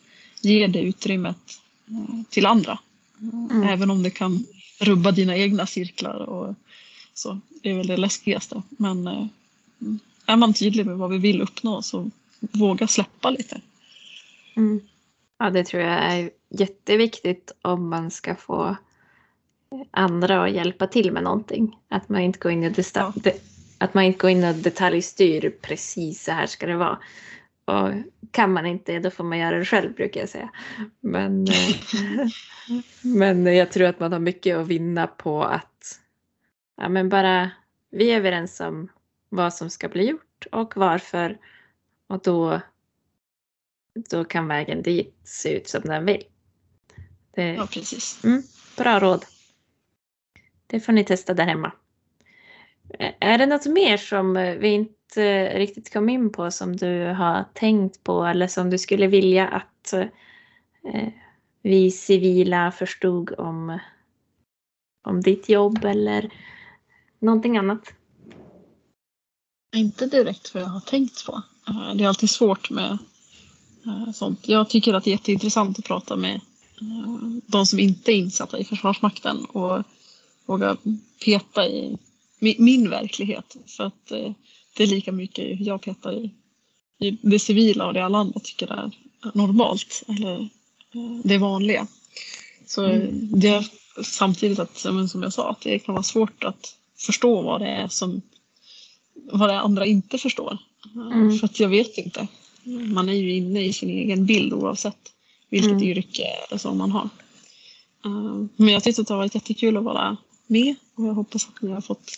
ge 0.40 0.66
det 0.66 0.80
utrymmet 0.80 1.60
eh, 1.88 2.22
till 2.30 2.46
andra. 2.46 2.78
Mm. 3.20 3.62
Även 3.62 3.90
om 3.90 4.02
det 4.02 4.10
kan 4.10 4.44
rubba 4.78 5.10
dina 5.10 5.36
egna 5.36 5.66
cirklar 5.66 6.14
och 6.14 6.54
så. 7.18 7.40
Det 7.62 7.70
är 7.70 7.74
väl 7.74 7.86
det 7.86 7.96
läskigaste. 7.96 8.62
Men 8.68 9.06
eh, 9.06 9.26
är 10.26 10.36
man 10.36 10.54
tydlig 10.54 10.86
med 10.86 10.96
vad 10.96 11.10
vi 11.10 11.18
vill 11.18 11.42
uppnå 11.42 11.82
så 11.82 12.10
våga 12.40 12.86
släppa 12.86 13.30
lite. 13.30 13.60
Mm. 14.56 14.80
Ja, 15.38 15.50
det 15.50 15.64
tror 15.64 15.82
jag 15.82 15.92
är 15.92 16.30
jätteviktigt 16.48 17.52
om 17.62 17.88
man 17.88 18.10
ska 18.10 18.34
få 18.34 18.76
andra 19.90 20.44
att 20.44 20.52
hjälpa 20.52 20.86
till 20.86 21.12
med 21.12 21.22
någonting. 21.22 21.78
Att 21.88 22.08
man 22.08 22.20
inte 22.20 22.38
går 22.38 22.52
in 22.52 22.64
och, 22.64 22.78
Ja. 22.94 23.12
att 23.78 23.94
man 23.94 24.04
inte 24.04 24.18
går 24.18 24.30
in 24.30 24.44
och 24.44 24.54
detaljstyr 24.54 25.54
precis 25.62 26.24
så 26.24 26.32
här 26.32 26.46
ska 26.46 26.66
det 26.66 26.76
vara. 26.76 26.98
Och 27.64 27.92
kan 28.30 28.52
man 28.52 28.66
inte 28.66 28.98
då 28.98 29.10
får 29.10 29.24
man 29.24 29.38
göra 29.38 29.58
det 29.58 29.64
själv 29.64 29.94
brukar 29.94 30.20
jag 30.20 30.28
säga. 30.28 30.50
Men, 31.00 31.48
eh, 31.48 31.76
men 33.02 33.46
jag 33.46 33.72
tror 33.72 33.86
att 33.86 34.00
man 34.00 34.12
har 34.12 34.18
mycket 34.18 34.56
att 34.56 34.66
vinna 34.66 35.06
på 35.06 35.44
att 35.44 35.75
ja, 36.76 36.88
men 36.88 37.08
bara 37.08 37.50
vi 37.90 38.10
är 38.10 38.16
överens 38.16 38.60
om 38.60 38.88
vad 39.28 39.54
som 39.54 39.70
ska 39.70 39.88
bli 39.88 40.08
gjort 40.08 40.46
och 40.52 40.76
varför. 40.76 41.38
Och 42.06 42.22
då, 42.22 42.60
då 44.10 44.24
kan 44.24 44.48
vägen 44.48 44.82
dit 44.82 45.14
se 45.24 45.56
ut 45.56 45.68
som 45.68 45.80
den 45.80 46.06
vill. 46.06 46.22
Det, 47.34 47.54
Ja, 47.54 47.68
precis. 47.72 48.22
Bra 48.76 49.00
råd. 49.00 49.24
Det 50.66 50.80
får 50.80 50.92
ni 50.92 51.04
testa 51.04 51.34
där 51.34 51.44
hemma. 51.44 51.72
Är 53.20 53.38
det 53.38 53.46
något 53.46 53.66
mer 53.66 53.96
som 53.96 54.36
eh, 54.36 54.54
vi 54.54 54.68
inte 54.68 55.58
riktigt 55.58 55.92
kom 55.92 56.08
in 56.08 56.32
på 56.32 56.50
som 56.50 56.76
du 56.76 57.06
har 57.06 57.44
tänkt 57.54 58.04
på 58.04 58.24
eller 58.24 58.46
som 58.46 58.70
du 58.70 58.78
skulle 58.78 59.06
vilja 59.06 59.48
att 59.48 59.92
eh, 59.92 61.08
vi 61.62 61.90
civila 61.90 62.72
förstod 62.72 63.34
om, 63.38 63.78
om 65.02 65.20
ditt 65.20 65.48
jobb 65.48 65.84
eller 65.84 66.30
någonting 67.18 67.56
annat? 67.56 67.80
Inte 69.76 70.06
direkt 70.06 70.54
vad 70.54 70.62
jag 70.62 70.68
har 70.68 70.80
tänkt 70.80 71.26
på. 71.26 71.42
Eh, 71.68 71.94
Det 71.94 72.04
är 72.04 72.08
alltid 72.08 72.30
svårt 72.30 72.70
med 72.70 72.98
eh, 73.86 74.12
sånt. 74.12 74.48
Jag 74.48 74.70
tycker 74.70 74.94
att 74.94 75.04
det 75.04 75.10
är 75.10 75.12
jätteintressant 75.12 75.78
att 75.78 75.84
prata 75.84 76.16
med 76.16 76.34
eh, 76.80 77.18
de 77.46 77.66
som 77.66 77.78
inte 77.78 78.12
är 78.12 78.16
insatta 78.16 78.58
i 78.58 78.64
Försvarsmakten 78.64 79.44
och 79.44 79.82
våga 80.46 80.76
peta 81.24 81.68
i 81.68 81.98
mi- 82.40 82.56
min 82.58 82.90
verklighet. 82.90 83.56
För 83.66 83.84
att 83.84 84.06
det 84.76 84.82
är 84.82 84.86
lika 84.86 85.12
mycket 85.12 85.60
jag 85.60 85.82
petar 85.82 86.12
i, 86.12 86.30
det 87.22 87.38
civila 87.38 87.86
och 87.86 87.94
det 87.94 88.04
alla 88.04 88.18
andra 88.18 88.40
tycker 88.40 88.66
är 88.66 88.90
normalt 89.34 90.02
eller 90.08 90.48
det 91.24 91.38
vanliga. 91.38 91.86
Så 92.66 92.84
eh, 92.84 93.08
det 93.12 93.48
är 93.48 93.66
samtidigt 94.04 94.58
att, 94.58 94.76
som 94.78 95.22
jag 95.22 95.32
sa, 95.32 95.50
att 95.50 95.60
det 95.60 95.78
kan 95.78 95.94
vara 95.94 96.02
svårt 96.02 96.44
att 96.44 96.76
förstå 96.98 97.42
vad 97.42 97.60
det 97.60 97.68
är 97.68 97.88
som 97.88 98.22
vad 99.32 99.48
det 99.48 99.60
andra 99.60 99.86
inte 99.86 100.18
förstår. 100.18 100.58
Mm. 100.94 101.38
För 101.38 101.44
att 101.44 101.60
jag 101.60 101.68
vet 101.68 101.98
inte. 101.98 102.26
Man 102.64 103.08
är 103.08 103.12
ju 103.12 103.36
inne 103.36 103.60
i 103.64 103.72
sin 103.72 103.90
egen 103.90 104.26
bild 104.26 104.52
oavsett 104.52 105.12
vilket 105.50 105.70
Mm. 105.70 105.82
yrke 105.82 106.24
eller 106.48 106.58
så 106.58 106.74
man 106.74 106.90
har. 106.90 107.08
Eh, 108.04 108.44
Men 108.56 108.68
jag 108.68 108.82
tyckte 108.84 109.02
att 109.02 109.08
det 109.08 109.14
har 109.14 109.18
varit 109.18 109.34
jättekul 109.34 109.76
att 109.76 109.84
vara 109.84 110.16
med 110.46 110.74
och 110.94 111.06
jag 111.06 111.14
hoppas 111.14 111.48
att 111.48 111.62
ni 111.62 111.70
har 111.70 111.80
fått 111.80 112.10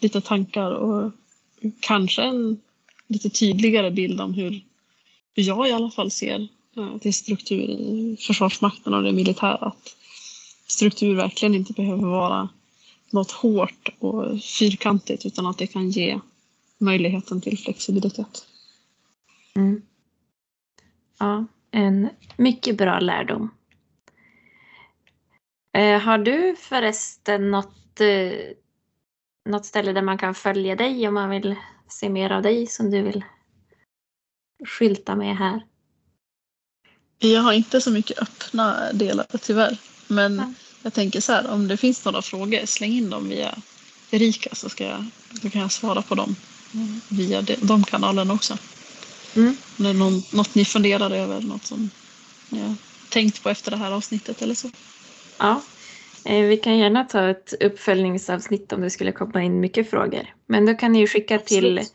lite 0.00 0.20
tankar 0.20 0.70
och 0.70 1.12
kanske 1.80 2.22
en 2.22 2.60
lite 3.08 3.30
tydligare 3.30 3.90
bild 3.90 4.20
om 4.20 4.34
hur 4.34 4.64
jag 5.34 5.68
i 5.68 5.72
alla 5.72 5.90
fall 5.90 6.10
ser 6.10 6.48
eh, 6.76 6.98
till 6.98 7.14
struktur 7.14 7.70
i 7.70 8.16
Försvarsmakten 8.20 8.94
och 8.94 9.02
det 9.02 9.12
militära. 9.12 9.56
Att 9.56 9.96
struktur 10.66 11.14
verkligen 11.14 11.54
inte 11.54 11.72
behöver 11.72 12.06
vara 12.06 12.48
något 13.10 13.30
hårt 13.30 13.88
och 13.98 14.42
fyrkantigt 14.42 15.26
utan 15.26 15.46
att 15.46 15.58
det 15.58 15.66
kan 15.66 15.90
ge 15.90 16.20
möjligheten 16.78 17.40
till 17.40 17.58
flexibilitet. 17.58 18.46
Mm. 19.54 19.82
Ja, 21.18 21.44
en 21.70 22.08
mycket 22.36 22.76
bra 22.76 23.00
lärdom. 23.00 23.50
Eh, 25.72 26.00
har 26.00 26.18
du 26.18 26.56
förresten 26.56 27.50
något, 27.50 28.00
eh, 28.00 28.32
något 29.44 29.66
ställe 29.66 29.92
där 29.92 30.02
man 30.02 30.18
kan 30.18 30.34
följa 30.34 30.76
dig 30.76 31.08
om 31.08 31.14
man 31.14 31.30
vill 31.30 31.56
se 31.88 32.08
mer 32.08 32.32
av 32.32 32.42
dig 32.42 32.66
som 32.66 32.90
du 32.90 33.02
vill 33.02 33.24
skylta 34.64 35.16
med 35.16 35.36
här? 35.36 35.66
Jag 37.18 37.40
har 37.40 37.52
inte 37.52 37.80
så 37.80 37.90
mycket 37.90 38.18
öppna 38.18 38.92
delar 38.92 39.26
tyvärr. 39.42 39.78
Men 40.08 40.36
Ja. 40.36 40.52
Jag 40.88 40.94
tänker 40.94 41.20
så 41.20 41.32
här, 41.32 41.50
om 41.50 41.68
det 41.68 41.76
finns 41.76 42.04
några 42.04 42.22
frågor, 42.22 42.66
släng 42.66 42.92
in 42.92 43.10
dem 43.10 43.28
via 43.28 43.58
Erika 44.10 44.54
så, 44.54 44.68
ska 44.68 44.84
jag, 44.84 45.04
så 45.42 45.50
kan 45.50 45.60
jag 45.60 45.72
svara 45.72 46.02
på 46.02 46.14
dem 46.14 46.36
via 47.08 47.42
de, 47.42 47.56
de 47.62 47.84
kanalerna 47.84 48.34
också. 48.34 48.58
Mm. 49.36 49.56
Om 49.76 49.84
det 49.84 49.90
är 49.90 49.94
någon, 49.94 50.22
något 50.32 50.54
ni 50.54 50.64
funderar 50.64 51.10
över, 51.10 51.40
något 51.40 51.64
som 51.64 51.90
ni 52.48 52.60
har 52.60 52.74
tänkt 53.08 53.42
på 53.42 53.48
efter 53.48 53.70
det 53.70 53.76
här 53.76 53.92
avsnittet 53.92 54.42
eller 54.42 54.54
så. 54.54 54.70
Ja, 55.38 55.62
eh, 56.24 56.42
vi 56.42 56.56
kan 56.56 56.78
gärna 56.78 57.04
ta 57.04 57.28
ett 57.28 57.54
uppföljningsavsnitt 57.60 58.72
om 58.72 58.80
det 58.80 58.90
skulle 58.90 59.12
komma 59.12 59.42
in 59.42 59.60
mycket 59.60 59.90
frågor. 59.90 60.34
Men 60.46 60.66
då 60.66 60.74
kan 60.74 60.92
ni 60.92 60.98
ju 60.98 61.06
skicka 61.06 61.38
till 61.38 61.78
Absolut. 61.78 61.94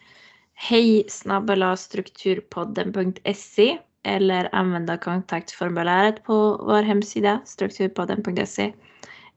hej 0.54 1.06
strukturpodden.se 1.78 3.78
eller 4.04 4.56
använda 4.56 4.98
kontaktformuläret 4.98 6.24
på 6.24 6.58
vår 6.66 6.84
hemsida 6.84 7.42
strukturpodden.se 7.46 8.74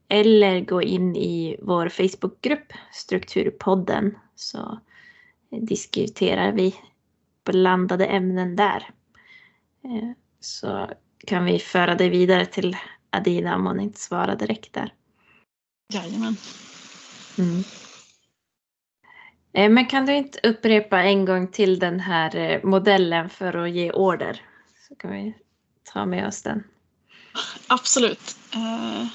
eller 0.08 0.60
gå 0.60 0.82
in 0.82 1.16
i 1.16 1.56
vår 1.62 1.88
Facebookgrupp 1.88 2.72
Strukturpodden 2.92 4.18
så 4.34 4.78
diskuterar 5.50 6.52
vi 6.52 6.74
blandade 7.44 8.06
ämnen 8.06 8.56
där. 8.56 8.90
Eh, 9.84 10.10
Så 10.40 10.90
kan 11.26 11.44
vi 11.44 11.58
föra 11.58 11.94
det 11.94 12.08
vidare 12.08 12.46
till 12.46 12.76
Adina 13.10 13.56
om 13.56 13.66
hon 13.66 13.80
inte 13.80 14.00
svarar 14.00 14.36
direkt 14.36 14.72
där. 14.72 14.92
Jajamän. 15.92 16.36
Mm. 17.38 17.62
Eh, 19.52 19.70
Men 19.70 19.86
kan 19.86 20.06
du 20.06 20.14
inte 20.14 20.38
upprepa 20.42 21.02
en 21.02 21.24
gång 21.24 21.48
till 21.48 21.78
den 21.78 22.00
här 22.00 22.36
eh, 22.36 22.64
modellen 22.64 23.28
för 23.28 23.56
att 23.56 23.70
ge 23.70 23.92
order? 23.92 24.40
Så 24.88 24.94
kan 24.94 25.12
vi 25.12 25.34
ta 25.92 26.06
med 26.06 26.26
oss 26.28 26.42
den. 26.42 26.64
Absolut. 27.66 28.36
Eh, 28.54 29.06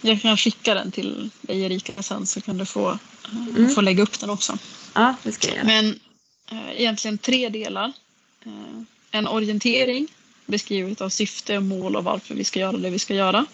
Jag 0.00 0.22
kan 0.22 0.36
skicka 0.36 0.74
den 0.74 0.90
till 0.90 1.30
dig 1.40 1.62
Erika 1.62 2.02
sen 2.02 2.26
så 2.26 2.40
kan 2.40 2.58
du 2.58 2.66
få, 2.66 2.90
eh, 2.90 2.98
Mm. 3.56 3.70
få 3.70 3.80
lägga 3.80 4.02
upp 4.02 4.20
den 4.20 4.30
också. 4.30 4.58
Ja, 4.94 5.14
det 5.22 5.32
ska 5.32 5.46
jag 5.48 5.56
göra. 5.56 5.66
Men 5.66 6.00
eh, 6.50 6.80
egentligen 6.80 7.18
tre 7.18 7.48
delar. 7.48 7.92
En 9.10 9.26
orientering 9.28 10.08
beskrivet 10.46 11.00
av 11.00 11.08
syfte 11.08 11.56
och 11.56 11.62
mål 11.62 11.96
och 11.96 12.04
varför 12.04 12.34
vi 12.34 12.44
ska 12.44 12.60
göra 12.60 12.76
det 12.76 12.90
vi 12.90 12.98
ska 12.98 13.14
göra. 13.14 13.46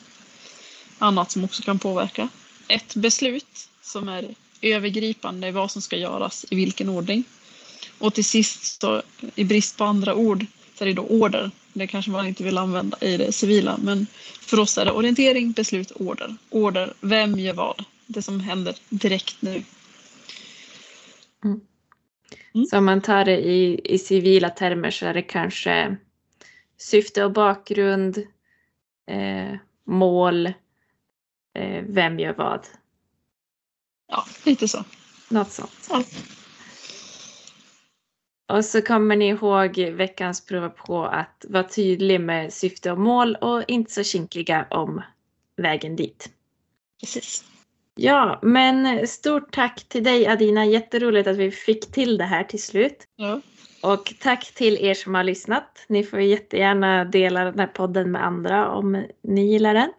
Annat 0.98 1.30
som 1.30 1.44
också 1.44 1.62
kan 1.62 1.78
påverka. 1.78 2.28
Ett 2.68 2.94
beslut 2.94 3.68
som 3.82 4.08
är 4.08 4.34
övergripande 4.62 5.52
vad 5.52 5.70
som 5.70 5.82
ska 5.82 5.96
göras 5.96 6.46
i 6.50 6.56
vilken 6.56 6.88
ordning. 6.88 7.24
Och 7.98 8.14
till 8.14 8.24
sist 8.24 8.80
så 8.80 9.02
i 9.34 9.44
brist 9.44 9.76
på 9.76 9.84
andra 9.84 10.14
ord 10.14 10.46
så 10.78 10.84
är 10.84 10.88
det 10.88 10.94
då 10.94 11.02
order. 11.02 11.50
Det 11.72 11.86
kanske 11.86 12.10
man 12.10 12.26
inte 12.26 12.44
vill 12.44 12.58
använda 12.58 12.98
i 13.00 13.16
det 13.16 13.32
civila 13.32 13.78
men 13.82 14.06
för 14.40 14.60
oss 14.60 14.78
är 14.78 14.84
det 14.84 14.92
orientering, 14.92 15.52
beslut, 15.52 15.90
order. 15.90 16.36
Order, 16.50 16.94
vem 17.00 17.38
gör 17.38 17.54
vad? 17.54 17.84
Det 18.06 18.22
som 18.22 18.40
händer 18.40 18.76
direkt 18.88 19.42
nu. 19.42 19.62
Mm. 21.44 21.60
Så 22.70 22.78
om 22.78 22.84
man 22.84 23.02
tar 23.02 23.24
det 23.24 23.38
i, 23.38 23.80
i 23.84 23.98
civila 23.98 24.50
termer 24.50 24.90
så 24.90 25.06
är 25.06 25.14
det 25.14 25.22
kanske 25.22 25.96
syfte 26.78 27.24
och 27.24 27.32
bakgrund, 27.32 28.18
eh, 29.06 29.54
mål, 29.84 30.46
eh, 31.54 31.84
vem 31.88 32.18
gör 32.18 32.32
vad. 32.32 32.66
Ja, 34.08 34.26
lite 34.44 34.68
så. 34.68 34.84
Något 35.28 35.52
sånt. 35.52 35.88
Ja. 35.90 36.04
Och 38.50 38.64
så 38.64 38.82
kommer 38.82 39.16
ni 39.16 39.28
ihåg 39.28 39.78
veckans 39.78 40.46
prova 40.46 40.68
på 40.68 41.04
att 41.04 41.44
vara 41.48 41.62
tydlig 41.62 42.20
med 42.20 42.52
syfte 42.52 42.92
och 42.92 42.98
mål 42.98 43.34
och 43.40 43.62
inte 43.68 43.92
så 43.92 44.02
kinkiga 44.02 44.66
om 44.70 45.02
vägen 45.56 45.96
dit. 45.96 46.30
Precis. 47.00 47.44
Ja, 47.94 48.38
men 48.42 49.06
stort 49.06 49.54
tack 49.54 49.84
till 49.88 50.04
dig 50.04 50.26
Adina. 50.26 50.66
Jätteroligt 50.66 51.28
att 51.28 51.36
vi 51.36 51.50
fick 51.50 51.92
till 51.92 52.18
det 52.18 52.24
här 52.24 52.44
till 52.44 52.62
slut. 52.62 53.04
Ja. 53.16 53.40
Och 53.82 54.14
tack 54.20 54.54
till 54.54 54.76
er 54.80 54.94
som 54.94 55.14
har 55.14 55.24
lyssnat. 55.24 55.84
Ni 55.88 56.04
får 56.04 56.20
jättegärna 56.20 57.04
dela 57.04 57.44
den 57.44 57.58
här 57.58 57.66
podden 57.66 58.10
med 58.12 58.26
andra 58.26 58.70
om 58.70 59.04
ni 59.22 59.46
gillar 59.52 59.74
den. 59.74 59.92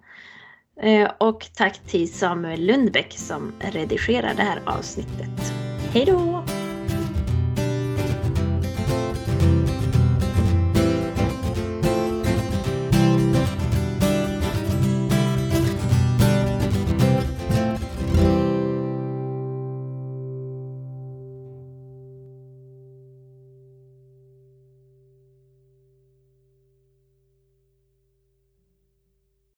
Eh, 0.81 1.11
Och 1.17 1.47
tack 1.55 1.79
till 1.79 2.13
Samuel 2.13 2.65
Lundbäck 2.65 3.13
som 3.17 3.53
redigerar 3.59 4.33
det 4.35 4.43
här 4.43 4.61
avsnittet. 4.65 5.53
Hej 5.93 6.05
då! 6.05 6.43